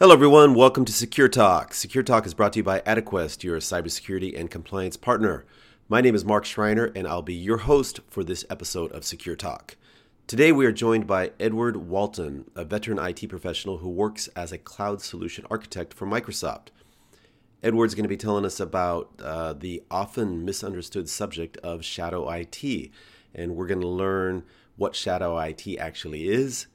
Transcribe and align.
Hello, 0.00 0.14
everyone. 0.14 0.54
Welcome 0.54 0.84
to 0.84 0.92
Secure 0.92 1.26
Talk. 1.26 1.74
Secure 1.74 2.04
Talk 2.04 2.24
is 2.24 2.32
brought 2.32 2.52
to 2.52 2.60
you 2.60 2.62
by 2.62 2.78
Adequest, 2.82 3.42
your 3.42 3.58
cybersecurity 3.58 4.38
and 4.38 4.48
compliance 4.48 4.96
partner. 4.96 5.44
My 5.88 6.00
name 6.00 6.14
is 6.14 6.24
Mark 6.24 6.44
Schreiner, 6.44 6.92
and 6.94 7.04
I'll 7.04 7.20
be 7.20 7.34
your 7.34 7.56
host 7.56 7.98
for 8.08 8.22
this 8.22 8.44
episode 8.48 8.92
of 8.92 9.04
Secure 9.04 9.34
Talk. 9.34 9.76
Today, 10.28 10.52
we 10.52 10.66
are 10.66 10.70
joined 10.70 11.08
by 11.08 11.32
Edward 11.40 11.78
Walton, 11.78 12.48
a 12.54 12.64
veteran 12.64 13.00
IT 13.00 13.28
professional 13.28 13.78
who 13.78 13.88
works 13.88 14.28
as 14.36 14.52
a 14.52 14.58
cloud 14.58 15.02
solution 15.02 15.44
architect 15.50 15.92
for 15.92 16.06
Microsoft. 16.06 16.68
Edward's 17.60 17.96
going 17.96 18.04
to 18.04 18.08
be 18.08 18.16
telling 18.16 18.44
us 18.44 18.60
about 18.60 19.10
uh, 19.20 19.52
the 19.52 19.82
often 19.90 20.44
misunderstood 20.44 21.08
subject 21.08 21.56
of 21.56 21.84
shadow 21.84 22.30
IT, 22.30 22.92
and 23.34 23.56
we're 23.56 23.66
going 23.66 23.80
to 23.80 23.88
learn 23.88 24.44
what 24.76 24.94
shadow 24.94 25.36
IT 25.40 25.66
actually 25.76 26.28
is 26.28 26.68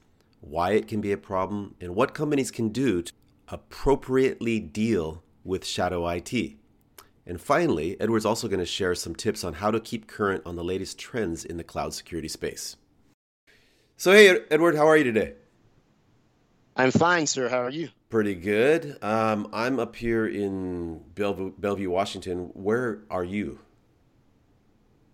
why 0.44 0.72
it 0.72 0.88
can 0.88 1.00
be 1.00 1.12
a 1.12 1.18
problem, 1.18 1.74
and 1.80 1.94
what 1.94 2.14
companies 2.14 2.50
can 2.50 2.68
do 2.68 3.02
to 3.02 3.12
appropriately 3.48 4.60
deal 4.60 5.22
with 5.42 5.64
shadow 5.64 6.08
IT. 6.08 6.32
And 7.26 7.40
finally, 7.40 7.98
Edward's 8.00 8.26
also 8.26 8.48
going 8.48 8.60
to 8.60 8.66
share 8.66 8.94
some 8.94 9.14
tips 9.14 9.44
on 9.44 9.54
how 9.54 9.70
to 9.70 9.80
keep 9.80 10.06
current 10.06 10.42
on 10.44 10.56
the 10.56 10.64
latest 10.64 10.98
trends 10.98 11.44
in 11.44 11.56
the 11.56 11.64
cloud 11.64 11.94
security 11.94 12.28
space. 12.28 12.76
So, 13.96 14.12
hey, 14.12 14.40
Edward, 14.50 14.76
how 14.76 14.86
are 14.86 14.96
you 14.96 15.04
today? 15.04 15.34
I'm 16.76 16.90
fine, 16.90 17.26
sir. 17.26 17.48
How 17.48 17.62
are 17.62 17.70
you? 17.70 17.88
Pretty 18.10 18.34
good. 18.34 18.98
Um, 19.02 19.48
I'm 19.52 19.78
up 19.78 19.96
here 19.96 20.26
in 20.26 20.98
Bellevue, 21.14 21.52
Bellevue, 21.56 21.90
Washington. 21.90 22.50
Where 22.54 23.04
are 23.10 23.24
you? 23.24 23.60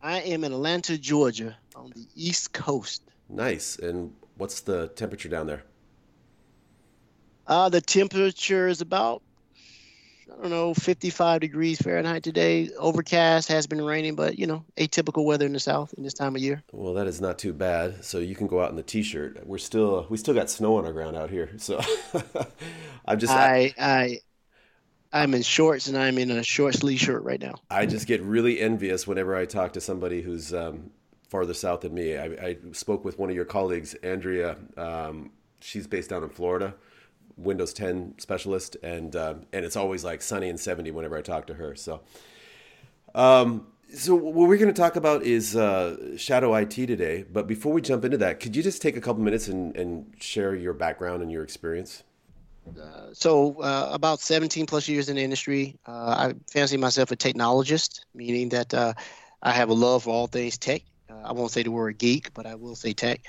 I 0.02 0.20
am 0.20 0.44
in 0.44 0.52
Atlanta, 0.52 0.96
Georgia, 0.96 1.56
on 1.76 1.92
the 1.94 2.06
East 2.16 2.52
Coast. 2.54 3.02
Nice. 3.28 3.78
And 3.78 4.12
What's 4.40 4.62
the 4.62 4.88
temperature 4.88 5.28
down 5.28 5.46
there? 5.46 5.64
Uh, 7.46 7.68
the 7.68 7.82
temperature 7.82 8.68
is 8.68 8.80
about, 8.80 9.20
I 10.32 10.40
don't 10.40 10.50
know, 10.50 10.72
55 10.72 11.42
degrees 11.42 11.78
Fahrenheit 11.78 12.22
today. 12.22 12.70
Overcast, 12.78 13.48
has 13.48 13.66
been 13.66 13.84
raining, 13.84 14.14
but, 14.14 14.38
you 14.38 14.46
know, 14.46 14.64
atypical 14.78 15.26
weather 15.26 15.44
in 15.44 15.52
the 15.52 15.60
South 15.60 15.92
in 15.92 16.04
this 16.04 16.14
time 16.14 16.36
of 16.36 16.40
year. 16.40 16.62
Well, 16.72 16.94
that 16.94 17.06
is 17.06 17.20
not 17.20 17.38
too 17.38 17.52
bad. 17.52 18.02
So 18.02 18.18
you 18.18 18.34
can 18.34 18.46
go 18.46 18.62
out 18.62 18.70
in 18.70 18.76
the 18.76 18.82
t-shirt. 18.82 19.46
We're 19.46 19.58
still, 19.58 20.06
we 20.08 20.16
still 20.16 20.32
got 20.32 20.48
snow 20.48 20.76
on 20.76 20.86
our 20.86 20.92
ground 20.94 21.16
out 21.16 21.28
here. 21.28 21.50
So 21.58 21.78
I'm 23.04 23.18
just, 23.18 23.34
I, 23.34 23.74
I, 23.78 24.20
I'm 25.12 25.34
in 25.34 25.42
shorts 25.42 25.86
and 25.88 25.98
I'm 25.98 26.16
in 26.16 26.30
a 26.30 26.42
short 26.42 26.76
sleeve 26.76 26.98
shirt 26.98 27.24
right 27.24 27.40
now. 27.40 27.56
I 27.68 27.84
just 27.84 28.06
get 28.06 28.22
really 28.22 28.58
envious 28.58 29.06
whenever 29.06 29.36
I 29.36 29.44
talk 29.44 29.74
to 29.74 29.82
somebody 29.82 30.22
who's 30.22 30.54
um, 30.54 30.92
farther 31.30 31.54
south 31.54 31.82
than 31.82 31.94
me. 31.94 32.16
I, 32.16 32.24
I, 32.24 32.56
spoke 32.72 33.04
with 33.04 33.18
one 33.18 33.30
of 33.30 33.36
your 33.36 33.44
colleagues, 33.44 33.94
Andrea. 33.94 34.56
Um, 34.76 35.30
she's 35.60 35.86
based 35.86 36.10
down 36.10 36.24
in 36.24 36.28
Florida, 36.28 36.74
Windows 37.36 37.72
10 37.72 38.16
specialist, 38.18 38.76
and 38.82 39.14
um, 39.14 39.46
and 39.52 39.64
it's 39.64 39.76
always 39.76 40.04
like 40.04 40.22
sunny 40.22 40.48
and 40.48 40.58
70 40.58 40.90
whenever 40.90 41.16
I 41.16 41.22
talk 41.22 41.46
to 41.46 41.54
her. 41.54 41.76
So, 41.76 42.00
um, 43.14 43.68
so 43.94 44.14
what 44.16 44.48
we're 44.48 44.58
going 44.58 44.74
to 44.74 44.80
talk 44.80 44.96
about 44.96 45.22
is 45.22 45.56
uh, 45.56 46.16
Shadow 46.16 46.54
IT 46.56 46.70
today. 46.70 47.24
But 47.32 47.46
before 47.46 47.72
we 47.72 47.80
jump 47.80 48.04
into 48.04 48.18
that, 48.18 48.40
could 48.40 48.56
you 48.56 48.62
just 48.62 48.82
take 48.82 48.96
a 48.96 49.00
couple 49.00 49.22
minutes 49.22 49.48
and, 49.48 49.76
and 49.76 50.12
share 50.18 50.54
your 50.54 50.74
background 50.74 51.22
and 51.22 51.30
your 51.30 51.44
experience? 51.44 52.02
Uh, 52.80 53.08
so 53.12 53.60
uh, 53.62 53.90
about 53.92 54.20
17 54.20 54.66
plus 54.66 54.88
years 54.88 55.08
in 55.08 55.16
the 55.16 55.22
industry. 55.22 55.76
Uh, 55.86 56.30
I 56.30 56.34
fancy 56.50 56.76
myself 56.76 57.10
a 57.10 57.16
technologist, 57.16 58.00
meaning 58.14 58.50
that 58.50 58.74
uh, 58.74 58.94
I 59.42 59.52
have 59.52 59.70
a 59.70 59.74
love 59.74 60.04
for 60.04 60.10
all 60.10 60.26
things 60.26 60.58
tech. 60.58 60.82
Uh, 61.10 61.20
I 61.24 61.32
won't 61.32 61.50
say 61.50 61.62
the 61.62 61.70
word 61.70 61.98
geek, 61.98 62.32
but 62.34 62.46
I 62.46 62.54
will 62.54 62.76
say 62.76 62.92
tech. 62.92 63.20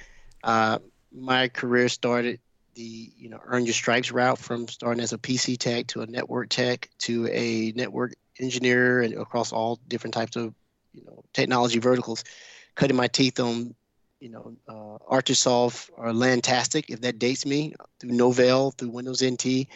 Uh, 0.43 0.79
my 1.11 1.47
career 1.47 1.89
started 1.89 2.39
the 2.75 3.11
you 3.17 3.29
know 3.29 3.39
earn 3.45 3.65
your 3.65 3.73
stripes 3.73 4.11
route 4.11 4.37
from 4.37 4.67
starting 4.67 5.03
as 5.03 5.13
a 5.13 5.17
PC 5.17 5.57
tech 5.57 5.87
to 5.87 6.01
a 6.01 6.07
network 6.07 6.49
tech 6.49 6.89
to 6.99 7.27
a 7.27 7.73
network 7.75 8.13
engineer 8.39 9.01
and 9.01 9.13
across 9.15 9.51
all 9.51 9.79
different 9.87 10.13
types 10.13 10.35
of 10.35 10.53
you 10.93 11.03
know 11.05 11.23
technology 11.33 11.79
verticals, 11.79 12.23
cutting 12.75 12.95
my 12.95 13.07
teeth 13.07 13.39
on 13.39 13.75
you 14.19 14.29
know 14.29 14.55
uh, 14.69 14.97
or 15.09 15.21
Lantastic 15.21 16.85
if 16.89 17.01
that 17.01 17.19
dates 17.19 17.45
me 17.45 17.73
through 17.99 18.11
Novell 18.11 18.77
through 18.77 18.89
Windows 18.89 19.23
NT 19.23 19.67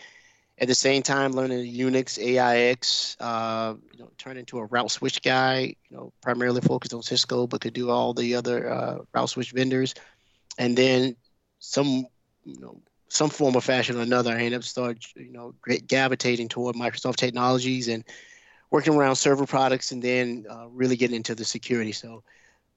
at 0.57 0.67
the 0.67 0.75
same 0.75 1.03
time 1.03 1.33
learning 1.33 1.65
Unix, 1.73 2.17
AIX, 2.17 3.17
uh, 3.19 3.75
you 3.91 3.99
know, 3.99 4.09
turn 4.17 4.37
into 4.37 4.59
a 4.59 4.65
route 4.65 4.91
switch 4.91 5.21
guy, 5.21 5.75
you 5.89 5.97
know, 5.97 6.13
primarily 6.21 6.61
focused 6.61 6.93
on 6.93 7.03
Cisco, 7.03 7.45
but 7.45 7.61
could 7.61 7.73
do 7.73 7.89
all 7.89 8.13
the 8.13 8.35
other 8.35 8.71
uh, 8.71 8.97
route 9.13 9.29
switch 9.29 9.51
vendors. 9.51 9.93
And 10.57 10.77
then 10.77 11.15
some, 11.59 12.07
you 12.45 12.59
know, 12.59 12.81
some 13.09 13.29
form 13.29 13.55
of 13.55 13.63
fashion 13.63 13.97
or 13.97 14.01
another, 14.01 14.31
I 14.31 14.37
ended 14.37 14.55
up 14.55 14.63
start, 14.63 15.05
you 15.15 15.31
know, 15.31 15.53
gravitating 15.87 16.47
toward 16.47 16.75
Microsoft 16.75 17.17
technologies 17.17 17.87
and 17.87 18.03
working 18.71 18.95
around 18.95 19.15
server 19.15 19.45
products 19.45 19.91
and 19.91 20.01
then 20.01 20.45
uh, 20.49 20.67
really 20.69 20.95
getting 20.95 21.15
into 21.15 21.35
the 21.35 21.45
security. 21.45 21.91
So 21.91 22.23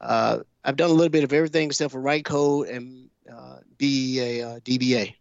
uh, 0.01 0.41
I've 0.65 0.77
done 0.77 0.91
a 0.91 0.93
little 0.93 1.11
bit 1.11 1.25
of 1.25 1.33
everything 1.33 1.67
except 1.69 1.93
for 1.93 2.01
write 2.01 2.25
code 2.25 2.69
and 2.69 3.09
uh, 3.33 3.59
be 3.79 4.21
a 4.21 4.43
uh, 4.43 4.61
DBA. 4.61 5.15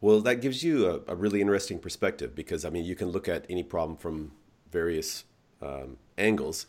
Well, 0.00 0.20
that 0.20 0.40
gives 0.40 0.62
you 0.62 0.86
a, 0.86 1.12
a, 1.12 1.16
really 1.16 1.40
interesting 1.40 1.78
perspective 1.78 2.34
because 2.34 2.64
I 2.64 2.70
mean, 2.70 2.84
you 2.84 2.94
can 2.94 3.08
look 3.08 3.28
at 3.28 3.46
any 3.48 3.62
problem 3.62 3.96
from 3.96 4.32
various 4.70 5.24
um, 5.62 5.96
angles. 6.18 6.66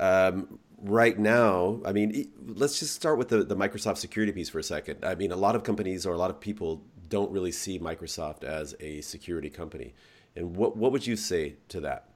Um, 0.00 0.58
right 0.78 1.18
now, 1.18 1.80
I 1.84 1.92
mean, 1.92 2.30
let's 2.46 2.78
just 2.78 2.94
start 2.94 3.18
with 3.18 3.28
the, 3.28 3.44
the 3.44 3.56
Microsoft 3.56 3.98
security 3.98 4.32
piece 4.32 4.48
for 4.48 4.58
a 4.58 4.62
second. 4.62 5.04
I 5.04 5.14
mean, 5.14 5.32
a 5.32 5.36
lot 5.36 5.54
of 5.54 5.64
companies 5.64 6.06
or 6.06 6.14
a 6.14 6.18
lot 6.18 6.30
of 6.30 6.40
people 6.40 6.82
don't 7.08 7.30
really 7.30 7.52
see 7.52 7.78
Microsoft 7.78 8.42
as 8.42 8.74
a 8.80 9.02
security 9.02 9.50
company. 9.50 9.94
And 10.34 10.56
what, 10.56 10.76
what 10.76 10.92
would 10.92 11.06
you 11.06 11.16
say 11.16 11.56
to 11.68 11.80
that? 11.80 12.08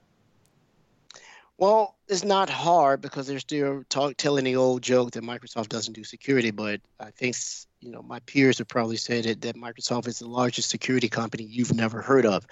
Well, 1.59 1.97
it's 2.09 2.25
not 2.25 2.51
hard 2.51 3.01
because 3.01 3.27
they're 3.27 3.39
still 3.39 3.83
talk, 3.89 4.17
telling 4.19 4.45
the 4.45 4.57
old 4.57 4.83
joke 4.83 5.13
that 5.13 5.25
Microsoft 5.25 5.69
doesn't 5.71 5.95
do 5.95 6.05
security. 6.05 6.51
But 6.51 6.81
I 7.01 7.11
think 7.11 7.37
you 7.81 7.91
know 7.91 8.03
my 8.03 8.21
peers 8.21 8.59
have 8.59 8.69
probably 8.69 8.97
said 8.97 9.27
it, 9.27 9.41
that 9.41 9.57
Microsoft 9.57 10.07
is 10.07 10.19
the 10.19 10.29
largest 10.29 10.69
security 10.69 11.09
company 11.09 11.45
you've 11.45 11.75
never 11.75 12.03
heard 12.03 12.27
of, 12.27 12.47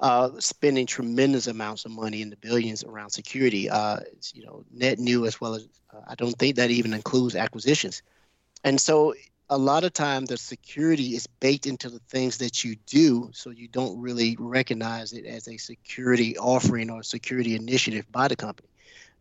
uh, 0.00 0.30
spending 0.40 0.86
tremendous 0.86 1.46
amounts 1.46 1.84
of 1.84 1.92
money 1.92 2.22
in 2.22 2.30
the 2.30 2.36
billions 2.36 2.82
around 2.82 3.10
security. 3.10 3.70
Uh, 3.70 4.00
you 4.34 4.44
know, 4.44 4.64
net 4.72 4.98
new 4.98 5.26
as 5.26 5.40
well 5.40 5.54
as 5.54 5.68
uh, 5.94 6.00
I 6.08 6.16
don't 6.16 6.36
think 6.36 6.56
that 6.56 6.70
even 6.70 6.92
includes 6.92 7.36
acquisitions. 7.36 8.02
And 8.64 8.80
so 8.80 9.14
a 9.50 9.58
lot 9.58 9.82
of 9.82 9.92
time 9.92 10.24
the 10.24 10.36
security 10.36 11.16
is 11.16 11.26
baked 11.26 11.66
into 11.66 11.90
the 11.90 11.98
things 12.08 12.38
that 12.38 12.64
you 12.64 12.76
do 12.86 13.28
so 13.32 13.50
you 13.50 13.66
don't 13.68 14.00
really 14.00 14.36
recognize 14.38 15.12
it 15.12 15.26
as 15.26 15.48
a 15.48 15.56
security 15.56 16.38
offering 16.38 16.88
or 16.88 17.02
security 17.02 17.56
initiative 17.56 18.10
by 18.12 18.28
the 18.28 18.36
company. 18.36 18.68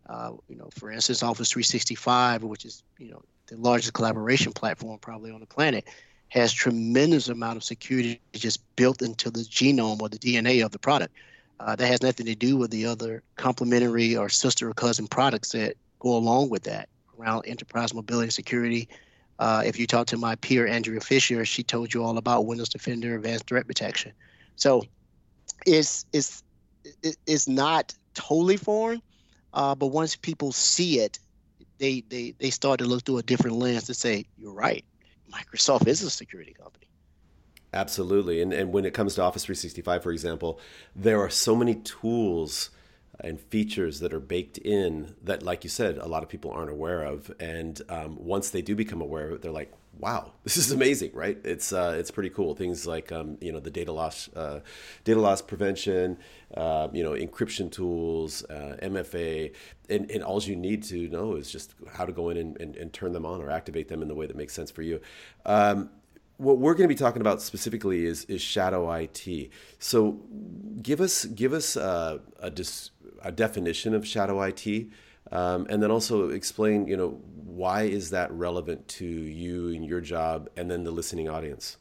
Uh, 0.07 0.31
you 0.47 0.55
know 0.55 0.69
for 0.75 0.91
instance 0.91 1.21
office 1.21 1.51
365 1.51 2.43
which 2.43 2.65
is 2.65 2.83
you 2.97 3.11
know 3.11 3.21
the 3.47 3.57
largest 3.57 3.93
collaboration 3.93 4.51
platform 4.53 4.97
probably 4.99 5.31
on 5.31 5.39
the 5.39 5.45
planet 5.45 5.87
has 6.29 6.53
tremendous 6.53 7.27
amount 7.27 7.57
of 7.57 7.63
security 7.63 8.21
just 8.33 8.63
built 8.75 9.01
into 9.01 9.31
the 9.31 9.41
genome 9.41 10.01
or 10.01 10.09
the 10.09 10.19
dna 10.19 10.63
of 10.63 10.71
the 10.71 10.79
product. 10.79 11.13
Uh, 11.59 11.75
that 11.75 11.87
has 11.87 12.01
nothing 12.01 12.25
to 12.25 12.35
do 12.35 12.55
with 12.55 12.71
the 12.71 12.85
other 12.85 13.21
complementary 13.35 14.15
or 14.15 14.29
sister 14.29 14.69
or 14.69 14.73
cousin 14.73 15.07
products 15.07 15.51
that 15.51 15.75
go 15.99 16.15
along 16.15 16.49
with 16.49 16.63
that 16.63 16.87
around 17.19 17.43
enterprise 17.45 17.93
mobility 17.93 18.29
security 18.31 18.87
uh, 19.39 19.63
if 19.65 19.79
you 19.79 19.87
talk 19.87 20.07
to 20.07 20.17
my 20.17 20.35
peer 20.35 20.67
Andrea 20.67 20.99
Fisher, 20.99 21.45
she 21.45 21.63
told 21.63 21.93
you 21.93 22.03
all 22.03 22.17
about 22.17 22.45
Windows 22.45 22.69
Defender 22.69 23.15
Advanced 23.15 23.47
Threat 23.47 23.65
Protection. 23.65 24.11
So 24.57 24.83
it's 25.65 26.05
it's 26.11 26.43
it's 27.25 27.47
not 27.47 27.93
totally 28.13 28.57
foreign, 28.57 29.01
uh, 29.53 29.75
but 29.75 29.87
once 29.87 30.15
people 30.17 30.51
see 30.51 30.99
it, 30.99 31.19
they 31.77 32.03
they 32.09 32.35
they 32.37 32.49
start 32.49 32.79
to 32.79 32.85
look 32.85 33.05
through 33.05 33.19
a 33.19 33.23
different 33.23 33.55
lens 33.55 33.85
to 33.85 33.93
say, 33.93 34.25
"You're 34.37 34.53
right, 34.53 34.83
Microsoft 35.33 35.87
is 35.87 36.01
a 36.03 36.09
security 36.09 36.53
company." 36.53 36.87
Absolutely, 37.73 38.41
and 38.41 38.51
and 38.51 38.73
when 38.73 38.83
it 38.83 38.93
comes 38.93 39.15
to 39.15 39.21
Office 39.21 39.45
365, 39.45 40.03
for 40.03 40.11
example, 40.11 40.59
there 40.93 41.19
are 41.21 41.29
so 41.29 41.55
many 41.55 41.75
tools 41.75 42.71
and 43.21 43.39
features 43.39 43.99
that 43.99 44.13
are 44.13 44.19
baked 44.19 44.57
in 44.57 45.15
that, 45.23 45.43
like 45.43 45.63
you 45.63 45.69
said, 45.69 45.97
a 45.97 46.07
lot 46.07 46.23
of 46.23 46.29
people 46.29 46.51
aren't 46.51 46.71
aware 46.71 47.03
of. 47.03 47.31
And 47.39 47.81
um, 47.89 48.17
once 48.23 48.49
they 48.49 48.61
do 48.61 48.75
become 48.75 49.01
aware 49.01 49.27
of 49.27 49.33
it, 49.33 49.41
they're 49.41 49.51
like, 49.51 49.73
wow, 49.97 50.31
this 50.43 50.57
is 50.57 50.71
amazing, 50.71 51.11
right? 51.13 51.37
It's 51.43 51.71
uh, 51.71 51.95
it's 51.97 52.11
pretty 52.11 52.29
cool. 52.29 52.55
Things 52.55 52.87
like 52.87 53.11
um, 53.11 53.37
you 53.41 53.51
know 53.51 53.59
the 53.59 53.71
data 53.71 53.91
loss, 53.91 54.29
uh, 54.35 54.61
data 55.03 55.19
loss 55.19 55.41
prevention, 55.41 56.17
uh, 56.55 56.87
you 56.93 57.03
know 57.03 57.11
encryption 57.11 57.71
tools, 57.71 58.43
uh, 58.45 58.77
MFA, 58.81 59.53
and, 59.89 60.09
and 60.09 60.23
all 60.23 60.41
you 60.41 60.55
need 60.55 60.83
to 60.83 61.07
know 61.09 61.35
is 61.35 61.51
just 61.51 61.73
how 61.93 62.05
to 62.05 62.13
go 62.13 62.29
in 62.29 62.37
and, 62.37 62.59
and, 62.61 62.75
and, 62.77 62.93
turn 62.93 63.11
them 63.11 63.25
on 63.25 63.41
or 63.41 63.49
activate 63.49 63.89
them 63.89 64.01
in 64.01 64.07
the 64.07 64.15
way 64.15 64.25
that 64.25 64.37
makes 64.37 64.53
sense 64.53 64.71
for 64.71 64.81
you. 64.81 65.01
Um, 65.45 65.89
what 66.37 66.57
we're 66.57 66.73
going 66.73 66.87
to 66.87 66.93
be 66.93 66.97
talking 66.97 67.21
about 67.21 67.41
specifically 67.41 68.05
is 68.05 68.23
is 68.25 68.41
shadow 68.41 68.89
IT. 68.93 69.49
So, 69.77 70.19
give 70.81 71.01
us 71.01 71.25
give 71.25 71.51
us 71.51 71.75
uh, 71.75 72.19
a, 72.39 72.49
dis, 72.49 72.91
a 73.23 73.31
definition 73.31 73.93
of 73.93 74.05
shadow 74.07 74.41
IT. 74.41 74.87
Um, 75.31 75.67
and 75.69 75.81
then 75.83 75.91
also 75.91 76.29
explain, 76.29 76.87
you 76.87 76.97
know, 76.97 77.09
why 77.45 77.83
is 77.83 78.09
that 78.11 78.31
relevant 78.31 78.87
to 78.87 79.05
you 79.05 79.69
and 79.69 79.85
your 79.85 80.01
job, 80.01 80.49
and 80.55 80.71
then 80.71 80.83
the 80.83 80.91
listening 80.91 81.29
audience. 81.29 81.77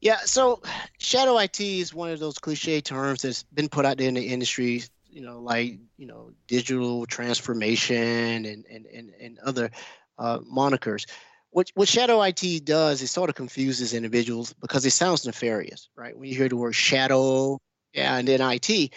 Yeah, 0.00 0.18
so 0.24 0.62
shadow 0.98 1.38
IT 1.38 1.60
is 1.60 1.94
one 1.94 2.10
of 2.10 2.18
those 2.20 2.38
cliche 2.38 2.80
terms 2.80 3.22
that's 3.22 3.42
been 3.44 3.68
put 3.68 3.84
out 3.84 3.98
there 3.98 4.08
in 4.08 4.14
the 4.14 4.26
industry, 4.26 4.82
you 5.10 5.20
know, 5.20 5.40
like 5.40 5.78
you 5.98 6.06
know, 6.06 6.32
digital 6.48 7.06
transformation 7.06 8.44
and 8.46 8.64
and 8.70 8.86
and, 8.86 9.12
and 9.20 9.38
other 9.40 9.70
uh, 10.18 10.38
monikers. 10.38 11.06
What 11.50 11.70
what 11.74 11.88
shadow 11.88 12.22
IT 12.22 12.64
does 12.64 13.02
is 13.02 13.10
sort 13.10 13.28
of 13.28 13.36
confuses 13.36 13.92
individuals 13.92 14.54
because 14.54 14.86
it 14.86 14.92
sounds 14.92 15.26
nefarious, 15.26 15.88
right? 15.96 16.16
When 16.16 16.28
you 16.28 16.34
hear 16.34 16.48
the 16.48 16.56
word 16.56 16.74
shadow, 16.74 17.58
and 17.94 18.26
then 18.26 18.40
IT, 18.40 18.92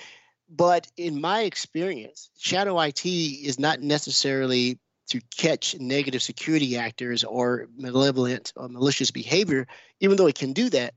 but 0.55 0.88
in 0.97 1.19
my 1.19 1.41
experience, 1.41 2.29
shadow 2.38 2.79
IT 2.79 3.05
is 3.05 3.59
not 3.59 3.81
necessarily 3.81 4.77
to 5.07 5.19
catch 5.35 5.77
negative 5.79 6.21
security 6.21 6.77
actors 6.77 7.23
or 7.23 7.67
malevolent 7.75 8.53
or 8.55 8.69
malicious 8.69 9.11
behavior, 9.11 9.67
even 10.00 10.15
though 10.15 10.27
it 10.27 10.35
can 10.35 10.53
do 10.53 10.69
that. 10.69 10.94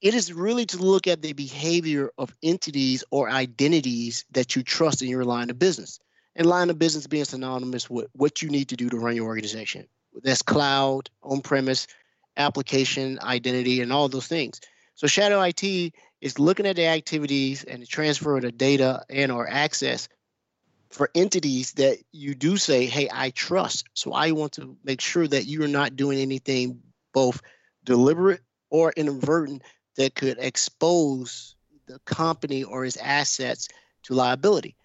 It 0.00 0.14
is 0.14 0.32
really 0.32 0.64
to 0.66 0.78
look 0.78 1.06
at 1.06 1.22
the 1.22 1.32
behavior 1.32 2.12
of 2.18 2.34
entities 2.42 3.04
or 3.10 3.28
identities 3.28 4.24
that 4.30 4.56
you 4.56 4.62
trust 4.62 5.02
in 5.02 5.08
your 5.08 5.24
line 5.24 5.50
of 5.50 5.58
business. 5.58 5.98
And 6.36 6.46
line 6.46 6.70
of 6.70 6.78
business 6.78 7.06
being 7.06 7.24
synonymous 7.24 7.90
with 7.90 8.06
what 8.12 8.42
you 8.42 8.48
need 8.48 8.68
to 8.68 8.76
do 8.76 8.88
to 8.88 8.96
run 8.96 9.16
your 9.16 9.26
organization. 9.26 9.88
That's 10.22 10.40
cloud, 10.40 11.10
on 11.22 11.40
premise, 11.40 11.88
application, 12.36 13.18
identity, 13.22 13.82
and 13.82 13.92
all 13.92 14.08
those 14.08 14.28
things. 14.28 14.60
So 14.94 15.06
shadow 15.06 15.42
IT 15.42 15.92
is 16.20 16.38
looking 16.38 16.66
at 16.66 16.76
the 16.76 16.86
activities 16.86 17.64
and 17.64 17.82
the 17.82 17.86
transfer 17.86 18.36
of 18.36 18.42
the 18.42 18.52
data 18.52 19.04
and 19.08 19.30
or 19.30 19.48
access 19.48 20.08
for 20.90 21.10
entities 21.14 21.72
that 21.72 21.98
you 22.12 22.34
do 22.34 22.56
say, 22.56 22.86
hey, 22.86 23.08
I 23.12 23.30
trust. 23.30 23.86
So 23.94 24.12
I 24.12 24.32
want 24.32 24.52
to 24.52 24.76
make 24.84 25.00
sure 25.00 25.26
that 25.28 25.44
you're 25.44 25.68
not 25.68 25.96
doing 25.96 26.18
anything 26.18 26.80
both 27.12 27.40
deliberate 27.84 28.40
or 28.70 28.92
inadvertent 28.96 29.62
that 29.96 30.14
could 30.14 30.38
expose 30.38 31.56
the 31.86 31.98
company 32.00 32.64
or 32.64 32.84
its 32.84 32.96
assets 32.96 33.68
to 34.04 34.14
liability. 34.14 34.76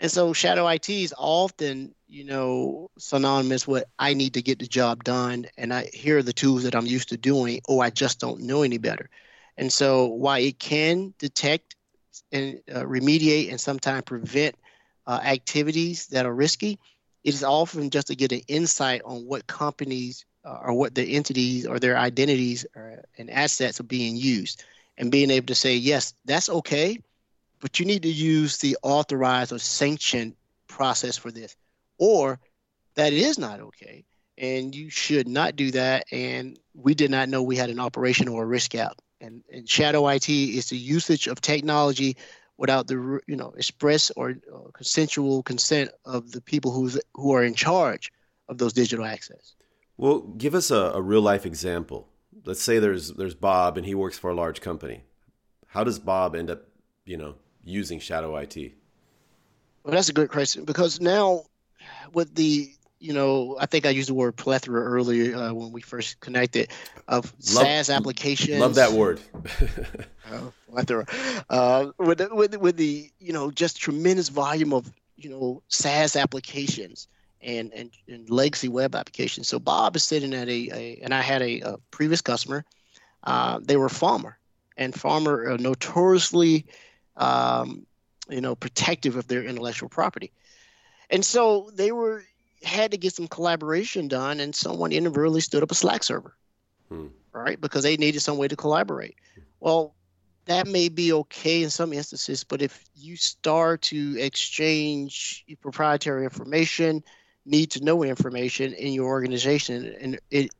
And 0.00 0.10
so 0.10 0.32
shadow 0.32 0.66
IT 0.66 0.88
is 0.88 1.14
often, 1.16 1.94
you 2.08 2.24
know, 2.24 2.90
synonymous 2.98 3.68
with 3.68 3.84
I 3.98 4.14
need 4.14 4.34
to 4.34 4.42
get 4.42 4.58
the 4.58 4.66
job 4.66 5.04
done 5.04 5.46
and 5.56 5.72
I 5.72 5.90
here 5.92 6.18
are 6.18 6.22
the 6.22 6.32
tools 6.32 6.64
that 6.64 6.74
I'm 6.74 6.86
used 6.86 7.10
to 7.10 7.16
doing, 7.16 7.60
or 7.68 7.84
I 7.84 7.90
just 7.90 8.18
don't 8.18 8.40
know 8.40 8.62
any 8.62 8.78
better. 8.78 9.08
And 9.56 9.72
so, 9.72 10.06
while 10.06 10.42
it 10.42 10.58
can 10.58 11.14
detect 11.18 11.76
and 12.32 12.60
uh, 12.72 12.80
remediate 12.80 13.50
and 13.50 13.60
sometimes 13.60 14.02
prevent 14.02 14.56
uh, 15.06 15.20
activities 15.22 16.06
that 16.08 16.26
are 16.26 16.34
risky, 16.34 16.78
it 17.24 17.34
is 17.34 17.44
often 17.44 17.90
just 17.90 18.08
to 18.08 18.16
get 18.16 18.32
an 18.32 18.42
insight 18.48 19.02
on 19.04 19.26
what 19.26 19.46
companies 19.46 20.24
uh, 20.44 20.58
or 20.64 20.74
what 20.74 20.94
the 20.94 21.14
entities 21.16 21.66
or 21.66 21.78
their 21.78 21.96
identities 21.96 22.66
or, 22.74 23.04
and 23.18 23.30
assets 23.30 23.80
are 23.80 23.84
being 23.84 24.16
used, 24.16 24.64
and 24.98 25.10
being 25.10 25.30
able 25.30 25.46
to 25.46 25.54
say, 25.54 25.76
yes, 25.76 26.14
that's 26.24 26.48
okay, 26.48 26.98
but 27.60 27.78
you 27.78 27.86
need 27.86 28.02
to 28.02 28.12
use 28.12 28.58
the 28.58 28.76
authorized 28.82 29.52
or 29.52 29.58
sanctioned 29.58 30.34
process 30.68 31.16
for 31.16 31.30
this, 31.30 31.56
or 31.98 32.38
that 32.96 33.12
is 33.12 33.38
not 33.38 33.60
okay, 33.60 34.04
and 34.38 34.74
you 34.74 34.90
should 34.90 35.28
not 35.28 35.56
do 35.56 35.70
that. 35.72 36.06
And 36.12 36.58
we 36.74 36.94
did 36.94 37.10
not 37.10 37.28
know 37.28 37.42
we 37.42 37.56
had 37.56 37.70
an 37.70 37.80
operation 37.80 38.28
or 38.28 38.42
a 38.42 38.46
risk 38.46 38.72
gap 38.72 39.00
and, 39.22 39.42
and 39.50 39.68
shadow 39.68 40.08
IT 40.08 40.28
is 40.28 40.68
the 40.68 40.76
usage 40.76 41.28
of 41.28 41.40
technology 41.40 42.16
without 42.58 42.86
the 42.86 43.20
you 43.26 43.36
know 43.36 43.54
express 43.56 44.10
or, 44.10 44.34
or 44.52 44.70
consensual 44.72 45.42
consent 45.42 45.90
of 46.04 46.30
the 46.32 46.40
people 46.40 46.70
who's 46.70 46.98
who 47.14 47.32
are 47.32 47.44
in 47.44 47.54
charge 47.54 48.12
of 48.48 48.58
those 48.58 48.72
digital 48.72 49.04
access. 49.04 49.54
Well, 49.96 50.20
give 50.20 50.54
us 50.54 50.70
a, 50.70 50.92
a 50.94 51.00
real 51.00 51.22
life 51.22 51.46
example. 51.46 52.08
Let's 52.44 52.62
say 52.62 52.78
there's 52.78 53.12
there's 53.14 53.34
Bob 53.34 53.76
and 53.76 53.86
he 53.86 53.94
works 53.94 54.18
for 54.18 54.30
a 54.30 54.34
large 54.34 54.60
company. 54.60 55.04
How 55.68 55.84
does 55.84 55.98
Bob 55.98 56.34
end 56.34 56.50
up, 56.50 56.62
you 57.06 57.16
know, 57.16 57.36
using 57.64 57.98
shadow 57.98 58.36
IT? 58.36 58.56
Well, 59.84 59.94
that's 59.94 60.10
a 60.10 60.12
good 60.12 60.28
question 60.28 60.64
because 60.64 61.00
now 61.00 61.44
with 62.12 62.34
the 62.34 62.72
you 63.02 63.12
know, 63.12 63.56
I 63.58 63.66
think 63.66 63.84
I 63.84 63.90
used 63.90 64.08
the 64.08 64.14
word 64.14 64.36
plethora 64.36 64.80
earlier 64.80 65.36
uh, 65.36 65.52
when 65.52 65.72
we 65.72 65.80
first 65.80 66.20
connected 66.20 66.70
of 67.08 67.32
love, 67.52 67.66
SaaS 67.66 67.90
applications. 67.90 68.60
Love 68.60 68.76
that 68.76 68.92
word. 68.92 69.20
uh, 70.30 70.50
plethora. 70.70 71.06
Uh, 71.50 71.86
with, 71.98 72.18
the, 72.18 72.32
with, 72.32 72.56
with 72.56 72.76
the, 72.76 73.10
you 73.18 73.32
know, 73.32 73.50
just 73.50 73.80
tremendous 73.80 74.28
volume 74.28 74.72
of, 74.72 74.88
you 75.16 75.30
know, 75.30 75.62
SaaS 75.66 76.14
applications 76.14 77.08
and, 77.40 77.72
and, 77.72 77.90
and 78.06 78.30
legacy 78.30 78.68
web 78.68 78.94
applications. 78.94 79.48
So 79.48 79.58
Bob 79.58 79.96
is 79.96 80.04
sitting 80.04 80.32
at 80.32 80.48
a, 80.48 80.70
a 80.72 81.00
and 81.02 81.12
I 81.12 81.22
had 81.22 81.42
a, 81.42 81.60
a 81.60 81.76
previous 81.90 82.20
customer. 82.20 82.64
Uh, 83.24 83.58
they 83.60 83.76
were 83.76 83.88
pharma, 83.88 84.34
and 84.76 84.94
pharma 84.94 85.58
notoriously, 85.58 86.66
um, 87.16 87.84
you 88.30 88.40
know, 88.40 88.54
protective 88.54 89.16
of 89.16 89.26
their 89.26 89.42
intellectual 89.42 89.88
property. 89.88 90.30
And 91.10 91.24
so 91.24 91.70
they 91.74 91.92
were 91.92 92.24
had 92.64 92.90
to 92.92 92.96
get 92.96 93.14
some 93.14 93.28
collaboration 93.28 94.08
done, 94.08 94.40
and 94.40 94.54
someone 94.54 94.92
inadvertently 94.92 95.40
stood 95.40 95.62
up 95.62 95.70
a 95.70 95.74
Slack 95.74 96.02
server, 96.02 96.34
hmm. 96.88 97.08
right? 97.32 97.60
Because 97.60 97.82
they 97.82 97.96
needed 97.96 98.20
some 98.20 98.38
way 98.38 98.48
to 98.48 98.56
collaborate. 98.56 99.16
Well, 99.60 99.94
that 100.46 100.66
may 100.66 100.88
be 100.88 101.12
okay 101.12 101.62
in 101.62 101.70
some 101.70 101.92
instances, 101.92 102.44
but 102.44 102.62
if 102.62 102.84
you 102.96 103.16
start 103.16 103.82
to 103.82 104.16
exchange 104.18 105.44
proprietary 105.60 106.24
information, 106.24 107.04
need 107.44 107.70
to 107.72 107.84
know 107.84 108.02
information 108.02 108.72
in 108.72 108.92
your 108.92 109.06
organization, 109.06 109.94
and 110.00 110.18
it, 110.30 110.50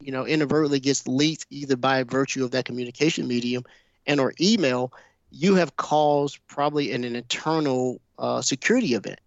you 0.00 0.12
know, 0.12 0.26
inadvertently 0.26 0.80
gets 0.80 1.06
leaked 1.08 1.46
either 1.50 1.76
by 1.76 2.02
virtue 2.04 2.44
of 2.44 2.52
that 2.52 2.64
communication 2.64 3.26
medium 3.26 3.64
and 4.06 4.20
or 4.20 4.34
email, 4.40 4.92
you 5.30 5.54
have 5.56 5.76
caused 5.76 6.38
probably 6.46 6.92
an, 6.92 7.04
an 7.04 7.16
internal 7.16 8.00
uh, 8.18 8.40
security 8.40 8.94
event. 8.94 9.18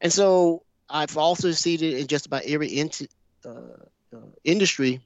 And 0.00 0.12
so 0.12 0.62
I've 0.90 1.16
also 1.16 1.52
seen 1.52 1.82
it 1.82 1.94
in 1.98 2.06
just 2.06 2.26
about 2.26 2.42
every 2.44 2.80
uh, 2.80 3.48
uh, 3.48 4.18
industry 4.44 5.00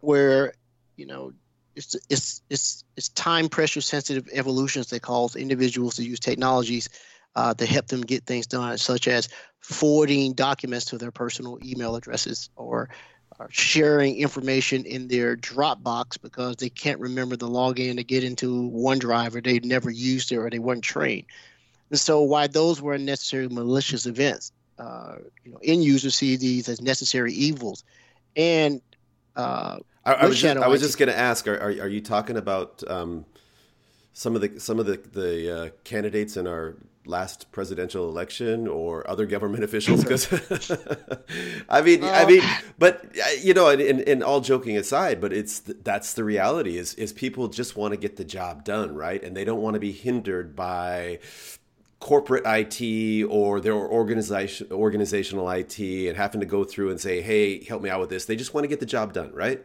where 0.00 0.52
you 0.96 1.06
know 1.06 1.32
it's 1.76 1.96
it's 2.10 2.42
it's 2.50 2.84
it's 2.96 3.08
time 3.10 3.48
pressure 3.48 3.80
sensitive 3.80 4.28
evolutions 4.32 4.88
that 4.88 5.02
cause 5.02 5.36
individuals 5.36 5.96
to 5.96 6.04
use 6.04 6.20
technologies 6.20 6.88
uh, 7.36 7.54
to 7.54 7.66
help 7.66 7.86
them 7.86 8.02
get 8.02 8.24
things 8.24 8.46
done, 8.46 8.78
such 8.78 9.08
as 9.08 9.28
forwarding 9.60 10.32
documents 10.34 10.86
to 10.86 10.98
their 10.98 11.10
personal 11.10 11.58
email 11.64 11.96
addresses 11.96 12.50
or, 12.56 12.88
or 13.38 13.48
sharing 13.50 14.16
information 14.16 14.84
in 14.84 15.08
their 15.08 15.36
Dropbox 15.36 16.20
because 16.20 16.56
they 16.56 16.68
can't 16.68 17.00
remember 17.00 17.36
the 17.36 17.48
login 17.48 17.96
to 17.96 18.04
get 18.04 18.24
into 18.24 18.70
OneDrive 18.70 19.34
or 19.34 19.40
they 19.40 19.58
never 19.60 19.90
used 19.90 20.30
it 20.32 20.36
or 20.36 20.50
they 20.50 20.58
weren't 20.58 20.84
trained. 20.84 21.24
And 21.90 21.98
so, 21.98 22.22
why 22.22 22.46
those 22.46 22.80
were 22.80 22.98
necessary 22.98 23.48
malicious 23.48 24.06
events, 24.06 24.52
uh, 24.78 25.16
you 25.44 25.52
know, 25.52 25.58
end 25.62 25.84
users 25.84 26.14
see 26.14 26.36
these 26.36 26.68
as 26.68 26.80
necessary 26.80 27.32
evils. 27.32 27.84
And 28.36 28.80
uh, 29.36 29.78
I, 30.04 30.12
I 30.12 30.26
was 30.26 30.40
just, 30.40 30.56
I 30.56 30.68
was 30.68 30.80
just 30.80 30.98
going 30.98 31.08
to 31.08 31.18
ask: 31.18 31.46
are, 31.46 31.56
are, 31.56 31.70
are 31.70 31.88
you 31.88 32.00
talking 32.00 32.36
about 32.36 32.82
um, 32.88 33.24
some 34.12 34.34
of 34.34 34.40
the 34.40 34.60
some 34.60 34.78
of 34.78 34.86
the 34.86 34.96
the 34.96 35.56
uh, 35.56 35.70
candidates 35.84 36.36
in 36.36 36.46
our 36.46 36.76
last 37.06 37.52
presidential 37.52 38.08
election 38.08 38.66
or 38.66 39.08
other 39.08 39.26
government 39.26 39.64
officials? 39.64 40.02
Because 40.02 40.30
I 41.68 41.82
mean, 41.82 42.04
I 42.04 42.26
mean, 42.26 42.42
but 42.78 43.04
uh, 43.04 43.30
you 43.40 43.54
know, 43.54 43.68
and, 43.68 43.80
and, 43.80 44.00
and, 44.00 44.22
all 44.22 44.40
joking 44.40 44.76
aside, 44.76 45.20
but 45.20 45.32
it's 45.32 45.60
that's 45.60 46.14
the 46.14 46.24
reality 46.24 46.76
is 46.76 46.94
is 46.94 47.12
people 47.12 47.48
just 47.48 47.76
want 47.76 47.92
to 47.92 47.96
get 47.96 48.16
the 48.16 48.24
job 48.24 48.64
done, 48.64 48.94
right? 48.94 49.22
And 49.22 49.36
they 49.36 49.44
don't 49.44 49.62
want 49.62 49.74
to 49.74 49.80
be 49.80 49.92
hindered 49.92 50.54
by 50.54 51.20
corporate 52.04 52.42
IT 52.44 53.24
or 53.30 53.62
their 53.62 53.72
organization 53.72 54.70
organizational 54.70 55.48
IT 55.48 55.78
and 55.78 56.14
having 56.14 56.38
to 56.38 56.46
go 56.46 56.62
through 56.62 56.90
and 56.90 57.00
say, 57.00 57.22
"Hey, 57.22 57.64
help 57.64 57.80
me 57.80 57.88
out 57.88 57.98
with 57.98 58.10
this." 58.10 58.26
They 58.26 58.36
just 58.36 58.52
want 58.52 58.64
to 58.64 58.68
get 58.68 58.78
the 58.78 58.84
job 58.84 59.14
done, 59.14 59.32
right? 59.32 59.64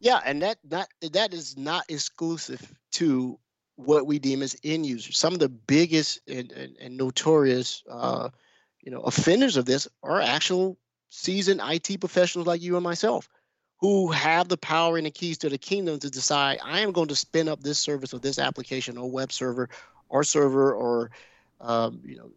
Yeah, 0.00 0.22
and 0.24 0.40
that 0.40 0.56
that 0.64 0.88
that 1.12 1.34
is 1.34 1.54
not 1.58 1.84
exclusive 1.90 2.62
to 2.92 3.38
what 3.74 4.06
we 4.06 4.18
deem 4.18 4.40
as 4.40 4.56
end 4.64 4.86
users. 4.86 5.18
Some 5.18 5.34
of 5.34 5.38
the 5.38 5.50
biggest 5.50 6.20
and, 6.26 6.50
and, 6.52 6.74
and 6.80 6.96
notorious, 6.96 7.84
uh, 7.90 8.30
you 8.82 8.90
know, 8.90 9.00
offenders 9.00 9.58
of 9.58 9.66
this 9.66 9.86
are 10.02 10.22
actual 10.22 10.78
seasoned 11.10 11.60
IT 11.62 12.00
professionals 12.00 12.46
like 12.46 12.62
you 12.62 12.74
and 12.74 12.84
myself 12.84 13.28
who 13.80 14.10
have 14.10 14.48
the 14.48 14.56
power 14.56 14.96
and 14.96 15.04
the 15.04 15.10
keys 15.10 15.36
to 15.36 15.50
the 15.50 15.58
kingdom 15.58 15.98
to 15.98 16.08
decide 16.08 16.58
I 16.64 16.80
am 16.80 16.92
going 16.92 17.08
to 17.08 17.16
spin 17.16 17.50
up 17.50 17.60
this 17.60 17.78
service 17.78 18.14
or 18.14 18.18
this 18.18 18.38
application 18.38 18.96
or 18.96 19.10
web 19.10 19.30
server 19.30 19.68
or 20.08 20.24
server 20.24 20.74
or 20.74 21.10
um, 21.60 22.00
you 22.04 22.16
know 22.16 22.30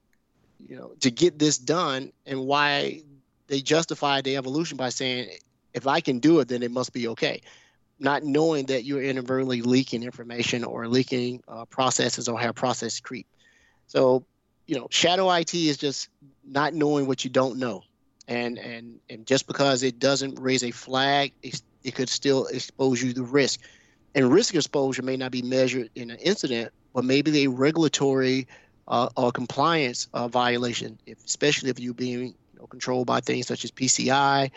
you 0.67 0.75
know 0.75 0.91
to 0.99 1.11
get 1.11 1.39
this 1.39 1.57
done 1.57 2.11
and 2.25 2.39
why 2.39 3.01
they 3.47 3.61
justify 3.61 4.21
the 4.21 4.37
evolution 4.37 4.77
by 4.77 4.89
saying 4.89 5.29
if 5.73 5.87
I 5.87 6.01
can 6.01 6.19
do 6.19 6.39
it 6.39 6.47
then 6.47 6.63
it 6.63 6.71
must 6.71 6.93
be 6.93 7.07
okay. 7.09 7.41
Not 8.01 8.23
knowing 8.23 8.67
that 8.67 8.85
you're 8.85 9.03
inadvertently 9.03 9.61
leaking 9.61 10.03
information 10.03 10.63
or 10.63 10.87
leaking 10.87 11.43
uh, 11.47 11.65
processes 11.65 12.29
or 12.29 12.39
have 12.39 12.55
process 12.55 12.99
creep. 12.99 13.27
So 13.87 14.23
you 14.67 14.75
know 14.75 14.87
shadow 14.89 15.31
IT 15.31 15.53
is 15.53 15.77
just 15.77 16.09
not 16.45 16.73
knowing 16.73 17.07
what 17.07 17.23
you 17.23 17.29
don't 17.29 17.57
know. 17.57 17.83
And 18.27 18.57
and 18.57 18.99
and 19.09 19.25
just 19.25 19.47
because 19.47 19.83
it 19.83 19.99
doesn't 19.99 20.39
raise 20.39 20.63
a 20.63 20.71
flag, 20.71 21.33
it, 21.41 21.61
it 21.83 21.95
could 21.95 22.09
still 22.09 22.45
expose 22.45 23.01
you 23.01 23.13
to 23.13 23.23
risk. 23.23 23.59
And 24.15 24.31
risk 24.31 24.55
exposure 24.55 25.01
may 25.01 25.17
not 25.17 25.31
be 25.31 25.41
measured 25.41 25.89
in 25.95 26.09
an 26.11 26.17
incident, 26.17 26.71
but 26.93 27.05
maybe 27.05 27.43
a 27.43 27.47
regulatory 27.47 28.47
uh, 28.87 29.09
or 29.15 29.31
compliance 29.31 30.07
uh, 30.13 30.27
violation, 30.27 30.97
if, 31.05 31.23
especially 31.25 31.69
if 31.69 31.79
you're 31.79 31.93
being 31.93 32.19
you 32.19 32.35
know, 32.59 32.65
controlled 32.65 33.05
by 33.05 33.19
things 33.19 33.47
such 33.47 33.63
as 33.63 33.71
PCI, 33.71 34.51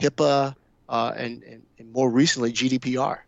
HIPAA, 0.00 0.54
uh, 0.88 1.12
and, 1.16 1.42
and, 1.42 1.62
and 1.78 1.92
more 1.92 2.10
recently 2.10 2.52
GDPR. 2.52 3.18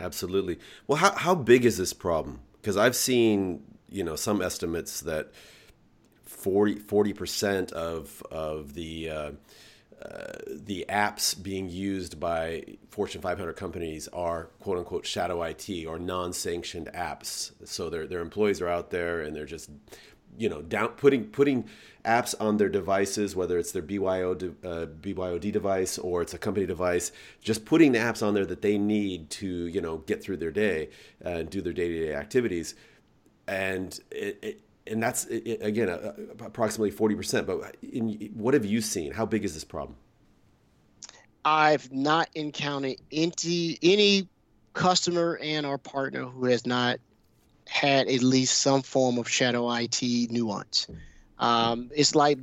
Absolutely. 0.00 0.58
Well, 0.86 0.96
how, 0.96 1.12
how 1.12 1.34
big 1.34 1.64
is 1.64 1.76
this 1.76 1.92
problem? 1.92 2.40
Because 2.60 2.76
I've 2.76 2.96
seen 2.96 3.62
you 3.94 4.02
know 4.02 4.16
some 4.16 4.42
estimates 4.42 5.00
that 5.02 5.30
40 6.26 7.12
percent 7.12 7.72
of 7.72 8.22
of 8.30 8.74
the 8.74 9.08
uh, 9.08 9.30
the 10.46 10.84
apps 10.88 11.40
being 11.40 11.68
used 11.68 12.20
by 12.20 12.64
Fortune 12.90 13.20
500 13.20 13.54
companies 13.54 14.08
are 14.08 14.50
quote 14.60 14.78
unquote 14.78 15.06
shadow 15.06 15.42
IT 15.42 15.68
or 15.86 15.98
non-sanctioned 15.98 16.90
apps. 16.94 17.52
So 17.64 17.90
their 17.90 18.06
their 18.06 18.20
employees 18.20 18.60
are 18.60 18.68
out 18.68 18.90
there 18.90 19.20
and 19.20 19.34
they're 19.34 19.46
just 19.46 19.70
you 20.36 20.48
know 20.48 20.62
down 20.62 20.88
putting 20.88 21.24
putting 21.26 21.68
apps 22.04 22.34
on 22.38 22.58
their 22.58 22.68
devices, 22.68 23.34
whether 23.34 23.58
it's 23.58 23.72
their 23.72 23.82
BYO 23.82 24.32
uh, 24.32 24.86
BYOD 24.86 25.52
device 25.52 25.96
or 25.96 26.20
it's 26.20 26.34
a 26.34 26.38
company 26.38 26.66
device, 26.66 27.10
just 27.40 27.64
putting 27.64 27.92
the 27.92 27.98
apps 27.98 28.26
on 28.26 28.34
there 28.34 28.46
that 28.46 28.62
they 28.62 28.76
need 28.76 29.30
to 29.30 29.46
you 29.46 29.80
know 29.80 29.98
get 29.98 30.22
through 30.22 30.36
their 30.36 30.50
day 30.50 30.90
and 31.20 31.48
do 31.48 31.62
their 31.62 31.72
day 31.72 31.88
to 31.88 32.06
day 32.06 32.14
activities. 32.14 32.74
And 33.46 33.98
it, 34.10 34.38
it 34.42 34.60
and 34.86 35.02
that's 35.02 35.24
again 35.26 35.88
approximately 36.40 36.90
40% 36.90 37.46
but 37.46 37.76
in, 37.82 38.30
what 38.34 38.54
have 38.54 38.64
you 38.64 38.80
seen? 38.80 39.12
How 39.12 39.26
big 39.26 39.44
is 39.44 39.54
this 39.54 39.64
problem? 39.64 39.96
I've 41.44 41.90
not 41.92 42.28
encountered 42.34 42.96
any 43.12 43.78
any 43.82 44.28
customer 44.72 45.38
and 45.42 45.66
our 45.66 45.78
partner 45.78 46.24
who 46.24 46.46
has 46.46 46.66
not 46.66 46.98
had 47.66 48.08
at 48.08 48.22
least 48.22 48.60
some 48.60 48.82
form 48.82 49.18
of 49.18 49.28
shadow 49.28 49.70
it 49.70 50.02
nuance. 50.30 50.86
Um, 51.38 51.90
it's 51.94 52.14
like 52.14 52.38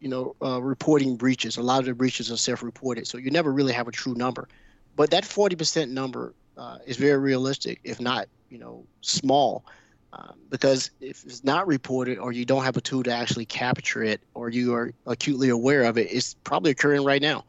you 0.00 0.08
know 0.08 0.34
uh, 0.42 0.60
reporting 0.60 1.16
breaches. 1.16 1.56
A 1.56 1.62
lot 1.62 1.80
of 1.80 1.86
the 1.86 1.94
breaches 1.94 2.30
are 2.30 2.36
self-reported 2.36 3.06
so 3.06 3.18
you 3.18 3.30
never 3.30 3.52
really 3.52 3.72
have 3.72 3.88
a 3.88 3.92
true 3.92 4.14
number. 4.14 4.48
But 4.94 5.10
that 5.10 5.24
40% 5.24 5.88
number 5.88 6.34
uh, 6.58 6.78
is 6.86 6.98
very 6.98 7.18
realistic 7.18 7.80
if 7.84 8.00
not 8.00 8.28
you 8.50 8.58
know 8.58 8.84
small 9.00 9.64
um, 10.12 10.34
because 10.50 10.90
if 11.00 11.24
it's 11.24 11.42
not 11.42 11.66
reported 11.66 12.18
or 12.18 12.32
you 12.32 12.44
don't 12.44 12.64
have 12.64 12.76
a 12.76 12.80
tool 12.80 13.02
to 13.04 13.12
actually 13.12 13.46
capture 13.46 14.02
it 14.02 14.20
or 14.34 14.50
you 14.50 14.74
are 14.74 14.92
acutely 15.06 15.48
aware 15.48 15.84
of 15.84 15.96
it, 15.96 16.08
it's 16.10 16.34
probably 16.44 16.70
occurring 16.70 17.04
right 17.04 17.22
now. 17.22 17.44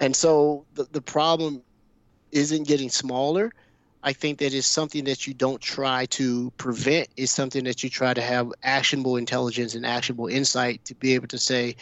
And 0.00 0.14
so 0.14 0.64
the, 0.74 0.84
the 0.92 1.00
problem 1.00 1.62
isn't 2.30 2.68
getting 2.68 2.90
smaller. 2.90 3.50
I 4.02 4.12
think 4.12 4.38
that 4.38 4.54
is 4.54 4.66
something 4.66 5.04
that 5.04 5.26
you 5.26 5.34
don't 5.34 5.60
try 5.60 6.06
to 6.06 6.52
prevent, 6.58 7.08
is 7.16 7.32
something 7.32 7.64
that 7.64 7.82
you 7.82 7.90
try 7.90 8.14
to 8.14 8.22
have 8.22 8.52
actionable 8.62 9.16
intelligence 9.16 9.74
and 9.74 9.84
actionable 9.84 10.28
insight 10.28 10.84
to 10.84 10.94
be 10.94 11.14
able 11.14 11.26
to 11.28 11.38
say, 11.38 11.74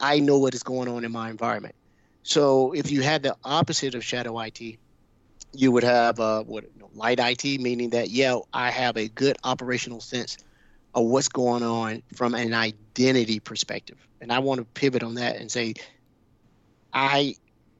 I 0.00 0.18
know 0.18 0.38
what 0.38 0.54
is 0.54 0.62
going 0.62 0.88
on 0.88 1.04
in 1.04 1.12
my 1.12 1.30
environment. 1.30 1.74
So 2.24 2.72
if 2.72 2.90
you 2.90 3.02
had 3.02 3.22
the 3.22 3.36
opposite 3.44 3.94
of 3.94 4.04
shadow 4.04 4.38
IT, 4.40 4.78
you 5.54 5.72
would 5.72 5.84
have 5.84 6.18
uh, 6.20 6.42
what 6.42 6.64
you 6.64 6.80
know, 6.80 6.90
light 6.94 7.18
IT, 7.20 7.60
meaning 7.60 7.90
that 7.90 8.10
yeah, 8.10 8.38
I 8.52 8.70
have 8.70 8.96
a 8.96 9.08
good 9.08 9.36
operational 9.44 10.00
sense 10.00 10.38
of 10.94 11.06
what's 11.06 11.28
going 11.28 11.62
on 11.62 12.02
from 12.14 12.34
an 12.34 12.54
identity 12.54 13.40
perspective, 13.40 13.98
and 14.20 14.32
I 14.32 14.38
want 14.38 14.58
to 14.58 14.64
pivot 14.64 15.02
on 15.02 15.14
that 15.14 15.36
and 15.36 15.50
say 15.50 15.74
I 16.92 17.36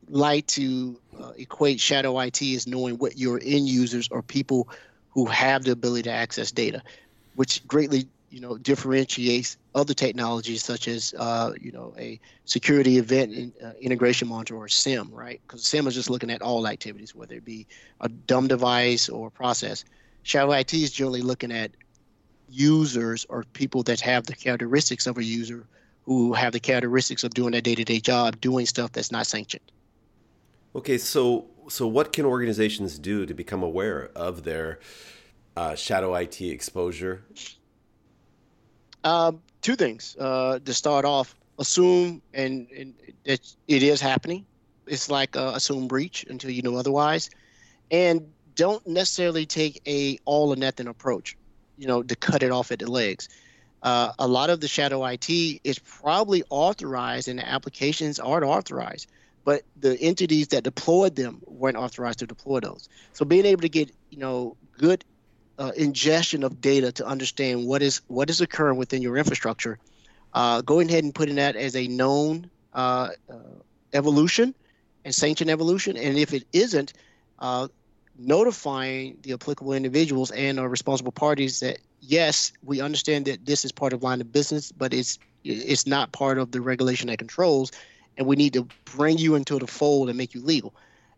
like 0.09 0.47
to 0.49 0.99
uh, 1.21 1.33
equate 1.37 1.81
shadow 1.81 2.19
IT 2.21 2.43
as 2.43 2.67
knowing 2.67 2.97
what 2.97 3.19
your 3.19 3.41
end 3.43 3.69
users 3.69 4.09
or 4.11 4.23
people 4.23 4.69
who 5.11 5.27
have 5.27 5.65
the 5.65 5.73
ability 5.73 6.05
to 6.05 6.11
access 6.11 6.51
data, 6.51 6.83
which 7.35 7.67
greatly 7.67 8.09
you 8.33 8.41
know 8.41 8.57
differentiates 8.57 9.59
other 9.75 9.93
technologies 9.93 10.65
such 10.65 10.89
as 10.89 11.15
uh, 11.19 11.53
you 11.61 11.71
know 11.71 11.95
a 11.99 12.19
security 12.47 12.97
event 12.97 13.33
in, 13.33 13.53
uh, 13.63 13.73
integration 13.81 14.27
monitor 14.27 14.57
or 14.57 14.69
SIEM, 14.69 15.11
right? 15.13 15.41
Because 15.47 15.65
SIEM 15.65 15.87
is 15.87 15.95
just 15.95 16.09
looking 16.09 16.31
at 16.31 16.41
all 16.41 16.67
activities, 16.67 17.15
whether 17.15 17.35
it 17.35 17.45
be 17.45 17.67
a 18.01 18.09
dumb 18.09 18.49
device 18.49 19.11
or 19.11 19.31
process. 19.31 19.85
Shadow 20.23 20.53
IT 20.53 20.73
is 20.73 20.93
generally 20.93 21.21
looking 21.21 21.53
at 21.53 21.73
users 22.49 23.27
or 23.29 23.45
people 23.53 23.83
that 23.83 24.01
have 24.01 24.25
the 24.25 24.35
characteristics 24.35 25.07
of 25.07 25.19
a 25.19 25.25
user 25.25 25.67
who 26.05 26.33
have 26.33 26.53
the 26.53 26.61
characteristics 26.61 27.25
of 27.25 27.35
doing 27.35 27.55
a 27.55 27.61
day-to-day 27.61 28.01
job, 28.01 28.41
doing 28.41 28.67
stuff 28.67 28.93
that's 28.93 29.13
not 29.13 29.27
sanctioned. 29.27 29.63
Okay, 30.75 30.97
so 30.97 31.47
so 31.69 31.87
what 31.87 32.13
can 32.15 32.25
organizations 32.25 32.99
do 32.99 33.27
to 33.27 33.35
become 33.35 33.63
aware 33.63 34.11
of 34.17 34.45
their 34.45 34.81
uh, 35.55 35.75
shadow 35.75 36.15
IT 36.15 36.41
exposure 36.41 37.25
um, 39.05 39.41
two 39.61 39.77
things. 39.77 40.17
Uh, 40.19 40.59
to 40.65 40.75
start 40.75 41.05
off, 41.05 41.35
assume 41.59 42.23
and, 42.35 42.69
and 42.71 42.95
that 43.25 43.41
it 43.69 43.83
is 43.83 44.01
happening. 44.01 44.45
It's 44.87 45.11
like 45.11 45.37
uh, 45.37 45.53
assume 45.55 45.89
breach 45.89 46.25
until 46.29 46.51
you 46.51 46.63
know 46.63 46.77
otherwise, 46.77 47.31
and 47.91 48.33
don't 48.55 48.87
necessarily 48.87 49.47
take 49.47 49.81
a 49.87 50.19
all 50.25 50.51
or 50.51 50.57
nothing 50.57 50.89
approach. 50.89 51.37
You 51.79 51.87
know, 51.87 52.03
to 52.03 52.17
cut 52.17 52.43
it 52.43 52.51
off 52.51 52.71
at 52.71 52.79
the 52.79 52.91
legs. 52.91 53.29
Uh, 53.83 54.13
a 54.19 54.29
lot 54.29 54.49
of 54.51 54.61
the 54.61 54.69
shadow 54.69 55.05
IT 55.05 55.29
is 55.29 55.79
probably 55.79 56.45
authorized, 56.51 57.27
and 57.27 57.39
the 57.39 57.49
applications 57.49 58.21
aren't 58.21 58.45
authorized, 58.45 59.09
but 59.45 59.63
the 59.81 59.99
entities 60.01 60.49
that 60.49 60.63
deployed 60.63 61.17
them 61.17 61.41
weren't 61.47 61.77
authorized 61.77 62.21
to 62.21 62.27
deploy 62.27 62.61
those. 62.61 62.89
So 63.13 63.25
being 63.25 63.45
able 63.45 63.63
to 63.63 63.69
get 63.69 63.91
you 64.11 64.19
know 64.19 64.57
good 64.79 65.05
uh, 65.59 65.73
ingestion 65.77 66.43
of 66.43 66.61
data 66.61 66.93
to 66.93 67.07
understand 67.07 67.67
what 67.67 67.83
is 67.83 68.01
what 68.09 68.31
is 68.31 68.41
occurring 68.41 68.77
within 68.77 69.03
your 69.03 69.17
infrastructure. 69.17 69.79
Uh, 70.35 70.63
going 70.63 70.89
ahead 70.89 71.05
and 71.05 71.15
putting 71.15 71.37
that 71.37 71.57
as 71.57 71.77
a 71.77 71.87
known 71.89 72.49
uh, 72.73 73.09
uh 73.31 73.35
evolution 73.93 74.55
and 75.05 75.15
sanctioned 75.15 75.51
evolution, 75.51 75.97
and 75.97 76.17
if 76.17 76.33
it 76.33 76.45
isn't, 76.53 76.95
uh, 77.41 77.69
notifying 78.19 79.19
the 79.23 79.33
applicable 79.33 79.73
individuals 79.73 80.31
and 80.31 80.59
or 80.59 80.69
responsible 80.69 81.13
parties 81.13 81.61
that 81.61 81.79
yes, 82.01 82.53
we 82.65 82.81
understand 82.81 83.27
that 83.27 83.45
this 83.45 83.65
is 83.65 83.73
part 83.73 83.93
of 83.93 84.03
line 84.03 84.21
of 84.21 84.33
business, 84.33 84.73
but 84.73 84.95
it's 84.95 85.19
it's 85.45 85.87
not 85.87 86.13
part 86.13 86.39
of 86.39 86.53
the 86.53 86.61
regulation 86.61 87.09
that 87.09 87.19
controls, 87.19 87.73
and 88.17 88.27
we 88.27 88.37
need 88.37 88.53
to 88.53 88.67
bring 88.85 89.19
you 89.19 89.35
into 89.35 89.59
the 89.59 89.67
fold 89.67 90.09
and 90.09 90.17
make 90.17 90.35
you 90.35 90.41
legal 90.41 90.73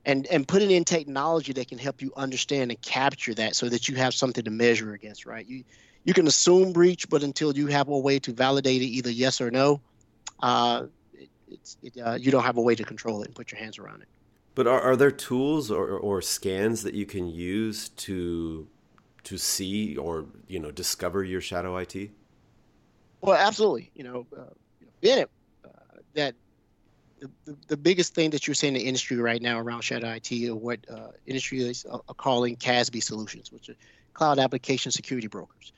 and 0.05 0.27
and 0.27 0.47
putting 0.47 0.71
in 0.71 0.85
technology 0.85 1.53
that 1.53 1.69
can 1.69 1.79
help 1.79 2.03
you 2.03 2.13
understand 2.17 2.71
and 2.71 2.81
capture 2.83 3.35
that 3.35 3.57
so 3.57 3.69
that 3.69 3.89
you 3.89 3.97
have 3.97 4.15
something 4.15 4.45
to 4.45 4.51
measure 4.51 4.93
against 4.95 5.27
right 5.27 5.47
you 5.47 5.65
you 6.05 6.13
can 6.13 6.27
assume 6.27 6.73
breach 6.73 7.09
but 7.09 7.23
until 7.23 7.57
you 7.57 7.67
have 7.67 7.89
a 7.89 7.99
way 7.99 8.19
to 8.19 8.33
validate 8.33 8.83
it 8.83 8.87
either 8.87 9.11
yes 9.11 9.41
or 9.41 9.51
no 9.51 9.81
uh, 10.43 10.85
it, 11.13 11.29
it's 11.49 11.77
it, 11.83 11.95
uh, 12.01 12.15
you 12.15 12.31
don't 12.31 12.45
have 12.45 12.57
a 12.57 12.63
way 12.63 12.75
to 12.75 12.85
control 12.85 13.23
it 13.23 13.27
and 13.27 13.35
put 13.35 13.51
your 13.53 13.59
hands 13.59 13.79
around 13.79 14.03
it 14.03 14.09
but 14.55 14.67
are, 14.67 14.81
are 14.81 14.97
there 14.97 15.11
tools 15.11 15.71
or, 15.71 15.87
or 15.89 16.23
scans 16.23 16.83
that 16.83 16.95
you 16.95 17.07
can 17.07 17.27
use 17.29 17.89
to 17.91 18.69
to 19.25 19.39
see 19.39 19.97
or 19.97 20.27
you 20.47 20.61
know 20.61 20.71
discover 20.71 21.25
your 21.25 21.41
shadow 21.41 21.77
IT? 21.77 22.11
Well, 23.21 23.37
absolutely. 23.37 23.91
You 23.95 24.05
know, 24.05 24.27
uh, 24.37 24.53
in 25.03 25.19
it, 25.21 25.31
uh, 25.65 25.69
that 26.15 26.35
the, 27.69 27.77
biggest 27.77 28.15
thing 28.15 28.31
that 28.31 28.47
you're 28.47 28.55
seeing 28.55 28.75
in 28.75 28.81
the 28.81 28.87
industry 28.87 29.17
right 29.17 29.41
now 29.41 29.59
around 29.59 29.83
shadow 29.83 30.11
IT 30.11 30.49
or 30.49 30.57
what 30.57 30.81
uh, 30.91 31.09
industry 31.27 31.61
is 31.61 31.87
uh, 31.91 31.99
calling 32.15 32.57
CASB 32.57 33.03
solutions, 33.03 33.53
which 33.53 33.69
are 33.69 33.77
cloud 34.13 34.39
application 34.39 34.93
security 34.93 35.27
brokers. 35.27 35.73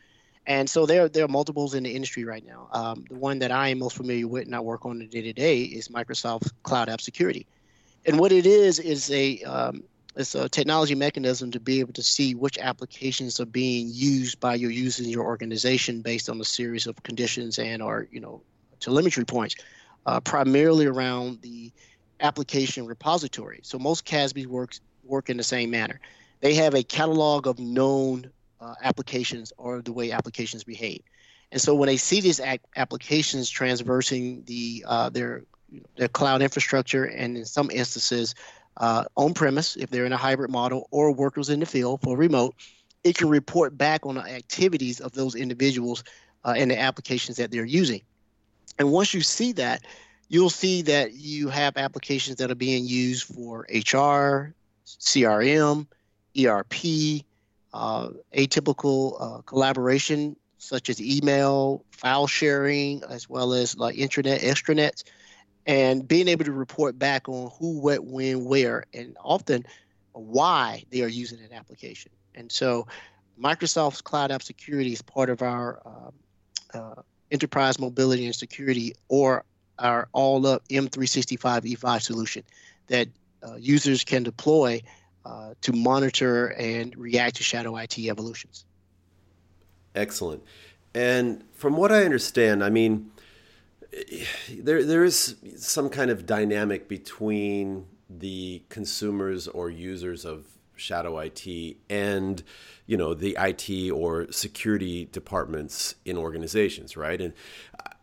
And 0.46 0.70
so 0.70 0.86
there, 0.86 1.08
there 1.08 1.24
are 1.24 1.28
multiples 1.28 1.74
in 1.74 1.82
the 1.82 1.94
industry 1.94 2.24
right 2.24 2.44
now. 2.46 2.68
Um, 2.72 3.04
the 3.08 3.16
one 3.16 3.40
that 3.40 3.50
I 3.50 3.68
am 3.68 3.80
most 3.80 3.96
familiar 3.96 4.28
with 4.28 4.46
and 4.46 4.54
I 4.54 4.60
work 4.60 4.86
on 4.86 5.06
day 5.08 5.22
to 5.22 5.32
day 5.32 5.62
is 5.62 5.88
Microsoft 5.88 6.52
Cloud 6.62 6.88
App 6.88 7.00
Security. 7.00 7.46
And 8.06 8.20
what 8.20 8.30
it 8.30 8.46
is 8.46 8.78
is 8.78 9.10
a 9.10 9.42
um, 9.42 9.82
it's 10.14 10.34
a 10.34 10.48
technology 10.48 10.94
mechanism 10.94 11.50
to 11.50 11.60
be 11.60 11.80
able 11.80 11.92
to 11.92 12.02
see 12.02 12.34
which 12.34 12.58
applications 12.58 13.38
are 13.38 13.46
being 13.46 13.88
used 13.90 14.40
by 14.40 14.54
your 14.54 14.70
users 14.70 15.04
in 15.04 15.12
your 15.12 15.24
organization 15.24 16.00
based 16.00 16.30
on 16.30 16.40
a 16.40 16.44
series 16.44 16.86
of 16.86 17.02
conditions 17.02 17.58
and 17.58 17.82
or 17.82 18.08
you 18.10 18.20
know 18.20 18.40
telemetry 18.80 19.24
points 19.24 19.56
uh, 20.06 20.20
primarily 20.20 20.86
around 20.86 21.42
the 21.42 21.70
application 22.20 22.86
repository. 22.86 23.60
So 23.62 23.78
most 23.78 24.06
CASBs 24.06 24.46
works 24.46 24.80
work 25.04 25.28
in 25.28 25.36
the 25.36 25.42
same 25.42 25.70
manner. 25.70 26.00
They 26.40 26.54
have 26.54 26.74
a 26.74 26.82
catalog 26.82 27.46
of 27.46 27.58
known 27.58 28.30
uh, 28.60 28.74
applications 28.82 29.52
or 29.58 29.82
the 29.82 29.92
way 29.92 30.12
applications 30.12 30.64
behave. 30.64 31.02
And 31.52 31.60
so 31.60 31.74
when 31.74 31.86
they 31.86 31.96
see 31.96 32.20
these 32.20 32.40
applications 32.76 33.48
transversing 33.50 34.42
the 34.44 34.84
uh, 34.86 35.10
their 35.10 35.44
their 35.96 36.08
cloud 36.08 36.42
infrastructure 36.42 37.04
and 37.04 37.36
in 37.36 37.44
some 37.44 37.70
instances 37.70 38.34
uh, 38.78 39.04
on 39.16 39.34
premise 39.34 39.76
if 39.76 39.90
they're 39.90 40.04
in 40.04 40.12
a 40.12 40.16
hybrid 40.16 40.50
model 40.50 40.88
or 40.90 41.12
workers 41.12 41.48
in 41.48 41.60
the 41.60 41.66
field 41.66 42.00
for 42.02 42.16
remote, 42.16 42.54
it 43.04 43.16
can 43.16 43.28
report 43.28 43.76
back 43.76 44.04
on 44.04 44.16
the 44.16 44.22
activities 44.22 45.00
of 45.00 45.12
those 45.12 45.34
individuals 45.34 46.04
uh, 46.44 46.54
and 46.56 46.70
the 46.70 46.78
applications 46.78 47.36
that 47.36 47.50
they're 47.50 47.64
using. 47.64 48.02
And 48.78 48.92
once 48.92 49.14
you 49.14 49.20
see 49.20 49.52
that, 49.52 49.84
you'll 50.28 50.50
see 50.50 50.82
that 50.82 51.14
you 51.14 51.48
have 51.48 51.76
applications 51.76 52.36
that 52.36 52.50
are 52.50 52.56
being 52.56 52.84
used 52.84 53.24
for 53.24 53.66
HR, 53.70 54.54
CRM, 54.86 55.86
ERP, 56.38 57.22
uh, 57.72 58.08
atypical 58.34 59.16
uh, 59.20 59.42
collaboration 59.42 60.36
such 60.58 60.90
as 60.90 61.00
email, 61.00 61.84
file 61.90 62.26
sharing, 62.26 63.02
as 63.08 63.28
well 63.28 63.52
as 63.52 63.76
like 63.76 63.96
intranet, 63.96 64.40
extranets, 64.40 65.04
and 65.66 66.06
being 66.06 66.28
able 66.28 66.44
to 66.44 66.52
report 66.52 66.98
back 66.98 67.28
on 67.28 67.50
who, 67.58 67.78
what, 67.78 68.04
when, 68.04 68.44
where, 68.44 68.84
and 68.92 69.16
often 69.22 69.64
why 70.12 70.82
they 70.90 71.02
are 71.02 71.08
using 71.08 71.38
an 71.40 71.52
application. 71.52 72.10
And 72.34 72.50
so 72.50 72.86
Microsoft's 73.40 74.00
Cloud 74.00 74.30
App 74.30 74.42
Security 74.42 74.92
is 74.92 75.02
part 75.02 75.30
of 75.30 75.42
our 75.42 75.80
uh, 75.84 76.76
uh, 76.78 77.02
enterprise 77.30 77.78
mobility 77.78 78.26
and 78.26 78.34
security 78.34 78.94
or 79.08 79.44
our 79.78 80.08
all 80.12 80.46
up 80.46 80.66
M365 80.68 81.62
E5 81.62 82.02
solution 82.02 82.42
that 82.86 83.08
uh, 83.46 83.56
users 83.56 84.04
can 84.04 84.22
deploy 84.22 84.80
uh, 85.24 85.54
to 85.60 85.72
monitor 85.72 86.48
and 86.48 86.96
react 86.96 87.36
to 87.36 87.42
shadow 87.42 87.76
IT 87.76 87.98
evolutions. 87.98 88.64
Excellent. 89.94 90.42
And 90.94 91.44
from 91.52 91.76
what 91.76 91.92
I 91.92 92.04
understand, 92.04 92.62
I 92.62 92.70
mean, 92.70 93.10
there 94.50 94.84
there 94.84 95.04
is 95.04 95.36
some 95.56 95.88
kind 95.88 96.10
of 96.10 96.26
dynamic 96.26 96.88
between 96.88 97.86
the 98.08 98.62
consumers 98.68 99.48
or 99.48 99.68
users 99.70 100.24
of 100.24 100.46
shadow 100.76 101.18
IT 101.18 101.76
and 101.90 102.42
you 102.86 102.96
know 102.96 103.14
the 103.14 103.36
IT 103.38 103.90
or 103.90 104.30
security 104.30 105.08
departments 105.10 105.96
in 106.04 106.16
organizations, 106.16 106.96
right? 106.96 107.20
And 107.20 107.32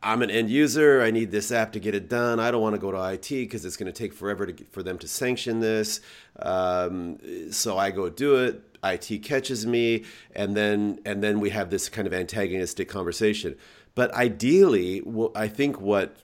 I'm 0.03 0.21
an 0.21 0.29
end 0.29 0.49
user. 0.49 1.01
I 1.01 1.11
need 1.11 1.31
this 1.31 1.51
app 1.51 1.71
to 1.73 1.79
get 1.79 1.95
it 1.95 2.09
done. 2.09 2.39
I 2.39 2.51
don't 2.51 2.61
want 2.61 2.75
to 2.75 2.79
go 2.79 2.91
to 2.91 3.13
IT 3.13 3.29
because 3.29 3.63
it's 3.63 3.77
going 3.77 3.91
to 3.91 3.97
take 3.97 4.13
forever 4.13 4.47
to, 4.47 4.65
for 4.65 4.83
them 4.83 4.97
to 4.99 5.07
sanction 5.07 5.61
this. 5.61 6.01
Um, 6.39 7.19
so 7.51 7.77
I 7.77 7.91
go 7.91 8.09
do 8.09 8.35
it. 8.35 8.61
IT 8.83 9.23
catches 9.23 9.65
me, 9.65 10.03
and 10.35 10.57
then 10.57 10.99
and 11.05 11.23
then 11.23 11.39
we 11.39 11.51
have 11.51 11.69
this 11.69 11.87
kind 11.87 12.05
of 12.05 12.13
antagonistic 12.13 12.89
conversation. 12.89 13.55
But 13.95 14.13
ideally, 14.13 15.01
I 15.35 15.47
think 15.47 15.79
what 15.79 16.17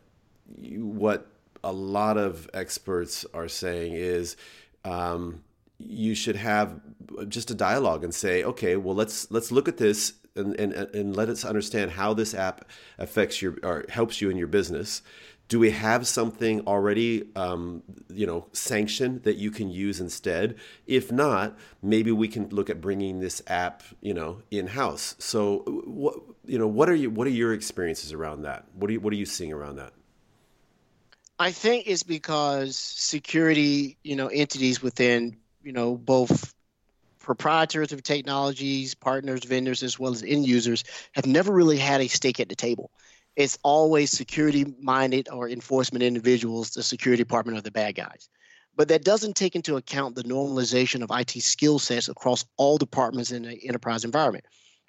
what 0.58 1.28
a 1.64 1.72
lot 1.72 2.18
of 2.18 2.50
experts 2.54 3.26
are 3.34 3.48
saying 3.48 3.94
is 3.94 4.36
um, 4.84 5.44
you 5.80 6.14
should 6.14 6.36
have 6.36 6.80
just 7.28 7.50
a 7.50 7.56
dialogue 7.56 8.04
and 8.04 8.14
say, 8.14 8.44
okay, 8.44 8.76
well 8.76 8.96
let's 8.96 9.30
let's 9.32 9.52
look 9.52 9.68
at 9.68 9.78
this 9.78 10.14
and, 10.36 10.56
and, 10.60 10.74
and 10.74 11.16
let 11.16 11.30
us 11.30 11.44
understand 11.44 11.92
how 11.92 12.14
this 12.14 12.34
app 12.34 12.66
affects 12.98 13.42
your 13.42 13.58
or 13.64 13.86
helps 13.90 14.22
you 14.22 14.30
in 14.30 14.38
your 14.38 14.48
business. 14.48 15.02
Do 15.48 15.58
we 15.58 15.72
have 15.72 16.08
something 16.08 16.68
already, 16.68 17.28
um, 17.36 17.82
you 18.08 18.28
know, 18.28 18.46
sanctioned 18.54 19.24
that 19.24 19.38
you 19.38 19.50
can 19.50 19.72
use 19.72 20.00
instead? 20.00 20.58
If 20.86 21.12
not, 21.12 21.58
maybe 21.82 22.12
we 22.12 22.28
can 22.28 22.50
look 22.50 22.70
at 22.70 22.80
bringing 22.80 23.20
this 23.20 23.42
app, 23.48 23.82
you 24.00 24.14
know, 24.14 24.44
in 24.52 24.68
house. 24.68 25.16
So, 25.18 25.64
what 25.88 26.20
you 26.46 26.58
know, 26.58 26.68
what 26.68 26.90
are 26.90 26.96
you, 26.96 27.10
what 27.10 27.26
are 27.26 27.32
your 27.32 27.54
experiences 27.54 28.14
around 28.14 28.44
that? 28.44 28.66
What 28.74 28.90
are 28.90 28.94
you, 28.94 29.00
what 29.00 29.14
are 29.14 29.18
you 29.18 29.26
seeing 29.26 29.54
around 29.54 29.78
that? 29.78 29.94
I 31.40 31.52
think 31.52 31.86
it's 31.88 32.04
because 32.04 32.76
security, 32.76 33.98
you 34.04 34.16
know, 34.16 34.28
entities 34.28 34.82
within, 34.82 35.38
you 35.64 35.72
know, 35.72 35.96
both 35.96 36.54
proprietors 37.20 37.92
of 37.92 38.02
technologies, 38.02 38.96
partners, 38.96 39.44
vendors, 39.44 39.84
as 39.84 40.00
well 40.00 40.12
as 40.12 40.24
end 40.24 40.48
users 40.48 40.84
have 41.14 41.26
never 41.26 41.52
really 41.54 41.78
had 41.78 42.02
a 42.02 42.08
stake 42.08 42.40
at 42.40 42.50
the 42.50 42.56
table. 42.56 42.92
It's 43.36 43.58
always 43.64 44.12
security 44.12 44.74
minded 44.82 45.30
or 45.30 45.50
enforcement 45.50 46.04
individuals, 46.04 46.72
the 46.72 46.84
security 46.84 47.24
department 47.24 47.58
are 47.58 47.62
the 47.62 47.72
bad 47.72 47.96
guys. 47.96 48.30
But 48.76 48.88
that 48.88 49.04
doesn't 49.04 49.36
take 49.36 49.56
into 49.56 49.76
account 49.76 50.16
the 50.16 50.24
normalization 50.24 51.04
of 51.04 51.12
IT 51.12 51.42
skill 51.44 51.80
sets 51.80 52.10
across 52.10 52.46
all 52.58 52.78
departments 52.78 53.32
in 53.32 53.44
the 53.44 53.68
enterprise 53.68 54.06
environment. 54.06 54.46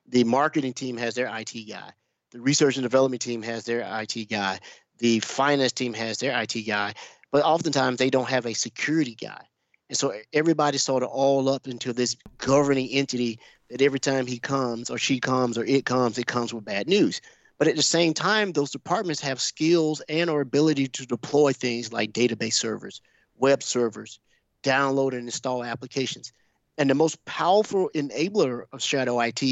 The 0.09 0.25
marketing 0.25 0.73
team 0.73 0.97
has 0.97 1.15
their 1.15 1.27
IT 1.27 1.53
guy, 1.69 1.91
the 2.31 2.41
research 2.41 2.77
and 2.77 2.83
development 2.83 3.23
team 3.23 3.43
has 3.43 3.65
their 3.65 3.81
IT 4.01 4.29
guy, 4.31 4.61
the 4.99 5.21
finance 5.21 5.73
team 5.73 5.95
has 5.95 6.19
their 6.19 6.41
IT 6.41 6.63
guy, 6.67 6.95
but 7.33 7.45
oftentimes 7.45 7.99
they 7.99 8.11
don't 8.11 8.29
have 8.29 8.47
a 8.47 8.55
security 8.55 9.15
guy. 9.15 9.43
And 9.91 9.99
so 9.99 10.15
everybody 10.33 10.79
sort 10.79 11.03
of 11.03 11.09
all 11.09 11.49
up 11.49 11.67
into 11.67 11.93
this 11.93 12.17
governing 12.39 12.89
entity 12.93 13.41
that 13.71 13.83
every 13.83 13.99
time 13.99 14.25
he 14.25 14.39
comes 14.39 14.89
or 14.89 14.99
she 14.99 15.19
comes 15.19 15.59
or 15.59 15.65
it 15.65 15.85
comes, 15.85 16.17
it 16.17 16.29
comes 16.29 16.55
with 16.55 16.65
bad 16.65 16.87
news. 16.87 17.21
But 17.59 17.67
at 17.67 17.75
the 17.75 17.83
same 17.83 18.15
time, 18.15 18.53
those 18.53 18.71
departments 18.71 19.21
have 19.23 19.41
skills 19.41 20.01
and 20.09 20.31
or 20.31 20.43
ability 20.43 20.87
to 20.87 21.07
deploy 21.07 21.53
things 21.53 21.93
like 21.93 22.13
database 22.13 22.55
servers, 22.55 23.01
web 23.37 23.65
servers, 23.65 24.21
download 24.63 25.11
and 25.11 25.27
install 25.27 25.65
applications. 25.65 26.33
And 26.79 26.89
the 26.89 26.95
most 26.95 27.23
powerful 27.25 27.91
enabler 27.93 28.67
of 28.73 28.81
shadow 28.81 29.19
IT 29.19 29.43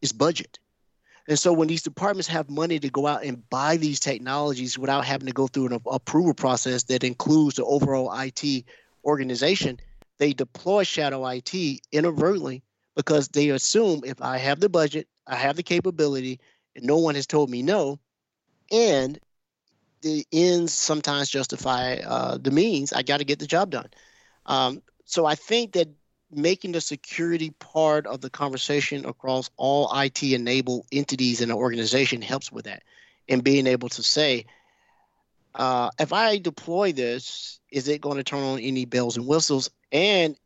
is 0.00 0.12
budget. 0.12 0.60
And 1.26 1.36
so 1.36 1.52
when 1.52 1.66
these 1.66 1.82
departments 1.82 2.28
have 2.28 2.48
money 2.48 2.78
to 2.78 2.88
go 2.88 3.08
out 3.08 3.24
and 3.24 3.50
buy 3.50 3.78
these 3.78 3.98
technologies 3.98 4.78
without 4.78 5.04
having 5.04 5.26
to 5.26 5.32
go 5.32 5.48
through 5.48 5.66
an 5.66 5.80
approval 5.86 6.34
process 6.34 6.84
that 6.84 7.02
includes 7.02 7.56
the 7.56 7.64
overall 7.64 8.16
IT 8.16 8.64
organization, 9.06 9.80
they 10.18 10.32
deploy 10.32 10.82
shadow 10.82 11.26
IT 11.26 11.54
inadvertently 11.92 12.62
because 12.94 13.28
they 13.28 13.50
assume 13.50 14.02
if 14.04 14.20
I 14.20 14.38
have 14.38 14.60
the 14.60 14.68
budget, 14.68 15.08
I 15.26 15.36
have 15.36 15.56
the 15.56 15.62
capability, 15.62 16.40
and 16.74 16.84
no 16.84 16.98
one 16.98 17.14
has 17.14 17.26
told 17.26 17.50
me 17.50 17.62
no, 17.62 17.98
and 18.70 19.18
the 20.02 20.26
ends 20.32 20.72
sometimes 20.72 21.30
justify 21.30 21.96
uh, 21.96 22.38
the 22.38 22.50
means, 22.50 22.92
I 22.92 23.02
got 23.02 23.18
to 23.18 23.24
get 23.24 23.38
the 23.38 23.46
job 23.46 23.70
done. 23.70 23.88
Um, 24.46 24.82
so 25.04 25.26
I 25.26 25.34
think 25.34 25.72
that 25.72 25.88
making 26.30 26.72
the 26.72 26.80
security 26.80 27.50
part 27.50 28.06
of 28.06 28.20
the 28.20 28.30
conversation 28.30 29.04
across 29.06 29.50
all 29.56 29.90
IT 29.98 30.22
enabled 30.22 30.86
entities 30.92 31.40
in 31.40 31.50
an 31.50 31.56
organization 31.56 32.20
helps 32.20 32.50
with 32.50 32.64
that. 32.64 32.82
And 33.28 33.42
being 33.42 33.66
able 33.66 33.88
to 33.90 34.02
say, 34.02 34.46
uh, 35.56 35.90
if 35.98 36.12
I 36.12 36.38
deploy 36.38 36.92
this, 36.92 37.60
is 37.72 37.88
it 37.88 38.00
going 38.00 38.18
to 38.18 38.24
turn 38.24 38.42
on 38.42 38.58
any 38.60 38.84
bells 38.84 39.16
and 39.16 39.26
whistles? 39.26 39.70
And 39.90 40.36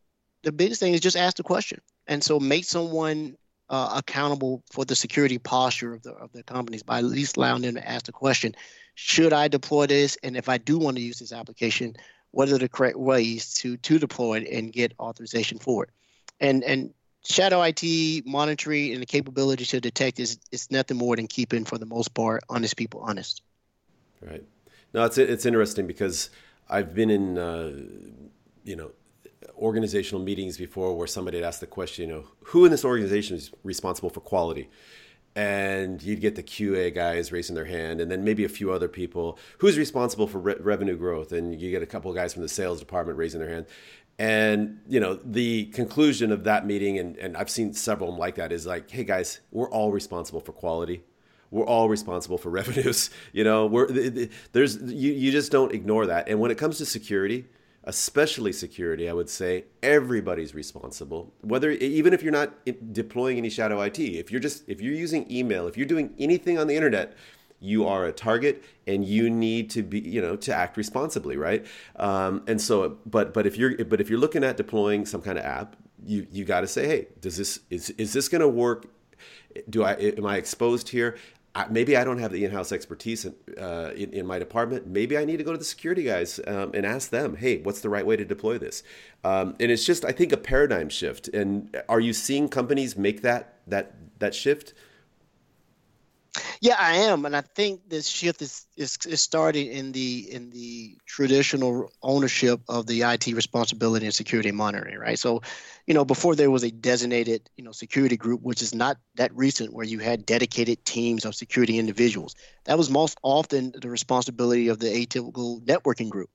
the 0.43 0.51
biggest 0.51 0.79
thing 0.79 0.93
is 0.93 1.01
just 1.01 1.17
ask 1.17 1.37
the 1.37 1.43
question. 1.43 1.81
And 2.07 2.23
so 2.23 2.39
make 2.39 2.65
someone 2.65 3.37
uh, 3.69 3.93
accountable 3.97 4.63
for 4.71 4.85
the 4.85 4.95
security 4.95 5.37
posture 5.37 5.93
of 5.93 6.03
the 6.03 6.11
of 6.11 6.31
the 6.33 6.43
companies 6.43 6.83
by 6.83 6.97
at 6.97 7.05
least 7.05 7.37
allowing 7.37 7.61
them 7.61 7.75
to 7.75 7.87
ask 7.87 8.05
the 8.05 8.11
question: 8.11 8.55
Should 8.95 9.33
I 9.33 9.47
deploy 9.47 9.85
this? 9.85 10.17
And 10.23 10.35
if 10.35 10.49
I 10.49 10.57
do 10.57 10.77
want 10.77 10.97
to 10.97 11.03
use 11.03 11.19
this 11.19 11.31
application, 11.31 11.95
what 12.31 12.49
are 12.49 12.57
the 12.57 12.67
correct 12.67 12.97
ways 12.97 13.53
to 13.55 13.77
to 13.77 13.99
deploy 13.99 14.39
it 14.39 14.49
and 14.49 14.73
get 14.73 14.93
authorization 14.99 15.57
for 15.59 15.85
it? 15.85 15.89
And 16.39 16.63
and 16.63 16.93
shadow 17.23 17.61
IT 17.61 18.25
monitoring 18.25 18.93
and 18.93 19.01
the 19.01 19.05
capability 19.05 19.65
to 19.65 19.79
detect 19.79 20.19
is 20.19 20.39
is 20.51 20.71
nothing 20.71 20.97
more 20.97 21.15
than 21.15 21.27
keeping, 21.27 21.63
for 21.63 21.77
the 21.77 21.85
most 21.85 22.13
part, 22.13 22.43
honest 22.49 22.75
people 22.75 23.01
honest. 23.01 23.41
Right. 24.21 24.43
No, 24.93 25.05
it's 25.05 25.17
it's 25.17 25.45
interesting 25.45 25.87
because 25.87 26.29
I've 26.69 26.93
been 26.93 27.09
in 27.09 27.37
uh, 27.37 27.71
you 28.63 28.75
know 28.75 28.91
organizational 29.57 30.23
meetings 30.23 30.57
before 30.57 30.97
where 30.97 31.07
somebody 31.07 31.37
had 31.37 31.45
asked 31.45 31.59
the 31.59 31.67
question, 31.67 32.09
you 32.09 32.15
know, 32.15 32.23
who 32.45 32.65
in 32.65 32.71
this 32.71 32.83
organization 32.83 33.37
is 33.37 33.51
responsible 33.63 34.09
for 34.09 34.21
quality? 34.21 34.69
and 35.35 36.01
you'd 36.03 36.19
get 36.19 36.35
the 36.35 36.43
QA 36.43 36.93
guys 36.93 37.31
raising 37.31 37.55
their 37.55 37.65
hand, 37.65 38.01
and 38.01 38.11
then 38.11 38.23
maybe 38.23 38.43
a 38.43 38.49
few 38.49 38.71
other 38.71 38.87
people. 38.87 39.39
Who's 39.59 39.77
responsible 39.77 40.27
for 40.27 40.39
re- 40.39 40.55
revenue 40.59 40.97
growth? 40.97 41.31
And 41.31 41.59
you 41.59 41.71
get 41.71 41.81
a 41.81 41.85
couple 41.85 42.11
of 42.11 42.17
guys 42.17 42.33
from 42.33 42.41
the 42.41 42.49
sales 42.49 42.79
department 42.79 43.17
raising 43.17 43.39
their 43.39 43.49
hand. 43.49 43.65
And 44.19 44.81
you 44.87 44.99
know 44.99 45.19
the 45.23 45.65
conclusion 45.67 46.31
of 46.31 46.43
that 46.43 46.65
meeting, 46.65 46.99
and, 46.99 47.15
and 47.17 47.37
I've 47.37 47.49
seen 47.49 47.73
several 47.73 48.09
of 48.09 48.15
them 48.15 48.19
like 48.19 48.35
that, 48.35 48.51
is 48.51 48.65
like, 48.67 48.91
hey 48.91 49.03
guys, 49.03 49.39
we're 49.51 49.69
all 49.69 49.91
responsible 49.91 50.41
for 50.41 50.51
quality. 50.51 51.03
We're 51.51 51.65
all 51.65 51.89
responsible 51.89 52.37
for 52.37 52.49
revenues. 52.61 53.09
You 53.33 53.43
know, 53.43 53.65
we're 53.67 53.87
there's 54.53 54.77
you, 54.81 55.11
you 55.11 55.31
just 55.31 55.51
don't 55.51 55.73
ignore 55.73 56.07
that. 56.07 56.27
And 56.27 56.39
when 56.39 56.49
it 56.49 56.57
comes 56.57 56.77
to 56.79 56.85
security, 56.85 57.45
especially 57.83 58.53
security, 58.53 59.09
I 59.09 59.13
would 59.13 59.29
say 59.29 59.65
everybody's 59.83 60.55
responsible. 60.55 61.33
Whether 61.41 61.71
even 61.71 62.13
if 62.13 62.23
you're 62.23 62.31
not 62.31 62.53
deploying 62.93 63.37
any 63.37 63.49
shadow 63.49 63.81
IT, 63.81 63.99
if 63.99 64.31
you're 64.31 64.41
just 64.41 64.67
if 64.67 64.81
you're 64.81 64.93
using 64.93 65.29
email, 65.31 65.67
if 65.67 65.77
you're 65.77 65.87
doing 65.87 66.13
anything 66.17 66.57
on 66.57 66.67
the 66.67 66.75
internet, 66.75 67.15
you 67.61 67.87
are 67.87 68.05
a 68.05 68.11
target 68.11 68.63
and 68.87 69.05
you 69.05 69.29
need 69.29 69.69
to 69.69 69.83
be 69.83 69.99
you 69.99 70.19
know 70.19 70.35
to 70.35 70.53
act 70.53 70.75
responsibly 70.75 71.37
right 71.37 71.65
um, 71.97 72.43
and 72.47 72.59
so 72.59 72.97
but 73.05 73.33
but 73.33 73.45
if 73.45 73.55
you're 73.55 73.85
but 73.85 74.01
if 74.01 74.09
you're 74.09 74.19
looking 74.19 74.43
at 74.43 74.57
deploying 74.57 75.05
some 75.05 75.21
kind 75.21 75.37
of 75.37 75.45
app 75.45 75.75
you 76.03 76.25
you 76.31 76.43
got 76.43 76.61
to 76.61 76.67
say 76.67 76.87
hey 76.87 77.07
does 77.21 77.37
this 77.37 77.59
is 77.69 77.91
is 77.91 78.11
this 78.13 78.27
going 78.27 78.41
to 78.41 78.47
work 78.47 78.87
do 79.69 79.83
i 79.83 79.93
am 79.93 80.25
i 80.25 80.37
exposed 80.37 80.89
here 80.89 81.15
Maybe 81.69 81.97
I 81.97 82.05
don't 82.05 82.19
have 82.19 82.31
the 82.31 82.45
in-house 82.45 82.71
expertise 82.71 83.25
in, 83.25 83.35
uh, 83.59 83.91
in, 83.93 84.13
in, 84.13 84.25
my 84.25 84.39
department. 84.39 84.87
Maybe 84.87 85.17
I 85.17 85.25
need 85.25 85.37
to 85.37 85.43
go 85.43 85.51
to 85.51 85.57
the 85.57 85.65
security 85.65 86.03
guys 86.03 86.39
um, 86.47 86.71
and 86.73 86.85
ask 86.85 87.09
them, 87.09 87.35
"Hey, 87.35 87.57
what's 87.57 87.81
the 87.81 87.89
right 87.89 88.05
way 88.05 88.15
to 88.15 88.23
deploy 88.23 88.57
this?" 88.57 88.83
Um, 89.25 89.55
and 89.59 89.69
it's 89.69 89.85
just, 89.85 90.05
I 90.05 90.13
think, 90.13 90.31
a 90.31 90.37
paradigm 90.37 90.87
shift. 90.87 91.27
And 91.27 91.75
are 91.89 91.99
you 91.99 92.13
seeing 92.13 92.47
companies 92.47 92.95
make 92.95 93.21
that 93.23 93.55
that 93.67 93.95
that 94.19 94.33
shift? 94.33 94.73
Yeah, 96.61 96.75
I 96.79 96.93
am, 96.93 97.25
and 97.25 97.35
I 97.35 97.41
think 97.41 97.89
this 97.89 98.07
shift 98.07 98.41
is, 98.41 98.65
is 98.77 98.97
is 99.05 99.21
starting 99.21 99.67
in 99.67 99.91
the 99.91 100.31
in 100.31 100.49
the 100.49 100.97
traditional 101.05 101.91
ownership 102.01 102.61
of 102.69 102.87
the 102.87 103.03
IT 103.03 103.27
responsibility 103.33 104.05
and 104.05 104.15
security 104.15 104.51
monitoring, 104.51 104.97
right? 104.97 105.19
So, 105.19 105.41
you 105.87 105.93
know, 105.93 106.05
before 106.05 106.35
there 106.35 106.49
was 106.49 106.63
a 106.63 106.71
designated 106.71 107.49
you 107.57 107.65
know 107.65 107.73
security 107.73 108.15
group, 108.15 108.41
which 108.43 108.61
is 108.61 108.73
not 108.73 108.97
that 109.15 109.35
recent, 109.35 109.73
where 109.73 109.85
you 109.85 109.99
had 109.99 110.25
dedicated 110.25 110.85
teams 110.85 111.25
of 111.25 111.35
security 111.35 111.77
individuals. 111.77 112.35
That 112.63 112.77
was 112.77 112.89
most 112.89 113.17
often 113.23 113.73
the 113.81 113.89
responsibility 113.89 114.69
of 114.69 114.79
the 114.79 114.87
atypical 114.87 115.61
networking 115.65 116.09
group, 116.09 116.29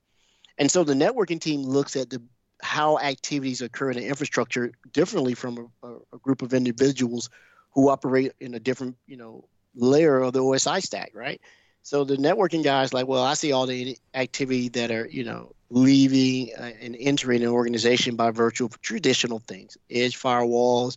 and 0.58 0.70
so 0.70 0.84
the 0.84 0.94
networking 0.94 1.40
team 1.40 1.62
looks 1.62 1.96
at 1.96 2.10
the 2.10 2.20
how 2.60 2.98
activities 2.98 3.62
occur 3.62 3.92
in 3.92 3.96
the 3.98 4.06
infrastructure 4.06 4.72
differently 4.92 5.34
from 5.34 5.70
a, 5.82 5.94
a 6.12 6.18
group 6.18 6.42
of 6.42 6.52
individuals 6.52 7.30
who 7.72 7.88
operate 7.88 8.32
in 8.40 8.54
a 8.54 8.60
different 8.60 8.96
you 9.06 9.16
know 9.16 9.48
layer 9.76 10.20
of 10.20 10.32
the 10.32 10.40
OSI 10.42 10.82
stack, 10.82 11.12
right? 11.14 11.40
So 11.82 12.02
the 12.04 12.16
networking 12.16 12.64
guys 12.64 12.92
like, 12.92 13.06
well, 13.06 13.22
I 13.22 13.34
see 13.34 13.52
all 13.52 13.66
the 13.66 13.96
activity 14.14 14.68
that 14.70 14.90
are, 14.90 15.06
you 15.06 15.22
know, 15.22 15.52
leaving 15.70 16.50
uh, 16.58 16.72
and 16.80 16.96
entering 16.98 17.42
an 17.42 17.48
organization 17.48 18.16
by 18.16 18.30
virtue 18.30 18.64
of 18.64 18.80
traditional 18.80 19.38
things, 19.38 19.76
edge 19.90 20.20
firewalls, 20.20 20.96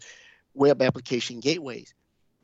web 0.53 0.81
application 0.81 1.39
gateways. 1.39 1.93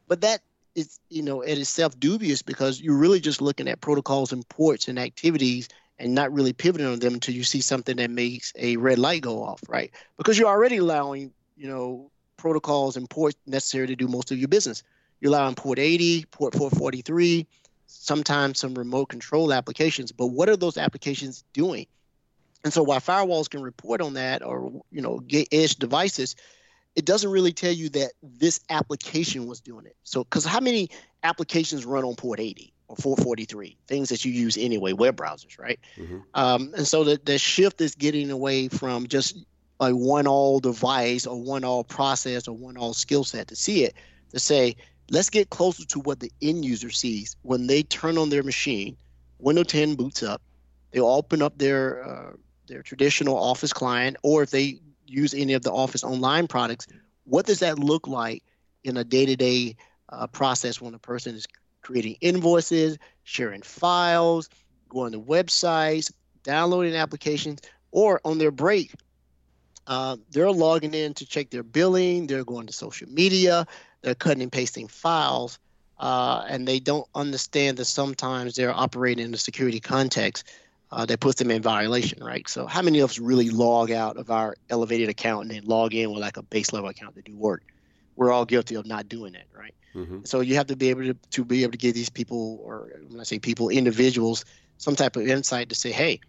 But 0.08 0.22
that 0.22 0.42
is, 0.76 1.00
you 1.10 1.24
know, 1.24 1.42
it 1.42 1.58
is 1.58 1.70
self 1.70 2.00
dubious 2.00 2.42
because 2.42 2.80
you're 2.82 2.98
really 2.98 3.20
just 3.20 3.42
looking 3.42 3.68
at 3.68 3.82
protocols 3.82 4.32
and 4.32 4.48
ports 4.50 4.88
and 4.88 5.00
activities 5.00 5.68
and 5.98 6.14
not 6.14 6.32
really 6.32 6.54
pivoting 6.54 6.88
on 6.88 7.00
them 7.00 7.14
until 7.14 7.34
you 7.34 7.44
see 7.44 7.62
something 7.62 7.98
that 7.98 8.12
makes 8.12 8.52
a 8.58 8.76
red 8.78 9.00
light 9.00 9.22
go 9.22 9.42
off, 9.44 9.62
right? 9.70 9.92
Because 10.18 10.38
you're 10.38 10.50
already 10.50 10.78
allowing, 10.78 11.32
you 11.56 11.68
know, 11.68 12.12
protocols 12.38 12.98
and 12.98 13.10
ports 13.10 13.38
necessary 13.48 13.88
to 13.88 13.96
do 13.96 14.08
most 14.08 14.32
of 14.32 14.38
your 14.38 14.50
business. 14.50 14.84
You 15.22 15.30
allow 15.30 15.46
on 15.46 15.56
port 15.56 15.80
80, 15.80 16.26
port 16.32 16.54
443, 16.54 17.48
sometimes 17.88 18.60
some 18.60 18.76
remote 18.76 19.08
control 19.08 19.54
applications. 19.54 20.12
But 20.12 20.28
what 20.28 20.50
are 20.50 20.58
those 20.58 20.78
applications 20.78 21.44
doing? 21.54 21.88
And 22.64 22.74
so 22.74 22.84
while 22.84 23.00
firewalls 23.00 23.50
can 23.50 23.62
report 23.62 24.02
on 24.02 24.14
that 24.16 24.44
or 24.44 24.72
you 24.92 25.02
know 25.02 25.20
get 25.20 25.48
edge 25.52 25.76
devices, 25.76 26.36
it 26.96 27.06
doesn't 27.06 27.30
really 27.30 27.54
tell 27.54 27.72
you 27.72 27.90
that 27.90 28.12
this 28.24 28.60
application 28.70 29.48
was 29.48 29.60
doing 29.60 29.86
it. 29.86 29.96
So 30.04 30.24
because 30.24 30.46
how 30.46 30.60
many 30.60 30.90
applications 31.24 31.86
run 31.86 32.04
on 32.04 32.16
port 32.16 32.40
80 32.40 32.74
or 32.88 32.96
443? 32.96 33.78
Things 33.88 34.10
that 34.10 34.26
you 34.26 34.32
use 34.32 34.58
anyway, 34.58 34.94
web 34.94 35.16
browsers, 35.16 35.60
right? 35.60 35.80
Mm-hmm. 35.98 36.18
Um, 36.34 36.74
and 36.76 36.88
so 36.88 37.04
the, 37.04 37.20
the 37.24 37.38
shift 37.38 37.82
is 37.82 37.96
getting 37.96 38.32
away 38.32 38.68
from 38.68 39.08
just 39.08 39.38
a 39.80 39.96
one 39.96 40.28
all 40.28 40.60
device 40.60 41.26
or 41.26 41.40
one 41.42 41.64
all 41.64 41.84
process 41.84 42.48
or 42.48 42.56
one 42.56 42.78
all 42.78 42.94
skill 42.94 43.24
set 43.24 43.48
to 43.48 43.56
see 43.56 43.84
it 43.84 43.94
to 44.32 44.40
say 44.40 44.76
let's 45.10 45.30
get 45.30 45.50
closer 45.50 45.86
to 45.86 46.00
what 46.00 46.20
the 46.20 46.32
end 46.42 46.66
user 46.66 46.90
sees 46.90 47.36
when 47.44 47.68
they 47.68 47.84
turn 47.84 48.18
on 48.18 48.30
their 48.30 48.44
machine. 48.44 48.96
Windows 49.40 49.68
10 49.68 49.96
boots 49.96 50.24
up. 50.24 50.42
They 50.92 51.00
open 51.00 51.42
up 51.42 51.58
their 51.58 52.04
uh, 52.04 52.32
their 52.68 52.82
traditional 52.82 53.38
Office 53.38 53.74
client, 53.74 54.18
or 54.24 54.42
if 54.42 54.52
they 54.52 54.80
use 55.06 55.34
any 55.34 55.54
of 55.54 55.62
the 55.62 55.72
Office 55.72 56.04
online 56.04 56.48
products, 56.48 56.88
what 57.26 57.46
does 57.46 57.60
that 57.60 57.78
look 57.78 58.08
like 58.08 58.44
in 58.84 58.98
a 58.98 59.04
day-to-day 59.04 59.76
uh, 60.10 60.28
process 60.28 60.82
when 60.82 60.94
a 60.94 61.00
person 61.00 61.36
is 61.36 61.46
creating 61.82 62.16
invoices, 62.22 62.98
sharing 63.24 63.62
files, 63.62 64.50
going 64.90 65.12
to 65.12 65.20
websites, 65.20 66.12
downloading 66.44 66.96
applications, 66.96 67.60
or 67.92 68.20
on 68.26 68.38
their 68.38 68.52
break, 68.52 68.94
uh, 69.88 70.18
they're 70.32 70.52
logging 70.52 70.94
in 70.94 71.14
to 71.16 71.26
check 71.26 71.50
their 71.50 71.64
billing, 71.64 72.28
they're 72.28 72.44
going 72.44 72.68
to 72.68 72.74
social 72.74 73.08
media, 73.10 73.68
they're 74.02 74.16
cutting 74.16 74.42
and 74.42 74.52
pasting 74.52 74.88
files, 74.88 75.60
uh, 76.00 76.44
and 76.48 76.68
they 76.68 76.80
don't 76.80 77.08
understand 77.14 77.78
that 77.78 77.86
sometimes 77.86 78.56
they're 78.56 78.74
operating 78.74 79.26
in 79.26 79.34
a 79.34 79.38
security 79.38 79.80
context 79.80 80.46
uh, 80.92 81.06
that 81.06 81.20
puts 81.20 81.40
them 81.40 81.52
in 81.52 81.62
violation, 81.62 82.24
right? 82.24 82.48
So, 82.48 82.68
how 82.68 82.82
many 82.82 83.00
of 83.00 83.10
us 83.10 83.20
really 83.20 83.50
log 83.50 83.92
out 83.92 84.18
of 84.18 84.30
our 84.32 84.56
elevated 84.70 85.10
account 85.10 85.44
and 85.44 85.52
then 85.52 85.64
log 85.66 85.94
in 85.94 86.12
with 86.12 86.22
like 86.22 86.38
a 86.38 86.44
base 86.44 86.74
level 86.74 86.90
account 86.90 87.16
to 87.16 87.22
do 87.22 87.36
work? 87.36 87.64
We're 88.16 88.32
all 88.32 88.46
guilty 88.46 88.76
of 88.76 88.86
not 88.86 89.10
doing 89.10 89.34
that, 89.34 89.48
right? 89.54 89.74
Mm-hmm. 89.94 90.20
So 90.24 90.42
you 90.42 90.56
have 90.56 90.68
to 90.68 90.76
be 90.76 90.90
able 90.90 91.04
to, 91.04 91.14
to 91.32 91.46
be 91.46 91.64
able 91.64 91.72
to 91.74 91.78
give 91.78 91.94
these 91.94 92.10
people, 92.10 92.60
or 92.64 92.92
when 93.08 93.20
I 93.20 93.24
say 93.24 93.40
people, 93.40 93.70
individuals, 93.70 94.46
some 94.78 94.96
type 94.96 95.16
of 95.16 95.28
insight 95.28 95.70
to 95.70 95.76
say, 95.76 95.92
hey, 95.92 96.20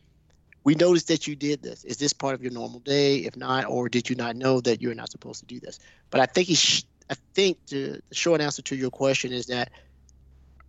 we 0.66 0.74
noticed 0.74 1.06
that 1.06 1.28
you 1.28 1.36
did 1.36 1.62
this. 1.62 1.84
Is 1.84 1.96
this 1.96 2.12
part 2.12 2.34
of 2.34 2.42
your 2.42 2.50
normal 2.50 2.80
day? 2.80 3.18
If 3.18 3.36
not, 3.36 3.66
or 3.66 3.88
did 3.88 4.10
you 4.10 4.16
not 4.16 4.34
know 4.34 4.60
that 4.62 4.82
you're 4.82 4.96
not 4.96 5.12
supposed 5.12 5.38
to 5.38 5.46
do 5.46 5.60
this? 5.60 5.78
But 6.10 6.20
I 6.20 6.26
think 6.26 6.48
he 6.48 6.56
sh- 6.56 6.84
I 7.08 7.14
think 7.34 7.58
the, 7.68 8.00
short 8.10 8.40
answer 8.40 8.62
to 8.62 8.74
your 8.74 8.90
question 8.90 9.32
is 9.32 9.46
that 9.46 9.70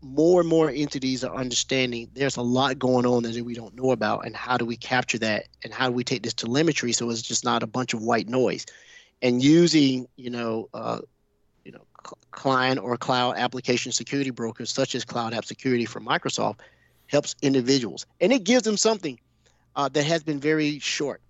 more 0.04 0.42
and 0.42 0.48
more 0.48 0.70
entities 0.70 1.24
are 1.24 1.36
understanding 1.36 2.12
there's 2.14 2.38
a 2.38 2.44
lot 2.44 2.78
going 2.78 3.08
on 3.08 3.24
that 3.24 3.42
we 3.42 3.56
don't 3.56 3.76
know 3.76 3.90
about, 3.90 4.24
and 4.24 4.36
how 4.36 4.56
do 4.56 4.66
we 4.66 4.78
capture 4.78 5.18
that, 5.18 5.48
and 5.64 5.74
how 5.74 5.88
do 5.88 5.94
we 5.94 6.04
take 6.04 6.22
this 6.22 6.36
telemetry 6.36 6.92
so 6.92 7.10
it's 7.10 7.24
just 7.24 7.44
not 7.44 7.64
a 7.64 7.68
bunch 7.68 7.96
of 7.96 8.04
white 8.04 8.30
noise, 8.30 8.68
and 9.24 9.44
using 9.44 10.08
you 10.16 10.30
know 10.30 10.70
uh, 10.76 11.00
you 11.66 11.72
know 11.72 11.82
client 12.30 12.80
or 12.80 12.98
cloud 12.98 13.36
application 13.38 13.92
security 13.92 14.30
brokers 14.30 14.72
such 14.72 14.94
as 14.94 15.04
Cloud 15.04 15.34
App 15.34 15.46
Security 15.46 15.86
from 15.86 16.06
Microsoft 16.06 16.60
helps 17.08 17.34
individuals, 17.42 18.06
and 18.22 18.32
it 18.32 18.44
gives 18.44 18.62
them 18.62 18.78
something 18.78 19.18
uh, 19.78 19.88
that 19.88 20.04
has 20.04 20.24
been 20.24 20.40
very 20.40 20.80
short, 20.80 21.22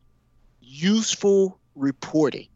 useful 0.61 1.59
reporting 1.75 2.47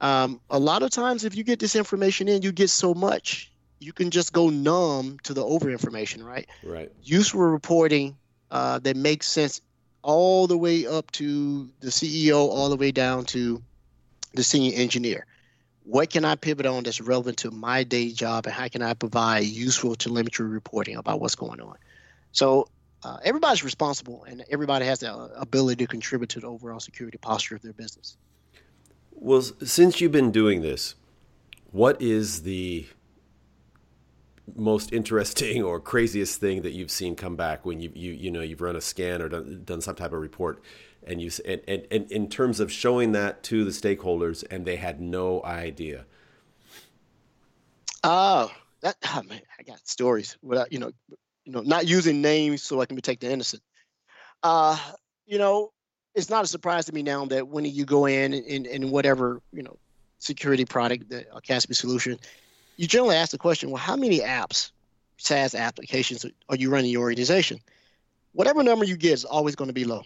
um, 0.00 0.40
a 0.50 0.58
lot 0.58 0.82
of 0.82 0.90
times, 0.90 1.24
if 1.24 1.34
you 1.36 1.44
get 1.44 1.58
this 1.58 1.74
information 1.74 2.28
in, 2.28 2.42
you 2.42 2.52
get 2.52 2.70
so 2.70 2.94
much, 2.94 3.50
you 3.80 3.92
can 3.92 4.10
just 4.10 4.32
go 4.32 4.48
numb 4.48 5.18
to 5.24 5.34
the 5.34 5.44
over 5.44 5.70
information, 5.70 6.24
right? 6.24 6.46
Right. 6.62 6.90
Useful 7.02 7.40
reporting 7.40 8.16
uh, 8.50 8.78
that 8.80 8.96
makes 8.96 9.26
sense 9.26 9.60
all 10.02 10.46
the 10.46 10.56
way 10.56 10.86
up 10.86 11.10
to 11.12 11.68
the 11.80 11.88
CEO, 11.88 12.36
all 12.36 12.68
the 12.68 12.76
way 12.76 12.92
down 12.92 13.24
to 13.26 13.62
the 14.34 14.42
senior 14.42 14.72
engineer. 14.76 15.26
What 15.82 16.10
can 16.10 16.24
I 16.24 16.36
pivot 16.36 16.66
on 16.66 16.84
that's 16.84 17.00
relevant 17.00 17.38
to 17.38 17.50
my 17.50 17.82
day 17.82 18.12
job, 18.12 18.46
and 18.46 18.54
how 18.54 18.68
can 18.68 18.82
I 18.82 18.94
provide 18.94 19.44
useful 19.44 19.94
telemetry 19.94 20.46
reporting 20.46 20.96
about 20.96 21.20
what's 21.20 21.34
going 21.34 21.60
on? 21.60 21.76
So 22.32 22.68
uh, 23.04 23.18
everybody's 23.24 23.62
responsible, 23.62 24.24
and 24.24 24.44
everybody 24.50 24.84
has 24.84 25.00
the 25.00 25.14
ability 25.36 25.84
to 25.84 25.88
contribute 25.88 26.28
to 26.30 26.40
the 26.40 26.46
overall 26.46 26.80
security 26.80 27.18
posture 27.18 27.54
of 27.54 27.62
their 27.62 27.72
business. 27.72 28.16
Well, 29.12 29.42
since 29.42 30.00
you've 30.00 30.12
been 30.12 30.32
doing 30.32 30.62
this, 30.62 30.94
what 31.70 32.00
is 32.00 32.42
the 32.42 32.86
most 34.56 34.92
interesting 34.92 35.62
or 35.64 35.80
craziest 35.80 36.40
thing 36.40 36.62
that 36.62 36.72
you've 36.72 36.90
seen 36.90 37.14
come 37.14 37.36
back 37.36 37.64
when 37.64 37.80
you 37.80 37.90
you 37.94 38.12
you 38.12 38.30
know 38.30 38.40
you've 38.40 38.60
run 38.60 38.76
a 38.76 38.80
scan 38.80 39.20
or 39.20 39.28
done, 39.28 39.62
done 39.64 39.80
some 39.80 39.94
type 39.94 40.12
of 40.12 40.20
report 40.20 40.62
and 41.06 41.20
you 41.20 41.30
and, 41.44 41.60
and, 41.68 41.86
and 41.90 42.10
in 42.10 42.28
terms 42.28 42.60
of 42.60 42.72
showing 42.72 43.12
that 43.12 43.42
to 43.42 43.64
the 43.64 43.70
stakeholders 43.70 44.44
and 44.50 44.64
they 44.64 44.76
had 44.76 45.00
no 45.00 45.42
idea 45.44 46.04
oh 48.04 48.50
that 48.80 48.96
oh 49.14 49.22
man 49.28 49.40
i 49.58 49.62
got 49.62 49.86
stories 49.86 50.36
without 50.42 50.72
you 50.72 50.78
know 50.78 50.90
you 51.48 51.54
know 51.54 51.62
not 51.62 51.88
using 51.88 52.22
names 52.22 52.62
so 52.62 52.80
i 52.80 52.86
can 52.86 52.96
protect 52.96 53.22
the 53.22 53.32
innocent 53.32 53.62
uh 54.44 54.78
you 55.26 55.38
know 55.38 55.72
it's 56.14 56.30
not 56.30 56.44
a 56.44 56.46
surprise 56.46 56.84
to 56.84 56.92
me 56.92 57.02
now 57.02 57.24
that 57.24 57.48
when 57.48 57.64
you 57.64 57.84
go 57.84 58.06
in 58.06 58.32
in, 58.32 58.66
in 58.66 58.90
whatever 58.90 59.40
you 59.52 59.62
know 59.62 59.76
security 60.18 60.64
product, 60.64 61.08
the 61.08 61.24
a 61.34 61.40
CASB 61.40 61.74
solution, 61.74 62.18
you 62.76 62.86
generally 62.86 63.16
ask 63.16 63.30
the 63.30 63.38
question, 63.38 63.70
well, 63.70 63.78
how 63.78 63.96
many 63.96 64.20
apps, 64.20 64.70
SaaS 65.16 65.54
applications, 65.54 66.24
are 66.48 66.56
you 66.56 66.70
running 66.70 66.90
your 66.90 67.02
organization? 67.02 67.58
Whatever 68.32 68.62
number 68.62 68.84
you 68.84 68.96
get 68.96 69.12
is 69.12 69.24
always 69.24 69.56
going 69.56 69.68
to 69.68 69.74
be 69.74 69.84
low, 69.84 70.02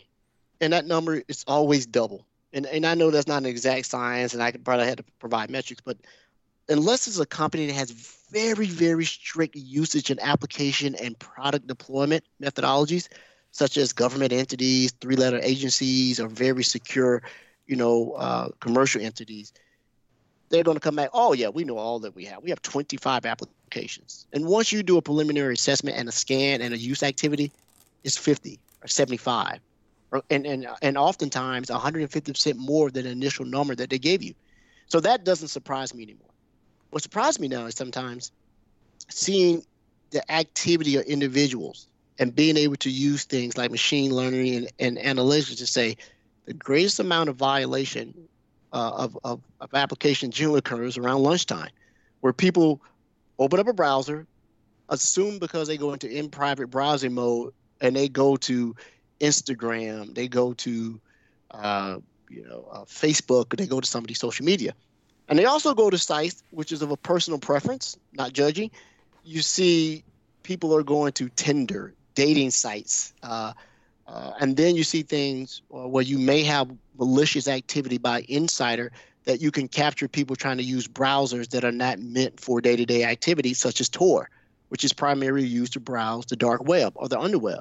and 0.61 0.73
that 0.73 0.87
number 0.87 1.23
is 1.29 1.45
always 1.47 1.87
double. 1.87 2.25
And 2.53 2.67
and 2.67 2.87
I 2.87 2.95
know 2.95 3.11
that's 3.11 3.27
not 3.27 3.39
an 3.39 3.47
exact 3.47 3.87
science, 3.87 4.35
and 4.35 4.43
I 4.43 4.53
could 4.53 4.65
probably 4.65 4.87
have 4.87 4.97
to 4.97 5.05
provide 5.19 5.51
metrics, 5.51 5.83
but 5.85 5.97
unless 6.69 7.07
it's 7.07 7.19
a 7.19 7.27
company 7.27 7.67
that 7.67 7.75
has 7.75 7.91
very 8.31 8.67
very 8.67 9.05
strict 9.05 9.57
usage 9.57 10.11
and 10.11 10.21
application 10.21 10.95
and 10.97 11.19
product 11.19 11.67
deployment 11.67 12.25
methodologies 12.41 13.09
such 13.53 13.77
as 13.77 13.93
government 13.93 14.33
entities, 14.33 14.93
three-letter 15.01 15.39
agencies, 15.43 16.19
or 16.19 16.27
very 16.27 16.65
secure, 16.65 17.23
you 17.67 17.77
know, 17.77 18.13
uh, 18.13 18.49
commercial 18.61 19.03
entities, 19.03 19.53
they're 20.49 20.65
going 20.65 20.77
to 20.77 20.81
come 20.81 20.97
back. 20.97 21.11
Oh 21.13 21.33
yeah, 21.33 21.49
we 21.49 21.65
know 21.65 21.79
all 21.79 21.99
that 22.01 22.15
we 22.15 22.25
have. 22.25 22.43
We 22.43 22.51
have 22.51 22.61
25 22.63 23.25
applications. 23.25 24.27
And 24.33 24.47
once 24.47 24.73
you 24.73 24.83
do 24.83 24.97
a 24.97 25.03
preliminary 25.03 25.55
assessment 25.55 25.97
and 25.97 26.09
a 26.09 26.13
scan 26.13 26.61
and 26.61 26.75
a 26.75 26.79
use 26.79 27.03
activity, 27.03 27.53
it's 28.05 28.17
50 28.17 28.59
or 28.83 28.89
75, 28.89 29.61
or, 30.11 30.23
and, 30.31 30.47
and, 30.47 30.67
and 30.83 30.99
oftentimes 30.99 31.69
150% 31.69 32.57
more 32.57 32.91
than 32.91 33.05
the 33.05 33.11
initial 33.11 33.45
number 33.45 33.75
that 33.75 33.91
they 33.91 33.99
gave 33.99 34.23
you. 34.23 34.35
So 34.89 35.01
that 35.01 35.25
doesn't 35.25 35.49
surprise 35.49 35.95
me 35.95 36.03
anymore. 36.03 36.29
What 36.93 37.03
surprised 37.03 37.41
me 37.41 37.49
now 37.49 37.65
is 37.65 37.75
sometimes 37.75 38.31
seeing 39.09 39.65
the 40.11 40.31
activity 40.31 40.97
of 40.97 41.05
individuals 41.05 41.89
and 42.19 42.35
being 42.35 42.59
able 42.59 42.77
to 42.77 42.91
use 42.91 43.25
things 43.25 43.57
like 43.57 43.71
machine 43.71 44.15
learning 44.15 44.69
and, 44.79 44.99
and 44.99 45.19
analytics 45.19 45.57
to 45.57 45.67
say 45.67 45.97
the 46.45 46.53
greatest 46.53 47.01
amount 47.01 47.31
of 47.31 47.37
violation 47.37 48.13
uh, 48.75 48.91
of, 48.91 49.19
of, 49.25 49.41
of 49.63 49.73
application 49.73 50.31
generally 50.31 50.59
occurs 50.59 50.99
around 50.99 51.23
lunchtime, 51.23 51.71
where 52.21 52.35
people 52.35 52.83
open 53.39 53.59
up 53.59 53.69
a 53.69 53.73
browser, 53.73 54.27
assume 54.91 55.39
because 55.39 55.69
they 55.69 55.79
go 55.79 55.95
into 55.95 56.11
in 56.11 56.29
private 56.29 56.67
browsing 56.69 57.15
mode 57.15 57.55
and 57.81 57.97
they 57.97 58.07
go 58.07 58.37
to 58.37 58.77
Instagram, 59.19 60.15
they 60.15 60.29
go 60.29 60.53
to 60.53 61.01
uh, 61.53 61.97
you 62.29 62.47
know 62.47 62.69
uh, 62.71 62.85
Facebook, 62.85 63.57
they 63.57 63.67
go 63.67 63.81
to 63.81 63.87
somebody's 63.87 64.21
social 64.21 64.45
media, 64.45 64.75
and 65.33 65.39
they 65.39 65.47
also 65.47 65.73
go 65.73 65.89
to 65.89 65.97
sites 65.97 66.45
which 66.51 66.73
is 66.73 66.83
of 66.83 66.91
a 66.91 66.97
personal 66.99 67.39
preference, 67.39 67.97
not 68.13 68.35
judging. 68.35 68.71
You 69.25 69.41
see, 69.41 70.05
people 70.43 70.77
are 70.77 70.83
going 70.83 71.13
to 71.13 71.31
Tinder, 71.31 71.95
dating 72.15 72.51
sites. 72.51 73.15
Uh, 73.23 73.55
uh, 74.07 74.33
and 74.41 74.59
then 74.59 74.77
you 74.77 74.85
see 74.85 75.03
things 75.03 75.63
uh, 75.75 75.89
where 75.89 76.03
you 76.03 76.19
may 76.19 76.43
have 76.43 76.71
malicious 76.99 77.49
activity 77.49 77.97
by 77.97 78.27
insider 78.29 78.93
that 79.25 79.41
you 79.41 79.51
can 79.51 79.69
capture 79.69 80.07
people 80.07 80.37
trying 80.37 80.59
to 80.59 80.65
use 80.65 80.87
browsers 80.87 81.49
that 81.49 81.65
are 81.65 81.73
not 81.73 81.99
meant 81.99 82.39
for 82.39 82.61
day-to-day 82.61 83.03
activities, 83.05 83.59
such 83.59 83.81
as 83.81 83.89
Tor, 83.89 84.29
which 84.69 84.85
is 84.85 84.93
primarily 84.93 85.47
used 85.47 85.73
to 85.73 85.81
browse 85.81 86.27
the 86.27 86.37
dark 86.37 86.63
web 86.65 86.93
or 86.95 87.09
the 87.09 87.17
underweb. 87.17 87.61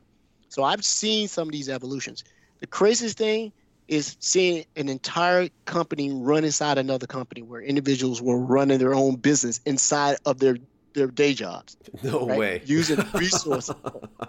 So 0.50 0.66
I've 0.66 0.84
seen 0.84 1.30
some 1.30 1.48
of 1.48 1.54
these 1.54 1.70
evolutions. 1.70 2.26
The 2.60 2.68
craziest 2.68 3.18
thing 3.18 3.54
is 3.91 4.15
seeing 4.21 4.65
an 4.77 4.88
entire 4.88 5.49
company 5.65 6.12
run 6.13 6.45
inside 6.45 6.77
another 6.77 7.06
company 7.06 7.41
where 7.41 7.62
individuals 7.62 8.21
were 8.21 8.39
running 8.39 8.80
their 8.80 8.95
own 8.95 9.17
business 9.17 9.60
inside 9.65 10.15
of 10.25 10.39
their 10.39 10.58
their 10.93 11.08
day 11.08 11.34
jobs. 11.34 11.77
No 12.01 12.25
right? 12.25 12.39
way. 12.39 12.62
Using 12.65 13.04
resources. 13.13 13.75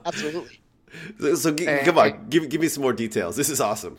Absolutely. 0.05 0.61
So, 1.19 1.35
so 1.37 1.49
and, 1.51 1.87
come 1.87 1.97
on, 1.97 2.27
give 2.29 2.49
give 2.49 2.61
me 2.61 2.69
some 2.69 2.83
more 2.83 2.93
details. 2.93 3.37
This 3.37 3.49
is 3.49 3.61
awesome. 3.61 3.97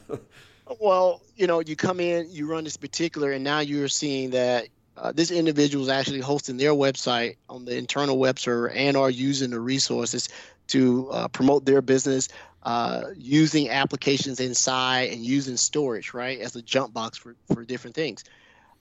well, 0.80 1.22
you 1.36 1.46
know, 1.46 1.60
you 1.60 1.76
come 1.76 2.00
in, 2.00 2.26
you 2.28 2.50
run 2.50 2.64
this 2.64 2.76
particular, 2.76 3.30
and 3.30 3.44
now 3.44 3.60
you're 3.60 3.88
seeing 3.88 4.30
that 4.30 4.66
uh, 4.96 5.12
this 5.12 5.30
individual 5.30 5.84
is 5.84 5.88
actually 5.88 6.20
hosting 6.20 6.56
their 6.56 6.72
website 6.72 7.36
on 7.48 7.64
the 7.64 7.76
internal 7.76 8.18
web 8.18 8.40
server 8.40 8.70
and 8.70 8.96
are 8.96 9.08
using 9.08 9.50
the 9.50 9.60
resources 9.60 10.28
to 10.70 11.08
uh, 11.10 11.28
promote 11.28 11.64
their 11.64 11.82
business, 11.82 12.28
uh, 12.62 13.04
using 13.16 13.70
applications 13.70 14.40
inside 14.40 15.12
and 15.12 15.24
using 15.24 15.56
storage, 15.56 16.14
right, 16.14 16.40
as 16.40 16.56
a 16.56 16.62
jump 16.62 16.92
box 16.92 17.16
for, 17.16 17.34
for 17.52 17.64
different 17.64 17.96
things. 17.96 18.24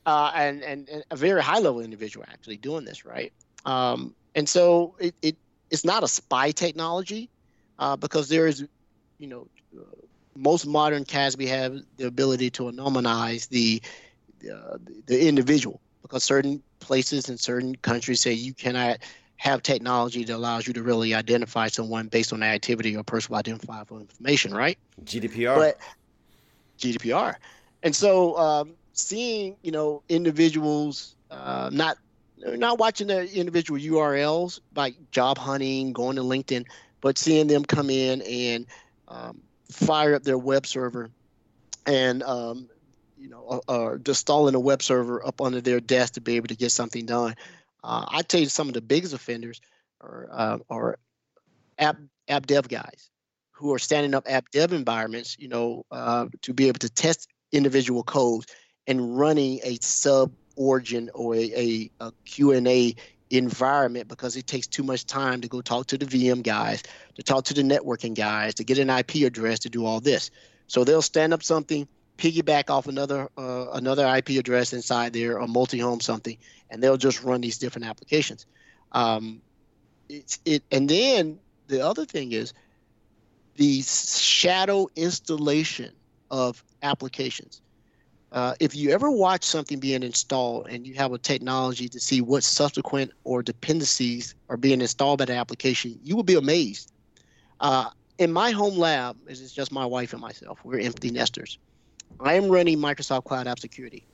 Uh, 0.06 0.32
and, 0.34 0.63
and, 0.63 0.89
and, 0.89 1.04
a 1.12 1.15
very 1.15 1.41
high 1.41 1.60
level 1.60 1.82
individual 1.82 2.25
actually 2.32 2.58
doing 2.58 2.86
this, 2.86 3.06
right? 3.06 3.32
Um, 3.65 4.15
and 4.36 4.47
so 4.47 4.95
it, 4.99 5.13
it, 5.21 5.36
it's 5.69 5.86
not 5.86 6.04
a 6.04 6.08
spy 6.08 6.52
technology 6.52 7.30
uh, 7.78 7.95
because 7.95 8.30
there 8.30 8.47
is, 8.47 8.65
you 9.17 9.28
know, 9.28 9.47
most 10.36 10.65
modern 10.65 11.04
CASB 11.04 11.47
have 11.47 11.78
the 11.97 12.08
ability 12.08 12.49
to 12.52 12.63
anonymize 12.63 13.49
the, 13.49 13.82
uh, 14.52 14.78
the 15.06 15.28
individual 15.28 15.82
because 16.02 16.23
certain 16.23 16.63
places 16.80 17.30
and 17.30 17.39
certain 17.39 17.75
countries 17.75 18.21
say 18.21 18.34
you 18.34 18.54
cannot 18.54 18.99
have 19.39 19.63
technology 19.63 20.25
that 20.25 20.36
allows 20.36 20.67
you 20.67 20.73
to 20.73 20.84
really 20.84 21.13
identify 21.13 21.67
someone 21.67 22.10
based 22.10 22.34
on 22.34 22.41
the 22.41 22.45
activity 22.45 22.95
or 22.95 23.04
personal 23.04 23.39
identifiable 23.39 23.97
information, 23.97 24.54
right? 24.54 24.78
GDPR. 25.06 25.56
But 25.56 25.78
GDPR. 26.78 27.36
And 27.82 27.95
so 27.95 28.38
um, 28.38 28.73
seeing, 28.91 29.56
you 29.62 29.71
know, 29.71 30.04
individuals 30.10 31.15
uh, 31.32 31.69
not 31.71 31.97
not 32.38 32.80
watching 32.80 33.08
the 33.08 33.34
individual 33.34 33.80
URLs 33.80 34.60
like 34.75 34.95
job 35.12 35.38
hunting, 35.38 35.93
going 35.93 36.17
to 36.17 36.21
LinkedIn, 36.21 36.65
but 36.99 37.17
seeing 37.17 37.47
them 37.47 37.63
come 37.63 37.89
in 37.89 38.21
and 38.21 38.65
um, 39.08 39.39
fire 39.71 40.15
up 40.15 40.23
their 40.23 40.38
web 40.38 40.65
server 40.65 41.10
and 41.86 42.23
um, 42.23 42.69
you 43.17 43.30
know, 43.30 43.62
or, 43.67 43.93
uh, 43.93 43.97
installing 44.06 44.56
a 44.56 44.60
web 44.60 44.82
server 44.82 45.25
up 45.25 45.39
under 45.39 45.62
their 45.62 45.80
desk 45.80 46.15
to 46.15 46.21
be 46.21 46.36
able 46.36 46.47
to 46.47 46.56
get 46.56 46.71
something 46.71 47.06
done. 47.06 47.36
Uh, 47.83 48.05
I 48.07 48.21
tell 48.21 48.39
you, 48.39 48.47
some 48.47 48.67
of 48.67 48.73
the 48.73 48.81
biggest 48.81 49.13
offenders 49.13 49.61
are, 50.01 50.27
uh, 50.31 50.57
are 50.69 50.99
app 51.77 51.97
app 52.27 52.45
dev 52.45 52.67
guys 52.67 53.09
who 53.51 53.73
are 53.73 53.79
standing 53.79 54.13
up 54.13 54.25
app 54.27 54.49
dev 54.51 54.73
environments, 54.73 55.37
you 55.39 55.47
know, 55.47 55.85
uh, 55.91 56.27
to 56.41 56.53
be 56.53 56.67
able 56.67 56.79
to 56.79 56.89
test 56.89 57.27
individual 57.51 58.03
codes 58.03 58.45
and 58.87 59.17
running 59.17 59.59
a 59.63 59.77
sub 59.81 60.31
origin 60.55 61.09
or 61.13 61.35
a, 61.35 61.51
a, 61.55 61.91
a 61.99 62.11
Q&A 62.25 62.95
environment 63.29 64.07
because 64.07 64.35
it 64.35 64.47
takes 64.47 64.67
too 64.67 64.83
much 64.83 65.05
time 65.05 65.41
to 65.41 65.47
go 65.47 65.61
talk 65.61 65.87
to 65.87 65.97
the 65.97 66.05
VM 66.05 66.43
guys, 66.43 66.83
to 67.15 67.23
talk 67.23 67.45
to 67.45 67.53
the 67.53 67.61
networking 67.61 68.15
guys, 68.15 68.55
to 68.55 68.63
get 68.63 68.77
an 68.77 68.89
IP 68.89 69.15
address 69.25 69.59
to 69.59 69.69
do 69.69 69.85
all 69.85 69.99
this. 69.99 70.31
So 70.67 70.83
they'll 70.83 71.01
stand 71.01 71.33
up 71.33 71.43
something, 71.43 71.87
piggyback 72.19 72.69
off 72.69 72.88
another 72.88 73.29
uh, 73.38 73.67
another 73.73 74.05
IP 74.15 74.32
address 74.32 74.73
inside 74.73 75.13
there, 75.13 75.38
a 75.38 75.47
multi-home 75.47 76.01
something, 76.01 76.38
and 76.69 76.84
they'll 76.84 76.97
just 76.97 77.23
run 77.23 77.41
these 77.41 77.58
different 77.58 77.88
applications. 77.88 78.45
Um, 78.91 79.41
it's 80.10 80.39
it, 80.45 80.63
and 80.71 80.89
then 80.89 81.39
the 81.67 81.86
other 81.86 82.05
thing 82.05 82.34
is 82.34 82.53
the 83.55 83.82
shadow 83.82 84.88
installation 84.95 85.93
of 86.29 86.63
applications. 86.84 87.62
Uh, 88.32 88.53
if 88.60 88.75
you 88.75 88.91
ever 88.91 89.10
watch 89.10 89.43
something 89.43 89.79
being 89.79 90.03
installed 90.03 90.67
and 90.69 90.86
you 90.86 90.93
have 90.93 91.13
a 91.13 91.17
technology 91.17 91.89
to 91.89 91.99
see 91.99 92.21
what 92.21 92.43
subsequent 92.43 93.12
or 93.23 93.41
dependencies 93.41 94.36
are 94.49 94.58
being 94.58 94.82
installed 94.82 95.17
by 95.17 95.25
the 95.25 95.34
application, 95.34 95.99
you 96.03 96.15
will 96.15 96.23
be 96.23 96.36
amazed. 96.36 96.91
Uh, 97.60 97.89
in 98.19 98.32
my 98.32 98.51
home 98.51 98.77
lab, 98.77 99.17
it's 99.27 99.51
just 99.51 99.71
my 99.71 99.86
wife 99.86 100.13
and 100.13 100.21
myself. 100.21 100.60
We're 100.63 100.79
empty 100.79 101.10
nesters. 101.10 101.58
I 102.19 102.33
am 102.33 102.49
running 102.49 102.79
Microsoft 102.79 103.25
Cloud 103.25 103.47
App 103.47 103.59
Security. 103.59 104.05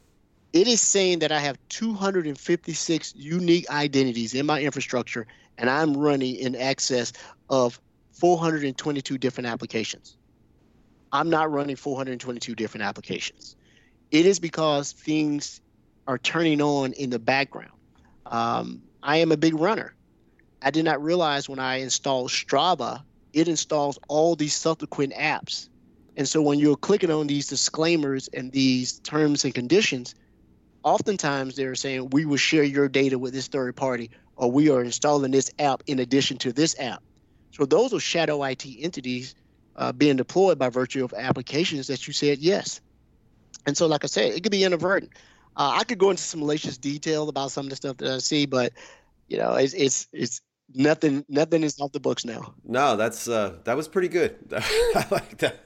It 0.53 0.67
is 0.67 0.81
saying 0.81 1.19
that 1.19 1.31
I 1.31 1.39
have 1.39 1.57
256 1.69 3.13
unique 3.15 3.69
identities 3.69 4.33
in 4.33 4.45
my 4.45 4.61
infrastructure, 4.61 5.27
and 5.57 5.69
I'm 5.69 5.95
running 5.95 6.35
in 6.35 6.55
excess 6.55 7.13
of 7.49 7.79
422 8.13 9.17
different 9.17 9.47
applications. 9.47 10.17
I'm 11.11 11.29
not 11.29 11.51
running 11.51 11.75
422 11.75 12.55
different 12.55 12.85
applications 12.85 13.55
it 14.11 14.25
is 14.25 14.39
because 14.39 14.91
things 14.91 15.61
are 16.07 16.17
turning 16.17 16.61
on 16.61 16.93
in 16.93 17.09
the 17.09 17.19
background. 17.19 17.71
Um, 18.25 18.81
I 19.03 19.17
am 19.17 19.31
a 19.31 19.37
big 19.37 19.55
runner. 19.55 19.95
I 20.61 20.71
did 20.71 20.85
not 20.85 21.03
realize 21.03 21.49
when 21.49 21.59
I 21.59 21.77
installed 21.77 22.29
Strava, 22.29 23.03
it 23.33 23.47
installs 23.47 23.99
all 24.07 24.35
these 24.35 24.55
subsequent 24.55 25.13
apps. 25.13 25.67
And 26.15 26.27
so 26.27 26.41
when 26.41 26.59
you're 26.59 26.77
clicking 26.77 27.11
on 27.11 27.27
these 27.27 27.47
disclaimers 27.47 28.29
and 28.33 28.51
these 28.51 28.99
terms 28.99 29.43
and 29.43 29.53
conditions, 29.53 30.15
oftentimes 30.83 31.55
they're 31.55 31.75
saying 31.75 32.09
we 32.11 32.25
will 32.25 32.37
share 32.37 32.63
your 32.63 32.87
data 32.87 33.19
with 33.19 33.33
this 33.33 33.47
third 33.47 33.75
party 33.75 34.11
or 34.37 34.51
we 34.51 34.69
are 34.69 34.83
installing 34.83 35.31
this 35.31 35.51
app 35.59 35.83
in 35.87 35.99
addition 35.99 36.37
to 36.37 36.53
this 36.53 36.75
app. 36.79 37.03
So 37.51 37.65
those 37.65 37.93
are 37.93 37.99
shadow 37.99 38.43
IT 38.43 38.65
entities 38.65 39.35
uh, 39.75 39.91
being 39.91 40.15
deployed 40.15 40.57
by 40.57 40.69
virtue 40.69 41.03
of 41.03 41.13
applications 41.13 41.87
that 41.87 42.07
you 42.07 42.13
said 42.13 42.39
yes. 42.39 42.81
And 43.65 43.75
so, 43.75 43.87
like 43.87 44.03
I 44.03 44.07
said, 44.07 44.33
it 44.33 44.43
could 44.43 44.51
be 44.51 44.63
inadvertent. 44.63 45.13
Uh, 45.55 45.71
I 45.75 45.83
could 45.83 45.97
go 45.97 46.09
into 46.11 46.21
some 46.21 46.41
malicious 46.41 46.77
detail 46.77 47.29
about 47.29 47.51
some 47.51 47.65
of 47.65 47.69
the 47.69 47.75
stuff 47.75 47.97
that 47.97 48.11
I 48.11 48.17
see, 48.19 48.45
but 48.45 48.73
you 49.27 49.37
know, 49.37 49.53
it's 49.53 49.73
it's 49.73 50.07
it's 50.11 50.41
nothing 50.73 51.25
nothing 51.29 51.63
is 51.63 51.79
off 51.79 51.91
the 51.91 51.99
books 51.99 52.25
now. 52.25 52.53
No, 52.63 52.95
that's 52.95 53.27
uh, 53.27 53.57
that 53.63 53.75
was 53.75 53.87
pretty 53.87 54.07
good. 54.07 54.37
I 54.55 55.05
like 55.11 55.37
that. 55.37 55.59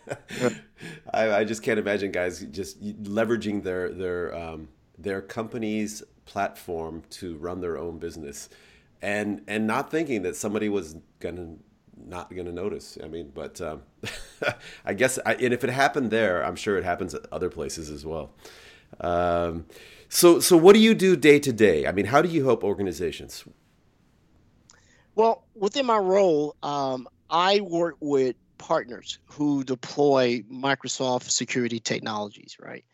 I, 1.14 1.32
I, 1.32 1.44
just 1.44 1.64
can't 1.64 1.80
imagine 1.80 2.12
guys 2.12 2.40
just 2.42 2.82
leveraging 2.82 3.64
their 3.64 3.92
their 3.92 4.36
um, 4.36 4.70
their 4.98 5.22
company's 5.22 6.04
platform 6.26 7.04
to 7.10 7.38
run 7.38 7.62
their 7.62 7.78
own 7.78 8.00
business, 8.00 8.50
and 9.02 9.42
and 9.48 9.68
not 9.68 9.92
thinking 9.92 10.24
that 10.24 10.36
somebody 10.36 10.70
was 10.70 10.96
gonna 11.20 11.56
not 12.06 12.34
going 12.34 12.46
to 12.46 12.52
notice. 12.52 12.98
I 13.04 13.08
mean, 13.08 13.32
but 13.34 13.60
um, 13.62 13.82
I 14.86 14.94
guess, 14.94 15.20
I, 15.26 15.34
and 15.36 15.54
if 15.54 15.64
it 15.64 15.70
happened 15.70 16.12
there, 16.12 16.44
I'm 16.44 16.56
sure 16.56 16.78
it 16.78 16.84
happens 16.84 17.14
at 17.14 17.26
other 17.32 17.50
places 17.50 17.90
as 17.90 18.06
well. 18.06 18.32
Um, 19.02 19.66
so, 20.08 20.40
so 20.40 20.58
what 20.58 20.74
do 20.74 20.80
you 20.80 20.96
do 20.96 21.16
day 21.16 21.40
to 21.40 21.54
day? 21.54 21.86
I 21.88 21.92
mean, 21.92 22.06
how 22.06 22.22
do 22.22 22.30
you 22.30 22.46
help 22.46 22.64
organizations? 22.64 23.44
Well, 25.16 25.44
within 25.56 25.86
my 25.86 25.98
role, 25.98 26.56
um, 26.64 27.08
I 27.30 27.60
work 27.62 27.96
with 28.00 28.36
partners 28.58 29.20
who 29.26 29.64
deploy 29.64 30.44
Microsoft 30.52 31.30
security 31.30 31.80
technologies, 31.80 32.58
right, 32.60 32.86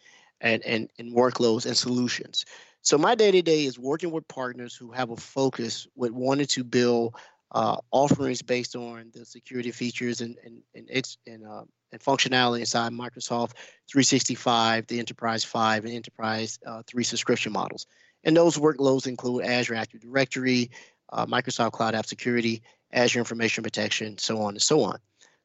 and 0.42 0.64
and 0.64 0.90
and 0.98 1.14
workloads 1.14 1.66
and 1.66 1.76
solutions. 1.76 2.46
So 2.82 2.98
my 2.98 3.16
day 3.16 3.32
to 3.32 3.42
day 3.42 3.66
is 3.66 3.80
working 3.80 4.12
with 4.12 4.28
partners 4.28 4.76
who 4.76 4.92
have 4.92 5.10
a 5.10 5.16
focus 5.16 5.88
with 5.96 6.12
wanting 6.12 6.48
to 6.48 6.64
build 6.64 7.16
uh, 7.52 7.78
offerings 7.92 8.42
based 8.42 8.76
on 8.76 9.12
the 9.14 9.26
security 9.26 9.72
features 9.72 10.22
and 10.22 10.38
and 10.46 10.62
and, 10.76 11.18
and, 11.28 11.46
uh, 11.46 11.64
and 11.92 12.02
functionality 12.02 12.60
inside 12.60 12.92
Microsoft 12.92 13.54
365, 13.90 14.88
the 14.88 15.00
Enterprise 15.00 15.44
5, 15.44 15.86
and 15.86 15.94
Enterprise 15.94 16.60
uh, 16.66 16.84
3 16.88 17.04
subscription 17.04 17.52
models. 17.52 17.88
And 18.24 18.36
those 18.36 18.58
workloads 18.58 19.08
include 19.08 19.46
Azure 19.46 19.76
Active 19.76 20.02
Directory, 20.02 20.72
uh, 21.12 21.26
Microsoft 21.26 21.74
Cloud 21.74 21.96
App 21.96 22.06
Security, 22.06 22.62
Azure 22.94 23.20
Information 23.20 23.64
Protection, 23.64 24.18
so 24.18 24.42
on 24.42 24.56
and 24.56 24.62
so 24.62 24.82
on. 24.82 24.98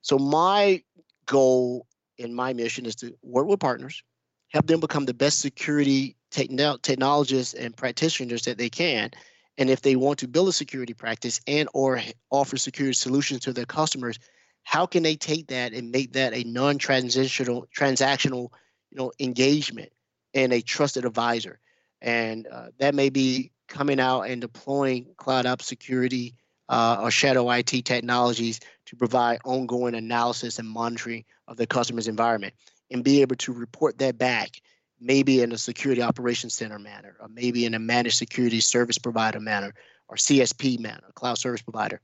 So 0.03 0.19
my 0.19 0.83
goal 1.27 1.87
and 2.19 2.35
my 2.35 2.53
mission 2.53 2.87
is 2.87 2.97
to 2.97 3.15
work 3.23 3.47
with 3.47 3.61
partners, 3.61 4.03
help 4.49 4.67
them 4.67 4.81
become 4.81 5.05
the 5.05 5.15
best 5.15 5.41
security 5.41 6.17
technologists 6.31 7.55
and 7.55 7.77
practitioners 7.77 8.43
that 8.43 8.59
they 8.59 8.69
can. 8.69 9.11
And 9.59 9.69
if 9.69 9.83
they 9.83 9.97
want 9.97 10.19
to 10.21 10.29
build 10.29 10.49
a 10.49 10.53
security 10.53 10.95
practice 10.95 11.41
and 11.47 11.69
or 11.75 12.01
offer 12.31 12.57
security 12.57 12.95
solutions 12.95 13.41
to 13.41 13.53
their 13.53 13.67
customers, 13.67 14.19
how 14.63 14.87
can 14.87 15.03
they 15.03 15.17
take 15.17 15.49
that 15.49 15.73
and 15.73 15.91
make 15.91 16.13
that 16.13 16.33
a 16.33 16.45
non-transitional 16.45 17.67
transactional 17.77 18.51
you 18.91 18.99
know 18.99 19.13
engagement 19.19 19.91
and 20.35 20.53
a 20.53 20.61
trusted 20.61 21.05
advisor 21.05 21.59
and 22.03 22.47
uh, 22.47 22.69
that 22.79 22.95
may 22.95 23.11
be 23.11 23.51
coming 23.71 23.99
out 23.99 24.23
and 24.23 24.43
deploying 24.43 25.07
cloud 25.17 25.47
app 25.47 25.63
security 25.63 26.35
uh, 26.69 26.99
or 27.01 27.11
shadow 27.11 27.51
IT 27.51 27.85
technologies 27.85 28.61
to 28.87 28.97
provide 28.97 29.39
ongoing 29.45 29.95
analysis 29.95 30.59
and 30.59 30.69
monitoring 30.69 31.25
of 31.49 31.57
the 31.57 31.67
customer's 31.67 32.09
environment 32.09 32.53
and 32.91 33.03
be 33.03 33.23
able 33.23 33.37
to 33.37 33.53
report 33.53 33.99
that 33.99 34.19
back, 34.19 34.61
maybe 35.01 35.41
in 35.41 35.53
a 35.53 35.59
security 35.59 36.03
operations 36.03 36.55
center 36.55 36.79
manner, 36.79 37.17
or 37.21 37.29
maybe 37.29 37.65
in 37.65 37.75
a 37.75 37.79
managed 37.79 38.17
security 38.17 38.61
service 38.61 38.99
provider 38.99 39.41
manner, 39.41 39.73
or 40.09 40.17
CSP 40.17 40.79
manner, 40.79 41.11
cloud 41.15 41.39
service 41.39 41.63
provider. 41.63 42.01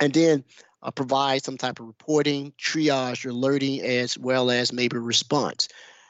And 0.00 0.12
then 0.12 0.44
uh, 0.82 0.90
provide 0.90 1.44
some 1.44 1.56
type 1.56 1.78
of 1.80 1.86
reporting, 1.86 2.52
triage, 2.58 3.28
alerting, 3.28 3.80
as 3.82 4.18
well 4.18 4.50
as 4.50 4.72
maybe 4.72 4.98
response. 4.98 5.68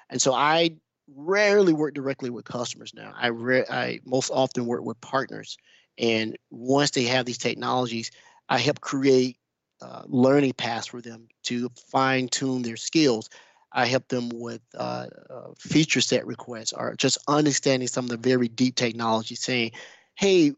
And 0.08 0.20
so 0.20 0.32
I 0.32 0.72
rarely 1.16 1.72
work 1.72 1.94
directly 1.94 2.30
with 2.30 2.44
customers 2.44 2.92
now. 2.94 3.12
I 3.16 3.28
re- 3.28 3.66
I 3.68 4.00
most 4.04 4.30
often 4.30 4.66
work 4.66 4.84
with 4.84 5.00
partners, 5.00 5.56
and 5.98 6.36
once 6.50 6.90
they 6.92 7.04
have 7.04 7.26
these 7.26 7.38
technologies, 7.38 8.10
I 8.48 8.58
help 8.58 8.80
create 8.80 9.36
uh, 9.82 10.02
learning 10.06 10.54
paths 10.54 10.86
for 10.88 11.00
them 11.00 11.28
to 11.44 11.70
fine 11.90 12.28
tune 12.28 12.62
their 12.62 12.76
skills. 12.76 13.28
I 13.72 13.86
help 13.86 14.08
them 14.08 14.30
with 14.32 14.60
uh, 14.76 15.06
uh, 15.30 15.48
feature 15.58 16.00
set 16.00 16.26
requests 16.26 16.72
or 16.72 16.94
just 16.96 17.18
understanding 17.28 17.88
some 17.88 18.04
of 18.04 18.10
the 18.10 18.16
very 18.16 18.48
deep 18.48 18.74
technology, 18.74 19.34
saying, 19.36 19.72
"Hey, 20.16 20.52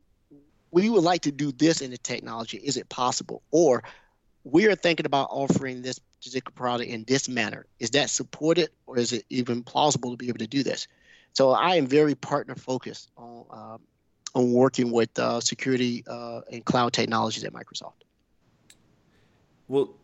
we 0.71 0.89
would 0.89 1.05
like 1.05 1.23
to 1.23 1.33
do 1.33 1.53
this 1.53 1.83
in 1.83 1.91
the 1.91 1.99
technology. 1.99 2.59
Is 2.59 2.77
it 2.77 2.89
possible?" 2.89 3.43
Or 3.51 3.83
we 4.45 4.67
are 4.67 4.75
thinking 4.75 5.07
about 5.07 5.29
offering 5.31 5.83
this 5.83 5.99
particular 5.99 6.53
product 6.55 6.91
in 6.91 7.05
this 7.07 7.29
manner. 7.29 7.67
Is 7.79 7.91
that 7.91 8.11
supported 8.11 8.71
or 8.87 8.99
is 8.99 9.13
it 9.13 9.25
even 9.31 9.63
plausible 9.63 10.11
to 10.11 10.17
be 10.17 10.29
able 10.29 10.39
to 10.39 10.47
do 10.47 10.63
this? 10.63 10.89
So 11.33 11.51
I 11.51 11.77
am 11.77 11.87
very 11.87 12.15
partner 12.15 12.55
focused 12.55 13.11
on 13.17 13.45
um, 13.51 13.81
on 14.35 14.53
working 14.53 14.91
with 14.93 15.17
uh, 15.19 15.41
security 15.41 16.05
uh, 16.07 16.41
and 16.51 16.65
cloud 16.65 16.93
technologies 16.93 17.45
at 17.45 17.53
Microsoft. 17.53 17.93
Well, 19.69 19.95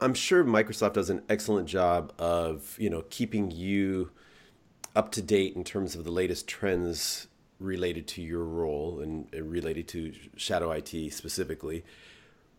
I'm 0.00 0.14
sure 0.14 0.44
Microsoft 0.44 0.94
does 0.94 1.10
an 1.10 1.22
excellent 1.28 1.68
job 1.68 2.12
of 2.18 2.76
you 2.78 2.90
know 2.90 3.04
keeping 3.10 3.50
you 3.50 4.10
up 4.94 5.12
to 5.12 5.22
date 5.22 5.54
in 5.54 5.64
terms 5.64 5.94
of 5.94 6.04
the 6.04 6.10
latest 6.10 6.48
trends 6.48 7.28
related 7.60 8.06
to 8.06 8.22
your 8.22 8.44
role 8.44 9.00
and, 9.00 9.26
and 9.32 9.50
related 9.50 9.88
to 9.88 10.12
Shadow 10.36 10.70
IT 10.70 11.12
specifically. 11.12 11.84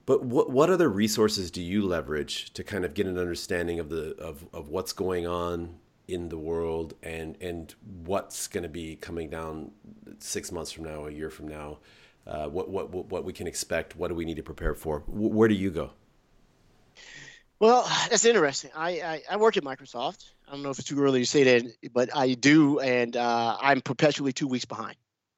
But 0.10 0.24
what 0.24 0.50
what 0.50 0.72
other 0.72 0.90
resources 0.90 1.52
do 1.52 1.62
you 1.62 1.86
leverage 1.86 2.52
to 2.56 2.64
kind 2.64 2.84
of 2.84 2.96
get 2.96 3.06
an 3.06 3.20
understanding 3.20 3.80
of 3.80 3.90
the 3.90 4.16
of, 4.18 4.44
of 4.52 4.70
what's 4.70 4.92
going 4.92 5.28
on 5.28 5.76
in 6.08 6.30
the 6.30 6.38
world 6.40 6.96
and 7.04 7.38
and 7.40 7.76
what's 8.06 8.48
going 8.48 8.64
to 8.64 8.70
be 8.70 8.96
coming 8.96 9.30
down 9.30 9.70
six 10.18 10.52
months 10.52 10.72
from 10.72 10.86
now, 10.86 11.06
a 11.06 11.12
year 11.12 11.30
from 11.30 11.48
now? 11.48 11.78
Uh, 12.26 12.48
what, 12.48 12.70
what 12.70 12.90
what 12.90 13.24
we 13.24 13.32
can 13.32 13.46
expect? 13.46 13.96
What 13.98 14.08
do 14.08 14.16
we 14.16 14.26
need 14.26 14.38
to 14.38 14.42
prepare 14.42 14.74
for? 14.74 15.04
Where 15.06 15.48
do 15.48 15.54
you 15.54 15.70
go? 15.70 15.92
Well, 17.60 17.84
that's 18.10 18.26
interesting. 18.26 18.72
I, 18.76 18.90
I, 18.90 19.22
I, 19.30 19.38
work 19.38 19.58
at 19.58 19.64
Microsoft. 19.64 20.32
I 20.48 20.54
don't 20.54 20.64
know 20.64 20.72
if 20.72 20.80
it's 20.80 20.88
too 20.88 21.00
early 21.04 21.20
to 21.20 21.26
say 21.28 21.44
that, 21.44 21.72
but 21.94 22.10
I 22.16 22.34
do, 22.34 22.80
and 22.80 23.16
uh, 23.16 23.58
I'm 23.62 23.82
perpetually 23.82 24.34
two 24.34 24.48
weeks 24.48 24.66
behind, 24.66 24.96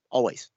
always 0.09 0.49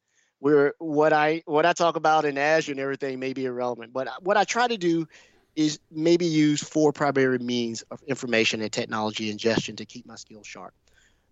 where 0.45 0.75
what 0.77 1.15
I 1.15 1.43
what 1.47 1.65
I 1.65 1.73
talk 1.73 1.97
about 1.97 2.27
in 2.27 2.37
Azure 2.37 2.73
and 2.73 2.79
everything 2.79 3.19
may 3.19 3.33
be 3.33 3.47
irrelevant. 3.47 3.95
But 3.95 4.11
what 4.21 4.37
I 4.37 4.45
try 4.45 4.69
to 4.69 4.77
do 4.77 5.09
is 5.57 5.79
maybe 5.91 6.27
use 6.27 6.63
four 6.63 6.93
primary 6.93 7.39
means 7.39 7.81
of 7.91 8.03
information 8.03 8.61
and 8.61 8.71
technology 8.71 9.31
ingestion 9.31 9.75
to 9.77 9.87
keep 9.87 10.05
my 10.05 10.17
skills 10.17 10.47
sharp. 10.47 10.75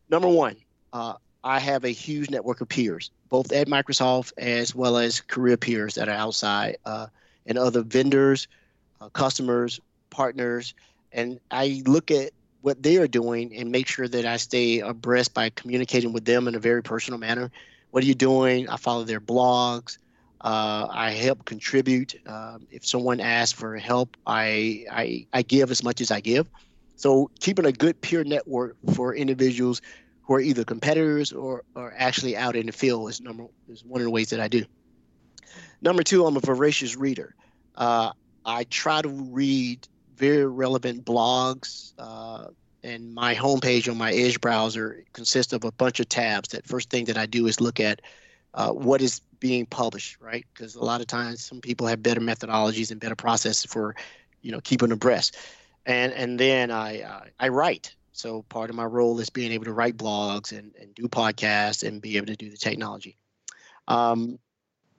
Number 0.09 0.29
one, 0.29 0.57
uh, 0.95 1.17
I 1.45 1.59
have 1.59 1.85
a 1.85 1.91
huge 1.91 2.31
network 2.31 2.63
of 2.63 2.71
peers, 2.71 3.11
both 3.29 3.53
at 3.53 3.69
Microsoft 3.69 4.33
as 4.39 4.75
well 4.75 4.97
as 4.97 5.21
career 5.21 5.59
peers 5.59 5.97
that 5.97 6.09
are 6.09 6.13
outside 6.13 6.79
uh, 6.87 7.09
and 7.45 7.59
other 7.59 7.83
vendors, 7.83 8.49
uh, 9.03 9.11
customers, 9.11 9.79
partners, 10.09 10.73
and 11.13 11.39
I 11.51 11.83
look 11.85 12.11
at 12.11 12.31
what 12.63 12.83
they 12.83 12.97
are 12.97 13.09
doing 13.09 13.55
and 13.57 13.71
make 13.71 13.89
sure 13.89 14.09
that 14.09 14.25
I 14.25 14.39
stay 14.39 14.79
abreast 14.79 15.35
by 15.35 15.51
communicating 15.51 16.15
with 16.15 16.25
them 16.25 16.49
in 16.49 16.55
a 16.55 16.61
very 16.61 16.83
personal 16.83 17.19
manner 17.19 17.51
what 17.93 18.03
are 18.03 18.07
you 18.07 18.15
doing? 18.15 18.69
I 18.69 18.77
follow 18.79 19.05
their 19.05 19.21
blogs. 19.21 19.99
Uh, 20.41 20.89
I 20.91 21.11
help 21.11 21.45
contribute. 21.45 22.15
Uh, 22.27 22.59
if 22.71 22.85
someone 22.87 23.21
asks 23.21 23.57
for 23.57 23.77
help, 23.77 24.17
I, 24.27 24.87
I, 24.91 25.27
I 25.33 25.43
give 25.43 25.71
as 25.71 25.85
much 25.85 26.01
as 26.01 26.11
I 26.11 26.21
give. 26.21 26.49
So 26.97 27.31
keeping 27.39 27.67
a 27.67 27.73
good 27.73 28.01
peer 28.01 28.25
network 28.25 28.77
for 28.95 29.15
individuals 29.15 29.83
who 30.23 30.35
are 30.35 30.41
either 30.41 30.65
competitors 30.65 31.33
or, 31.33 31.65
are 31.77 31.93
actually 31.97 32.35
out 32.35 32.57
in 32.57 32.67
the 32.67 32.73
field 32.73 33.11
is 33.11 33.21
number 33.21 33.45
is 33.69 33.85
one 33.85 34.01
of 34.01 34.05
the 34.05 34.11
ways 34.11 34.31
that 34.31 34.41
I 34.41 34.49
do. 34.49 34.65
Number 35.83 36.03
two, 36.03 36.25
I'm 36.27 36.37
a 36.37 36.41
voracious 36.41 36.97
reader. 36.97 37.35
Uh, 37.77 38.13
I 38.45 38.65
try 38.65 39.03
to 39.03 39.09
read 39.09 39.87
very 40.17 40.47
relevant 40.47 41.05
blogs, 41.05 41.93
uh, 41.99 42.47
and 42.83 43.15
my 43.15 43.35
homepage 43.35 43.91
on 43.91 43.97
my 43.97 44.13
Edge 44.13 44.41
browser 44.41 45.05
consists 45.13 45.53
of 45.53 45.65
a 45.65 45.73
bunch 45.73 46.01
of 46.01 46.09
tabs. 46.09 46.49
That 46.51 46.67
first 46.67 46.91
thing 46.91 47.05
that 47.07 47.17
I 47.17 47.27
do 47.27 47.47
is 47.47 47.61
look 47.61 47.81
at 47.81 48.03
uh, 48.55 48.71
what 48.73 49.01
is 49.01 49.21
being 49.41 49.67
published, 49.67 50.21
right? 50.21 50.45
Because 50.53 50.75
a 50.75 50.85
lot 50.85 51.01
of 51.01 51.07
times 51.07 51.45
some 51.45 51.61
people 51.61 51.87
have 51.87 52.03
better 52.03 52.21
methodologies 52.21 52.91
and 52.91 53.01
better 53.01 53.17
processes 53.17 53.65
for, 53.65 53.95
you 54.43 54.53
know, 54.53 54.61
keeping 54.61 54.93
abreast. 54.93 55.37
And 55.87 56.13
and 56.13 56.39
then 56.39 56.71
I 56.71 57.03
uh, 57.03 57.25
I 57.41 57.49
write. 57.49 57.95
So 58.13 58.43
part 58.43 58.71
of 58.71 58.77
my 58.77 58.85
role 58.85 59.19
is 59.21 59.31
being 59.31 59.53
able 59.53 59.65
to 59.65 59.73
write 59.73 59.97
blogs 59.97 60.57
and, 60.57 60.75
and 60.81 60.95
do 60.95 61.09
podcasts 61.09 61.87
and 61.87 62.03
be 62.03 62.17
able 62.19 62.27
to 62.27 62.37
do 62.37 62.51
the 62.51 62.57
technology. 62.57 63.17
Um, 63.89 64.39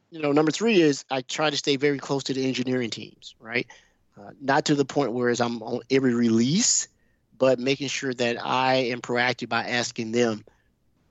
you 0.10 0.22
know, 0.22 0.32
number 0.32 0.52
three 0.52 0.82
is 0.82 1.06
I 1.10 1.22
try 1.22 1.50
to 1.50 1.58
stay 1.58 1.76
very 1.76 2.00
close 2.00 2.24
to 2.24 2.34
the 2.34 2.46
engineering 2.46 2.90
teams, 2.90 3.36
right? 3.40 3.68
Uh, 4.18 4.32
not 4.42 4.66
to 4.66 4.76
the 4.76 4.86
point 4.86 5.14
where 5.14 5.30
as 5.30 5.40
I'm 5.40 5.62
on 5.64 5.82
every 5.90 6.14
release, 6.14 6.88
but 7.44 7.60
making 7.60 7.90
sure 7.90 8.14
that 8.14 8.38
I 8.42 8.76
am 8.76 9.02
proactive 9.02 9.50
by 9.50 9.66
asking 9.66 10.14
them 10.14 10.46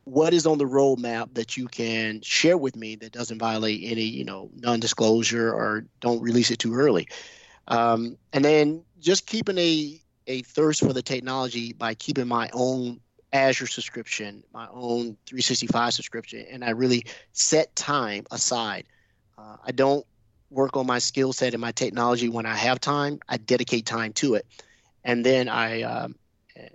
what 0.05 0.33
is 0.33 0.47
on 0.47 0.57
the 0.57 0.65
roadmap 0.65 1.35
that 1.35 1.59
you 1.59 1.67
can 1.67 2.23
share 2.23 2.57
with 2.57 2.75
me 2.75 2.97
that 2.97 3.13
doesn't 3.13 3.39
violate 3.39 3.83
any, 3.85 4.05
you 4.05 4.25
know, 4.25 4.49
non-disclosure 4.55 5.53
or 5.53 5.85
don't 6.01 6.23
release 6.23 6.51
it 6.51 6.59
too 6.59 6.73
early. 6.73 7.07
Um, 7.69 8.17
and 8.33 8.43
then 8.43 8.83
just 8.99 9.27
keeping 9.27 9.59
a 9.59 10.01
a 10.27 10.41
thirst 10.41 10.81
for 10.81 10.95
the 10.95 11.03
technology 11.03 11.75
by 11.75 11.93
keeping 11.93 12.29
my 12.29 12.49
own 12.55 12.99
Azure 13.35 13.67
subscription, 13.67 14.43
my 14.55 14.67
own 14.73 15.19
365 15.27 15.93
subscription, 15.93 16.47
and 16.51 16.65
I 16.65 16.71
really 16.71 17.05
set 17.33 17.77
time 17.77 18.25
aside. 18.31 18.87
Uh, 19.37 19.57
I 19.63 19.73
don't 19.73 20.07
work 20.49 20.79
on 20.79 20.87
my 20.87 20.99
skill 20.99 21.35
set 21.35 21.53
and 21.53 21.61
my 21.61 21.73
technology 21.73 22.31
when 22.31 22.47
I 22.47 22.55
have 22.55 22.81
time. 22.81 23.19
I 23.29 23.37
dedicate 23.37 23.85
time 23.85 24.15
to 24.15 24.37
it, 24.37 24.47
and 25.05 25.27
then 25.27 25.51
I 25.51 25.83
um, 25.83 26.15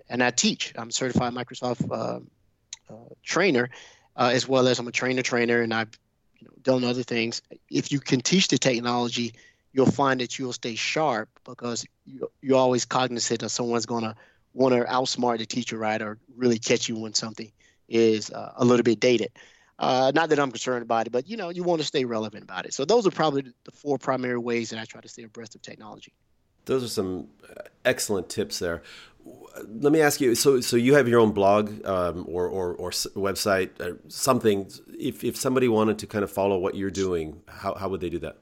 and 0.10 0.24
I 0.24 0.32
teach. 0.32 0.74
I'm 0.78 0.90
a 0.90 0.92
certified 0.92 1.34
Microsoft 1.34 1.90
uh, 1.92 2.20
uh, 2.90 3.10
trainer, 3.24 3.70
uh, 4.16 4.32
as 4.34 4.48
well 4.48 4.68
as 4.68 4.80
I'm 4.80 4.88
a 4.88 4.92
trainer 4.92 5.22
trainer, 5.22 5.62
and 5.62 5.74
I've 5.74 5.92
you 6.40 6.48
know, 6.48 6.54
done 6.62 6.84
other 6.84 7.04
things. 7.04 7.42
If 7.70 7.92
you 7.92 8.00
can 8.00 8.22
teach 8.22 8.48
the 8.48 8.58
technology, 8.58 9.34
you'll 9.74 9.92
find 9.92 10.22
that 10.22 10.40
you'll 10.40 10.54
stay 10.54 10.76
sharp 10.76 11.30
because 11.46 11.86
you, 12.06 12.32
you're 12.42 12.58
always 12.58 12.86
cognizant 12.86 13.42
that 13.42 13.50
someone's 13.50 13.86
going 13.86 14.04
to 14.04 14.16
want 14.54 14.74
to 14.74 14.84
outsmart 14.86 15.38
the 15.38 15.46
teacher, 15.46 15.78
right, 15.78 16.02
or 16.02 16.18
really 16.36 16.58
catch 16.58 16.90
you 16.90 16.98
when 16.98 17.14
something 17.14 17.52
is 17.88 18.32
uh, 18.32 18.54
a 18.58 18.66
little 18.66 18.84
bit 18.84 19.00
dated. 19.00 19.32
Uh, 19.80 20.12
not 20.16 20.30
that 20.30 20.40
I'm 20.40 20.52
concerned 20.52 20.82
about 20.82 21.06
it, 21.06 21.12
but 21.12 21.28
you 21.28 21.38
know, 21.38 21.50
you 21.50 21.64
want 21.64 21.82
to 21.82 21.88
stay 21.88 22.06
relevant 22.06 22.44
about 22.44 22.66
it. 22.66 22.74
So 22.74 22.84
those 22.84 23.06
are 23.06 23.12
probably 23.12 23.44
the 23.64 23.72
four 23.72 24.00
primary 24.00 24.40
ways 24.40 24.72
that 24.72 24.80
I 24.80 24.86
try 24.86 25.02
to 25.02 25.08
stay 25.08 25.24
abreast 25.24 25.54
of 25.54 25.62
technology. 25.62 26.14
Those 26.68 26.84
are 26.84 26.88
some 26.88 27.30
excellent 27.84 28.30
tips 28.30 28.60
there. 28.60 28.84
Let 29.82 29.92
me 29.92 30.02
ask 30.02 30.22
you. 30.22 30.36
So, 30.36 30.62
so 30.62 30.78
you 30.78 30.94
have 30.94 31.08
your 31.08 31.20
own 31.20 31.32
blog 31.32 31.86
um, 31.86 32.26
or, 32.30 32.48
or, 32.48 32.76
or 32.76 32.92
website, 32.92 33.80
or 33.80 33.94
uh, 33.94 33.96
something. 34.08 34.70
If 34.98 35.24
if 35.24 35.36
somebody 35.36 35.68
wanted 35.68 35.98
to 36.00 36.08
kind 36.08 36.24
of 36.24 36.32
follow 36.32 36.58
what 36.60 36.76
you're 36.76 36.92
doing, 36.92 37.42
how 37.48 37.74
how 37.74 37.90
would 37.90 38.00
they 38.00 38.10
do 38.10 38.20
that? 38.20 38.38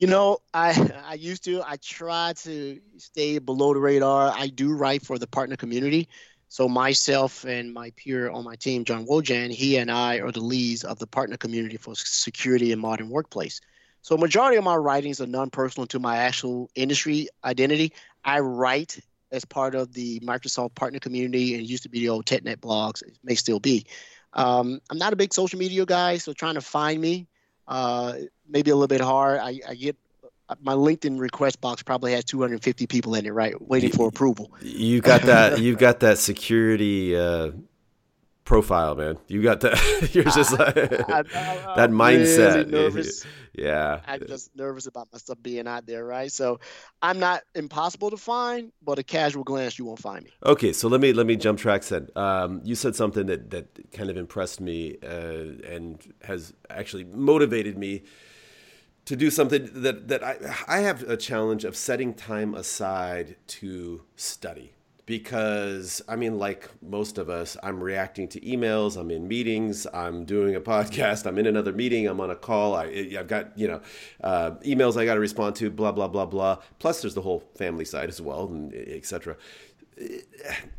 You 0.00 0.08
know, 0.08 0.38
I 0.52 0.70
I 1.06 1.14
used 1.14 1.44
to. 1.44 1.62
I 1.62 1.76
try 1.76 2.32
to 2.38 2.80
stay 2.98 3.38
below 3.38 3.72
the 3.72 3.80
radar. 3.80 4.32
I 4.36 4.48
do 4.48 4.74
write 4.74 5.02
for 5.02 5.18
the 5.18 5.26
partner 5.26 5.56
community. 5.56 6.08
So 6.48 6.68
myself 6.68 7.44
and 7.44 7.72
my 7.72 7.90
peer 7.96 8.30
on 8.30 8.44
my 8.44 8.54
team, 8.54 8.84
John 8.84 9.06
Wojan, 9.06 9.50
he 9.50 9.76
and 9.76 9.90
I 9.90 10.20
are 10.20 10.30
the 10.30 10.40
leads 10.40 10.84
of 10.84 10.98
the 10.98 11.06
partner 11.06 11.36
community 11.36 11.76
for 11.76 11.96
security 11.96 12.70
and 12.70 12.80
modern 12.80 13.08
workplace. 13.08 13.60
So 14.04 14.18
majority 14.18 14.58
of 14.58 14.64
my 14.64 14.76
writings 14.76 15.18
are 15.22 15.26
non-personal 15.26 15.86
to 15.86 15.98
my 15.98 16.18
actual 16.18 16.68
industry 16.74 17.28
identity. 17.42 17.94
I 18.22 18.40
write 18.40 19.00
as 19.32 19.46
part 19.46 19.74
of 19.74 19.94
the 19.94 20.20
Microsoft 20.20 20.74
partner 20.74 20.98
community 20.98 21.54
and 21.54 21.66
used 21.66 21.84
to 21.84 21.88
be 21.88 22.00
the 22.00 22.10
old 22.10 22.26
TechNet 22.26 22.58
blogs. 22.58 23.02
It 23.02 23.16
may 23.24 23.34
still 23.34 23.60
be. 23.60 23.86
Um, 24.34 24.82
I'm 24.90 24.98
not 24.98 25.14
a 25.14 25.16
big 25.16 25.32
social 25.32 25.58
media 25.58 25.86
guy, 25.86 26.18
so 26.18 26.34
trying 26.34 26.56
to 26.56 26.60
find 26.60 27.00
me 27.00 27.28
uh, 27.66 28.12
maybe 28.46 28.70
a 28.70 28.74
little 28.74 28.88
bit 28.88 29.00
hard. 29.00 29.40
I, 29.40 29.60
I 29.66 29.74
get 29.74 29.96
my 30.60 30.74
LinkedIn 30.74 31.18
request 31.18 31.62
box 31.62 31.82
probably 31.82 32.12
has 32.12 32.24
250 32.24 32.86
people 32.86 33.14
in 33.14 33.24
it, 33.24 33.32
right, 33.32 33.54
waiting 33.58 33.90
for 33.90 34.06
approval. 34.06 34.52
You 34.60 35.00
got 35.00 35.22
that. 35.22 35.58
you 35.62 35.76
got 35.76 36.00
that 36.00 36.18
security 36.18 37.16
uh, 37.16 37.52
profile, 38.44 38.94
man. 38.94 39.18
You 39.28 39.42
got 39.42 39.60
that. 39.60 40.10
You're 40.14 40.24
just 40.24 40.52
like 40.58 40.74
that 40.74 41.90
mindset. 41.90 42.72
Really 42.72 43.10
yeah, 43.56 44.00
I'm 44.06 44.26
just 44.26 44.54
nervous 44.56 44.86
about 44.86 45.08
my 45.12 45.18
stuff 45.18 45.38
being 45.40 45.68
out 45.68 45.86
there, 45.86 46.04
right? 46.04 46.30
So 46.30 46.58
I'm 47.00 47.20
not 47.20 47.42
impossible 47.54 48.10
to 48.10 48.16
find, 48.16 48.72
but 48.82 48.98
a 48.98 49.04
casual 49.04 49.44
glance, 49.44 49.78
you 49.78 49.84
won't 49.84 50.00
find 50.00 50.24
me. 50.24 50.32
Okay, 50.44 50.72
so 50.72 50.88
let 50.88 51.00
me 51.00 51.12
let 51.12 51.26
me 51.26 51.36
jump 51.36 51.58
tracks 51.58 51.90
then. 51.90 52.08
Um, 52.16 52.60
you 52.64 52.74
said 52.74 52.96
something 52.96 53.26
that 53.26 53.50
that 53.50 53.92
kind 53.92 54.10
of 54.10 54.16
impressed 54.16 54.60
me 54.60 54.96
uh, 55.02 55.68
and 55.72 56.00
has 56.22 56.52
actually 56.68 57.04
motivated 57.04 57.78
me 57.78 58.02
to 59.04 59.14
do 59.14 59.30
something 59.30 59.68
that 59.72 60.08
that 60.08 60.24
I 60.24 60.36
I 60.66 60.78
have 60.80 61.02
a 61.02 61.16
challenge 61.16 61.64
of 61.64 61.76
setting 61.76 62.12
time 62.12 62.54
aside 62.54 63.36
to 63.46 64.02
study 64.16 64.74
because 65.06 66.00
I 66.08 66.16
mean 66.16 66.38
like 66.38 66.70
most 66.82 67.18
of 67.18 67.28
us 67.28 67.56
I'm 67.62 67.82
reacting 67.82 68.28
to 68.28 68.40
emails 68.40 68.96
I'm 68.96 69.10
in 69.10 69.28
meetings 69.28 69.86
I'm 69.92 70.24
doing 70.24 70.54
a 70.54 70.60
podcast 70.60 71.26
I'm 71.26 71.38
in 71.38 71.46
another 71.46 71.72
meeting 71.72 72.06
I'm 72.06 72.20
on 72.20 72.30
a 72.30 72.36
call 72.36 72.74
I 72.74 72.84
I've 73.18 73.28
got 73.28 73.56
you 73.58 73.68
know 73.68 73.80
uh, 74.22 74.52
emails 74.64 74.96
I 74.98 75.04
got 75.04 75.14
to 75.14 75.20
respond 75.20 75.56
to 75.56 75.70
blah 75.70 75.92
blah 75.92 76.08
blah 76.08 76.26
blah 76.26 76.58
plus 76.78 77.02
there's 77.02 77.14
the 77.14 77.22
whole 77.22 77.44
family 77.56 77.84
side 77.84 78.08
as 78.08 78.20
well 78.20 78.46
and 78.46 78.74
etc 78.74 79.36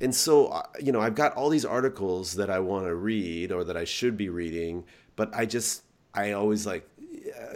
and 0.01 0.13
so 0.13 0.47
uh, 0.47 0.63
you 0.79 0.91
know 0.91 1.01
I've 1.01 1.15
got 1.15 1.33
all 1.33 1.49
these 1.49 1.65
articles 1.65 2.33
that 2.35 2.49
I 2.49 2.59
want 2.59 2.85
to 2.85 2.95
read 2.95 3.51
or 3.51 3.63
that 3.63 3.77
I 3.77 3.83
should 3.83 4.17
be 4.17 4.29
reading 4.29 4.85
but 5.15 5.33
I 5.35 5.45
just 5.45 5.83
I 6.13 6.31
always 6.31 6.65
like 6.65 6.89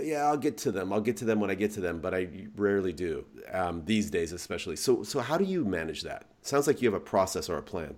yeah, 0.02 0.26
I'll 0.26 0.38
get 0.38 0.58
to 0.60 0.72
them. 0.72 0.92
I'll 0.92 1.02
get 1.02 1.18
to 1.18 1.26
them 1.26 1.40
when 1.40 1.52
I 1.52 1.56
get 1.56 1.72
to 1.74 1.82
them, 1.82 2.00
but 2.00 2.14
I 2.14 2.28
rarely 2.56 2.94
do 2.94 3.26
um, 3.52 3.84
these 3.86 4.10
days, 4.10 4.32
especially. 4.32 4.76
So, 4.76 5.04
so 5.04 5.20
how 5.20 5.38
do 5.38 5.44
you 5.44 5.64
manage 5.64 6.04
that? 6.04 6.26
Sounds 6.42 6.68
like 6.68 6.82
you 6.82 6.88
have 6.92 7.00
a 7.00 7.04
process 7.04 7.50
or 7.50 7.58
a 7.58 7.62
plan. 7.62 7.96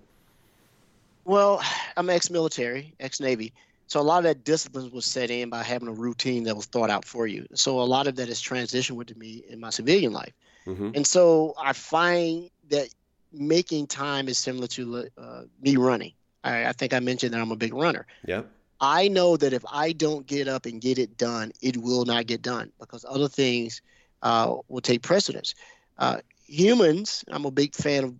Well, 1.25 1.61
I'm 1.95 2.09
ex-military, 2.09 2.93
ex-Navy, 2.99 3.53
so 3.87 3.99
a 3.99 4.01
lot 4.01 4.19
of 4.19 4.23
that 4.23 4.43
discipline 4.43 4.89
was 4.91 5.05
set 5.05 5.29
in 5.29 5.49
by 5.49 5.63
having 5.63 5.87
a 5.87 5.93
routine 5.93 6.43
that 6.45 6.55
was 6.55 6.65
thought 6.65 6.89
out 6.89 7.05
for 7.05 7.27
you. 7.27 7.45
So 7.53 7.79
a 7.79 7.83
lot 7.83 8.07
of 8.07 8.15
that 8.15 8.27
has 8.27 8.41
transitioned 8.41 8.95
with 8.95 9.15
me 9.17 9.43
in 9.47 9.59
my 9.59 9.69
civilian 9.69 10.13
life, 10.13 10.33
mm-hmm. 10.65 10.91
and 10.95 11.05
so 11.05 11.53
I 11.61 11.73
find 11.73 12.49
that 12.69 12.89
making 13.31 13.87
time 13.87 14.27
is 14.27 14.37
similar 14.37 14.67
to 14.67 15.07
uh, 15.17 15.43
me 15.61 15.77
running. 15.77 16.13
I, 16.43 16.65
I 16.65 16.71
think 16.73 16.93
I 16.93 16.99
mentioned 16.99 17.33
that 17.33 17.41
I'm 17.41 17.51
a 17.51 17.55
big 17.55 17.73
runner. 17.73 18.05
Yeah. 18.25 18.41
I 18.81 19.07
know 19.09 19.37
that 19.37 19.53
if 19.53 19.63
I 19.71 19.91
don't 19.91 20.25
get 20.25 20.47
up 20.47 20.65
and 20.65 20.81
get 20.81 20.97
it 20.97 21.15
done, 21.17 21.51
it 21.61 21.77
will 21.77 22.03
not 22.03 22.25
get 22.25 22.41
done 22.41 22.71
because 22.79 23.05
other 23.07 23.27
things 23.27 23.81
uh, 24.23 24.55
will 24.69 24.81
take 24.81 25.03
precedence. 25.03 25.53
Uh, 25.99 26.17
humans, 26.47 27.23
I'm 27.29 27.45
a 27.45 27.51
big 27.51 27.75
fan 27.75 28.03
of, 28.03 28.15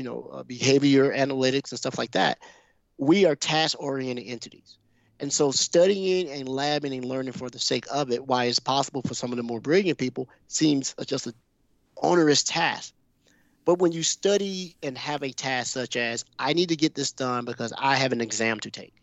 you 0.00 0.04
know, 0.04 0.30
uh, 0.32 0.42
behavior 0.42 1.12
analytics 1.12 1.70
and 1.70 1.78
stuff 1.78 1.98
like 1.98 2.12
that. 2.12 2.38
We 2.98 3.26
are 3.26 3.36
task-oriented 3.36 4.26
entities, 4.26 4.78
and 5.20 5.32
so 5.32 5.50
studying 5.50 6.30
and 6.30 6.48
labbing 6.48 6.96
and 6.96 7.04
learning 7.04 7.34
for 7.34 7.50
the 7.50 7.58
sake 7.58 7.84
of 7.92 8.10
it, 8.10 8.26
why 8.26 8.44
it's 8.44 8.58
possible 8.58 9.02
for 9.02 9.14
some 9.14 9.32
of 9.32 9.36
the 9.36 9.42
more 9.42 9.60
brilliant 9.60 9.98
people, 9.98 10.28
seems 10.48 10.94
just 11.06 11.26
an 11.26 11.34
onerous 11.98 12.42
task. 12.42 12.94
But 13.66 13.78
when 13.78 13.92
you 13.92 14.02
study 14.02 14.76
and 14.82 14.96
have 14.96 15.22
a 15.22 15.32
task 15.32 15.74
such 15.74 15.96
as, 15.96 16.24
I 16.38 16.54
need 16.54 16.70
to 16.70 16.76
get 16.76 16.94
this 16.94 17.12
done 17.12 17.44
because 17.44 17.74
I 17.78 17.96
have 17.96 18.12
an 18.12 18.22
exam 18.22 18.58
to 18.60 18.70
take 18.70 18.94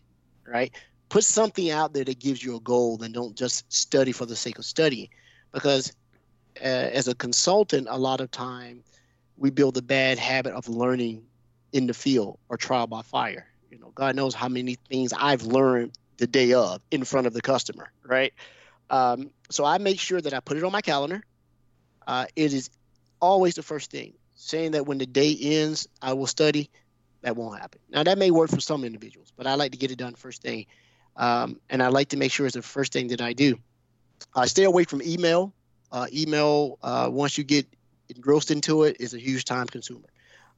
right? 0.48 0.74
Put 1.10 1.24
something 1.24 1.70
out 1.70 1.94
there 1.94 2.06
that 2.06 2.20
gives 2.20 2.44
you 2.44 2.56
a 2.56 2.62
goal 2.62 3.02
and 3.04 3.14
don't 3.14 3.36
just 3.38 3.72
study 3.72 4.12
for 4.12 4.26
the 4.26 4.36
sake 4.36 4.58
of 4.58 4.66
studying. 4.66 5.10
Because 5.54 5.94
uh, 6.60 6.64
as 6.64 7.08
a 7.08 7.16
consultant, 7.16 7.88
a 7.90 7.98
lot 7.98 8.22
of 8.22 8.32
time 8.32 8.84
we 9.38 9.50
build 9.52 9.78
a 9.78 9.82
bad 9.82 10.18
habit 10.18 10.54
of 10.54 10.68
learning 10.68 11.24
in 11.72 11.88
the 11.88 11.94
field 11.94 12.40
or 12.50 12.58
trial 12.58 12.88
by 12.88 13.02
fire. 13.02 13.48
You 13.70 13.80
know, 13.80 13.92
God 13.94 14.16
knows 14.16 14.34
how 14.34 14.50
many 14.50 14.76
things 14.90 15.14
I've 15.14 15.44
learned 15.44 15.98
the 16.18 16.28
day 16.28 16.54
of 16.54 16.82
in 16.92 17.04
front 17.04 17.28
of 17.28 17.34
the 17.34 17.42
customer, 17.42 17.92
right? 18.04 18.34
Um, 18.90 19.32
so 19.50 19.64
I 19.66 19.78
make 19.78 20.00
sure 20.00 20.20
that 20.20 20.34
I 20.34 20.40
put 20.40 20.58
it 20.58 20.64
on 20.64 20.72
my 20.72 20.82
calendar. 20.82 21.22
Uh, 22.06 22.26
it 22.36 22.54
is 22.54 22.70
always 23.22 23.56
the 23.56 23.64
first 23.64 23.92
thing. 23.92 24.14
Saying 24.36 24.72
that 24.72 24.86
when 24.86 25.00
the 25.00 25.08
day 25.08 25.36
ends, 25.40 25.88
I 26.02 26.14
will 26.14 26.28
study 26.28 26.70
that 27.24 27.36
won't 27.36 27.60
happen. 27.60 27.82
Now 27.90 28.04
that 28.04 28.18
may 28.18 28.32
work 28.32 28.50
for 28.50 28.62
some 28.62 28.84
individuals, 28.84 29.34
but 29.36 29.48
I 29.48 29.56
like 29.56 29.72
to 29.72 29.78
get 29.78 29.92
it 29.92 29.98
done 29.98 30.14
first 30.14 30.44
thing, 30.44 30.68
um, 31.16 31.60
and 31.70 31.82
I 31.82 31.88
like 31.88 32.10
to 32.10 32.18
make 32.18 32.32
sure 32.32 32.46
it's 32.46 32.56
the 32.56 32.62
first 32.62 32.94
thing 32.94 33.08
that 33.08 33.22
I 33.22 33.34
do. 33.34 33.58
I 34.36 34.46
stay 34.46 34.64
away 34.64 34.84
from 34.84 35.02
email. 35.02 35.54
Uh, 35.92 36.06
email 36.14 36.78
uh, 36.84 37.10
once 37.12 37.38
you 37.38 37.44
get 37.44 37.66
engrossed 38.16 38.52
into 38.52 38.84
it 38.84 38.98
is 39.00 39.14
a 39.14 39.20
huge 39.20 39.46
time 39.46 39.68
consumer. 39.68 40.08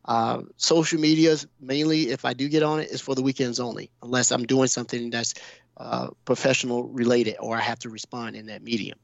Uh, 0.06 0.42
social 0.58 1.00
medias 1.00 1.46
mainly, 1.60 2.10
if 2.10 2.26
I 2.26 2.34
do 2.34 2.48
get 2.50 2.64
on 2.64 2.80
it, 2.80 2.90
is 2.90 3.02
for 3.02 3.16
the 3.16 3.22
weekends 3.22 3.60
only, 3.60 3.92
unless 4.02 4.32
I'm 4.32 4.46
doing 4.46 4.68
something 4.68 5.10
that's 5.10 5.34
uh, 5.78 6.10
professional 6.26 6.84
related 6.84 7.36
or 7.40 7.56
I 7.56 7.62
have 7.62 7.80
to 7.80 7.90
respond 7.90 8.36
in 8.36 8.48
that 8.48 8.64
medium. 8.64 8.98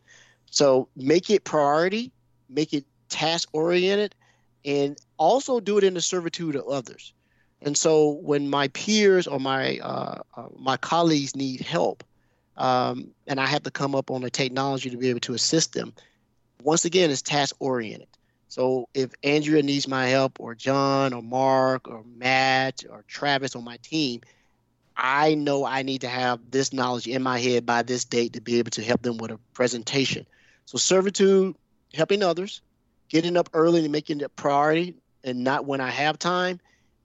So 0.50 0.88
make 0.96 1.30
it 1.30 1.44
priority, 1.44 2.12
make 2.50 2.74
it 2.74 2.86
task 3.10 3.50
oriented, 3.54 4.16
and 4.64 4.98
also 5.18 5.60
do 5.60 5.78
it 5.78 5.84
in 5.84 5.94
the 5.94 6.02
servitude 6.02 6.56
of 6.56 6.68
others. 6.68 7.14
And 7.62 7.78
so 7.78 8.12
when 8.22 8.50
my 8.50 8.68
peers 8.70 9.28
or 9.28 9.40
my 9.40 9.80
uh, 9.80 10.22
uh, 10.36 10.48
my 10.58 10.78
colleagues 10.78 11.36
need 11.36 11.62
help, 11.62 12.04
um, 12.58 13.12
and 13.28 13.40
I 13.40 13.46
have 13.46 13.64
to 13.64 13.72
come 13.72 13.96
up 13.96 14.12
on 14.12 14.22
the 14.22 14.30
technology 14.30 14.90
to 14.90 14.98
be 14.98 15.10
able 15.10 15.20
to 15.22 15.34
assist 15.34 15.74
them, 15.74 15.94
once 16.62 16.86
again, 16.86 17.10
it's 17.10 17.22
task 17.22 17.56
oriented. 17.60 18.08
So 18.48 18.88
if 18.94 19.12
Andrea 19.24 19.64
needs 19.64 19.88
my 19.88 20.08
help, 20.08 20.40
or 20.40 20.56
John, 20.56 21.14
or 21.14 21.22
Mark, 21.22 21.88
or 21.88 22.04
Matt, 22.06 22.84
or 22.90 23.04
Travis 23.08 23.56
on 23.56 23.64
my 23.64 23.78
team, 23.84 24.22
I 24.96 25.36
know 25.36 25.66
I 25.66 25.84
need 25.84 26.02
to 26.02 26.08
have 26.08 26.40
this 26.52 26.72
knowledge 26.72 27.08
in 27.08 27.22
my 27.22 27.40
head 27.40 27.66
by 27.66 27.84
this 27.84 28.06
date 28.06 28.34
to 28.34 28.42
be 28.42 28.60
able 28.60 28.72
to 28.72 28.84
help 28.84 29.02
them 29.02 29.18
with 29.18 29.32
a 29.32 29.40
presentation. 29.54 30.26
So 30.66 30.78
servitude, 30.78 31.56
helping 31.94 32.24
others, 32.24 32.62
getting 33.10 33.36
up 33.38 33.50
early 33.54 33.84
and 33.84 33.92
making 33.92 34.22
it 34.22 34.26
a 34.26 34.30
priority, 34.30 34.96
and 35.24 35.44
not 35.44 35.66
when 35.66 35.82
I 35.82 35.90
have 35.90 36.20
time 36.20 36.60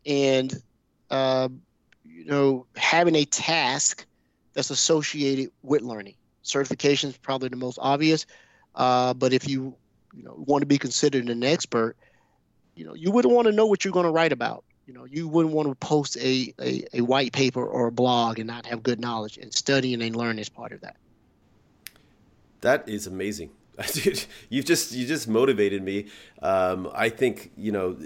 and 0.06 0.54
uh, 1.10 1.48
you 2.04 2.26
know 2.26 2.66
having 2.76 3.16
a 3.16 3.24
task 3.24 4.06
that's 4.54 4.70
associated 4.70 5.50
with 5.62 5.82
learning. 5.82 6.14
Certification 6.42 7.10
is 7.10 7.16
probably 7.18 7.48
the 7.48 7.56
most 7.56 7.78
obvious, 7.80 8.26
uh, 8.74 9.14
but 9.14 9.32
if 9.32 9.48
you 9.48 9.76
you 10.14 10.22
know 10.22 10.34
want 10.36 10.62
to 10.62 10.66
be 10.66 10.78
considered 10.78 11.28
an 11.28 11.42
expert, 11.42 11.96
you 12.74 12.84
know 12.84 12.94
you 12.94 13.10
wouldn't 13.10 13.34
want 13.34 13.46
to 13.46 13.52
know 13.52 13.66
what 13.66 13.84
you're 13.84 13.92
going 13.92 14.06
to 14.06 14.12
write 14.12 14.32
about. 14.32 14.64
You 14.86 14.94
know 14.94 15.04
you 15.04 15.28
wouldn't 15.28 15.54
want 15.54 15.68
to 15.68 15.74
post 15.74 16.16
a, 16.16 16.52
a, 16.60 16.84
a 16.94 17.00
white 17.00 17.32
paper 17.32 17.64
or 17.64 17.88
a 17.88 17.92
blog 17.92 18.38
and 18.38 18.46
not 18.46 18.66
have 18.66 18.82
good 18.82 19.00
knowledge. 19.00 19.38
And 19.38 19.52
studying 19.52 20.02
and 20.02 20.16
learning 20.16 20.40
is 20.40 20.48
part 20.48 20.72
of 20.72 20.80
that. 20.80 20.96
That 22.60 22.88
is 22.88 23.06
amazing. 23.06 23.50
you've 24.50 24.64
just 24.64 24.92
you 24.92 25.06
just 25.06 25.28
motivated 25.28 25.82
me. 25.82 26.06
Um, 26.42 26.90
I 26.92 27.08
think 27.08 27.52
you 27.56 27.72
know 27.72 27.96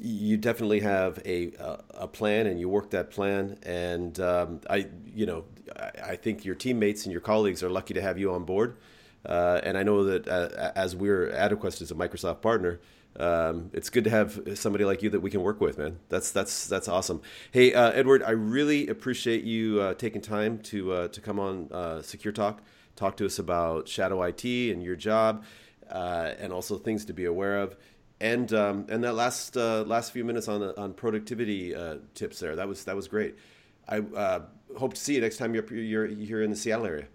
you 0.00 0.36
definitely 0.36 0.80
have 0.80 1.20
a 1.24 1.52
a 1.90 2.08
plan 2.08 2.46
and 2.46 2.58
you 2.58 2.68
work 2.68 2.90
that 2.90 3.10
plan 3.10 3.58
and 3.62 4.18
um, 4.20 4.60
I 4.68 4.88
you 5.14 5.26
know 5.26 5.44
I, 5.76 5.90
I, 6.12 6.16
think 6.16 6.44
your 6.44 6.54
teammates 6.54 7.04
and 7.04 7.12
your 7.12 7.20
colleagues 7.20 7.62
are 7.62 7.68
lucky 7.68 7.92
to 7.94 8.00
have 8.00 8.18
you 8.18 8.32
on 8.32 8.44
board 8.44 8.76
uh, 9.26 9.60
and 9.62 9.76
I 9.76 9.82
know 9.82 10.04
that 10.04 10.28
uh, 10.28 10.72
as 10.74 10.96
we're 10.96 11.28
Adaquest 11.30 11.82
as 11.82 11.90
a 11.90 11.94
Microsoft 11.94 12.40
partner 12.40 12.80
um, 13.18 13.70
it's 13.72 13.90
good 13.90 14.04
to 14.04 14.10
have 14.10 14.40
somebody 14.54 14.84
like 14.84 15.02
you 15.02 15.10
that 15.10 15.20
we 15.20 15.30
can 15.30 15.42
work 15.42 15.60
with 15.60 15.78
man 15.78 15.98
that's 16.08 16.30
that's 16.30 16.68
that's 16.68 16.88
awesome 16.88 17.20
hey 17.50 17.74
uh, 17.74 17.90
Edward 17.90 18.22
I 18.22 18.30
really 18.30 18.86
appreciate 18.88 19.42
you 19.42 19.80
uh, 19.80 19.94
taking 19.94 20.20
time 20.20 20.58
to 20.60 20.92
uh, 20.92 21.08
to 21.08 21.20
come 21.20 21.40
on 21.40 21.68
uh, 21.72 22.02
Secure 22.02 22.32
Talk 22.32 22.62
talk 22.94 23.16
to 23.16 23.26
us 23.26 23.38
about 23.38 23.88
Shadow 23.88 24.22
IT 24.22 24.44
and 24.44 24.82
your 24.82 24.96
job 24.96 25.44
and 25.88 26.52
also 26.52 26.78
things 26.78 27.04
to 27.06 27.12
be 27.12 27.24
aware 27.24 27.58
of. 27.58 27.76
And 28.20 28.52
um, 28.52 28.86
and 28.88 29.02
that 29.02 29.14
last 29.14 29.56
last 29.56 30.12
few 30.12 30.24
minutes 30.24 30.46
on 30.46 30.62
on 30.62 30.94
productivity 30.94 31.74
tips 32.14 32.38
there 32.38 32.54
that 32.56 32.68
was 32.68 32.84
that 32.84 32.94
was 32.94 33.08
great. 33.08 33.36
I 33.88 34.02
hope 34.78 34.94
to 34.94 35.00
see 35.00 35.14
you 35.14 35.20
next 35.20 35.38
time 35.38 35.54
you're 35.54 35.74
you're 35.74 36.06
here 36.06 36.42
in 36.42 36.50
the 36.50 36.56
Seattle 36.56 36.86
area. 36.86 37.06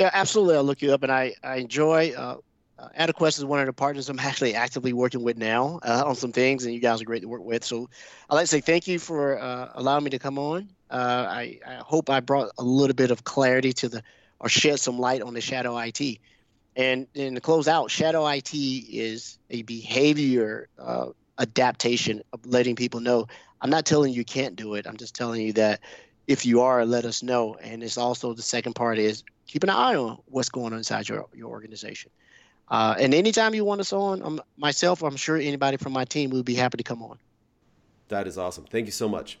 Yeah, 0.00 0.08
absolutely. 0.14 0.56
I'll 0.56 0.64
look 0.64 0.80
you 0.80 0.94
up, 0.94 1.02
and 1.02 1.12
I 1.12 1.34
I 1.42 1.56
enjoy. 1.56 2.12
Uh, 2.16 2.38
uh, 2.78 2.88
Adaquest 2.98 3.36
is 3.36 3.44
one 3.44 3.60
of 3.60 3.66
the 3.66 3.74
partners 3.74 4.08
I'm 4.08 4.18
actually 4.30 4.54
actively 4.54 4.94
working 4.94 5.22
with 5.22 5.36
now 5.36 5.78
uh, 5.82 6.04
on 6.06 6.14
some 6.14 6.32
things, 6.32 6.64
and 6.64 6.72
you 6.72 6.80
guys 6.80 7.02
are 7.02 7.04
great 7.04 7.20
to 7.20 7.28
work 7.28 7.42
with. 7.44 7.62
So 7.62 7.86
I'd 8.30 8.34
like 8.36 8.44
to 8.44 8.46
say 8.46 8.62
thank 8.62 8.88
you 8.88 8.98
for 8.98 9.38
uh, 9.38 9.72
allowing 9.74 10.04
me 10.04 10.10
to 10.10 10.18
come 10.18 10.38
on. 10.38 10.70
Uh, 10.90 11.26
I, 11.28 11.58
I, 11.66 11.74
hope 11.74 12.08
I 12.08 12.20
brought 12.20 12.50
a 12.58 12.64
little 12.64 12.94
bit 12.94 13.10
of 13.10 13.24
clarity 13.24 13.74
to 13.74 13.90
the, 13.90 14.02
or 14.40 14.48
shed 14.48 14.80
some 14.80 14.98
light 14.98 15.20
on 15.20 15.34
the 15.34 15.40
shadow 15.42 15.76
IT. 15.78 16.18
And, 16.74 17.06
and 17.14 17.34
to 17.36 17.40
close 17.42 17.68
out, 17.68 17.90
shadow 17.90 18.26
IT 18.26 18.54
is 18.54 19.38
a 19.50 19.62
behavior 19.62 20.68
uh, 20.78 21.08
adaptation 21.38 22.22
of 22.32 22.44
letting 22.46 22.74
people 22.74 23.00
know. 23.00 23.26
I'm 23.60 23.70
not 23.70 23.84
telling 23.84 24.14
you 24.14 24.24
can't 24.24 24.56
do 24.56 24.74
it. 24.74 24.86
I'm 24.86 24.96
just 24.96 25.14
telling 25.14 25.42
you 25.42 25.52
that 25.52 25.80
if 26.30 26.46
you 26.46 26.60
are, 26.60 26.86
let 26.86 27.04
us 27.04 27.24
know. 27.24 27.56
And 27.56 27.82
it's 27.82 27.98
also 27.98 28.32
the 28.32 28.42
second 28.42 28.74
part 28.74 28.98
is 28.98 29.24
keep 29.48 29.64
an 29.64 29.68
eye 29.68 29.96
on 29.96 30.18
what's 30.26 30.48
going 30.48 30.72
on 30.72 30.78
inside 30.78 31.08
your, 31.08 31.26
your 31.34 31.50
organization. 31.50 32.12
Uh, 32.68 32.94
and 33.00 33.12
anytime 33.12 33.52
you 33.52 33.64
want 33.64 33.80
us 33.80 33.92
on, 33.92 34.22
um, 34.22 34.40
myself, 34.56 35.02
I'm 35.02 35.16
sure 35.16 35.36
anybody 35.36 35.76
from 35.76 35.92
my 35.92 36.04
team 36.04 36.30
would 36.30 36.44
be 36.44 36.54
happy 36.54 36.76
to 36.76 36.84
come 36.84 37.02
on. 37.02 37.18
That 38.08 38.28
is 38.28 38.38
awesome. 38.38 38.64
Thank 38.64 38.86
you 38.86 38.92
so 38.92 39.08
much. 39.08 39.40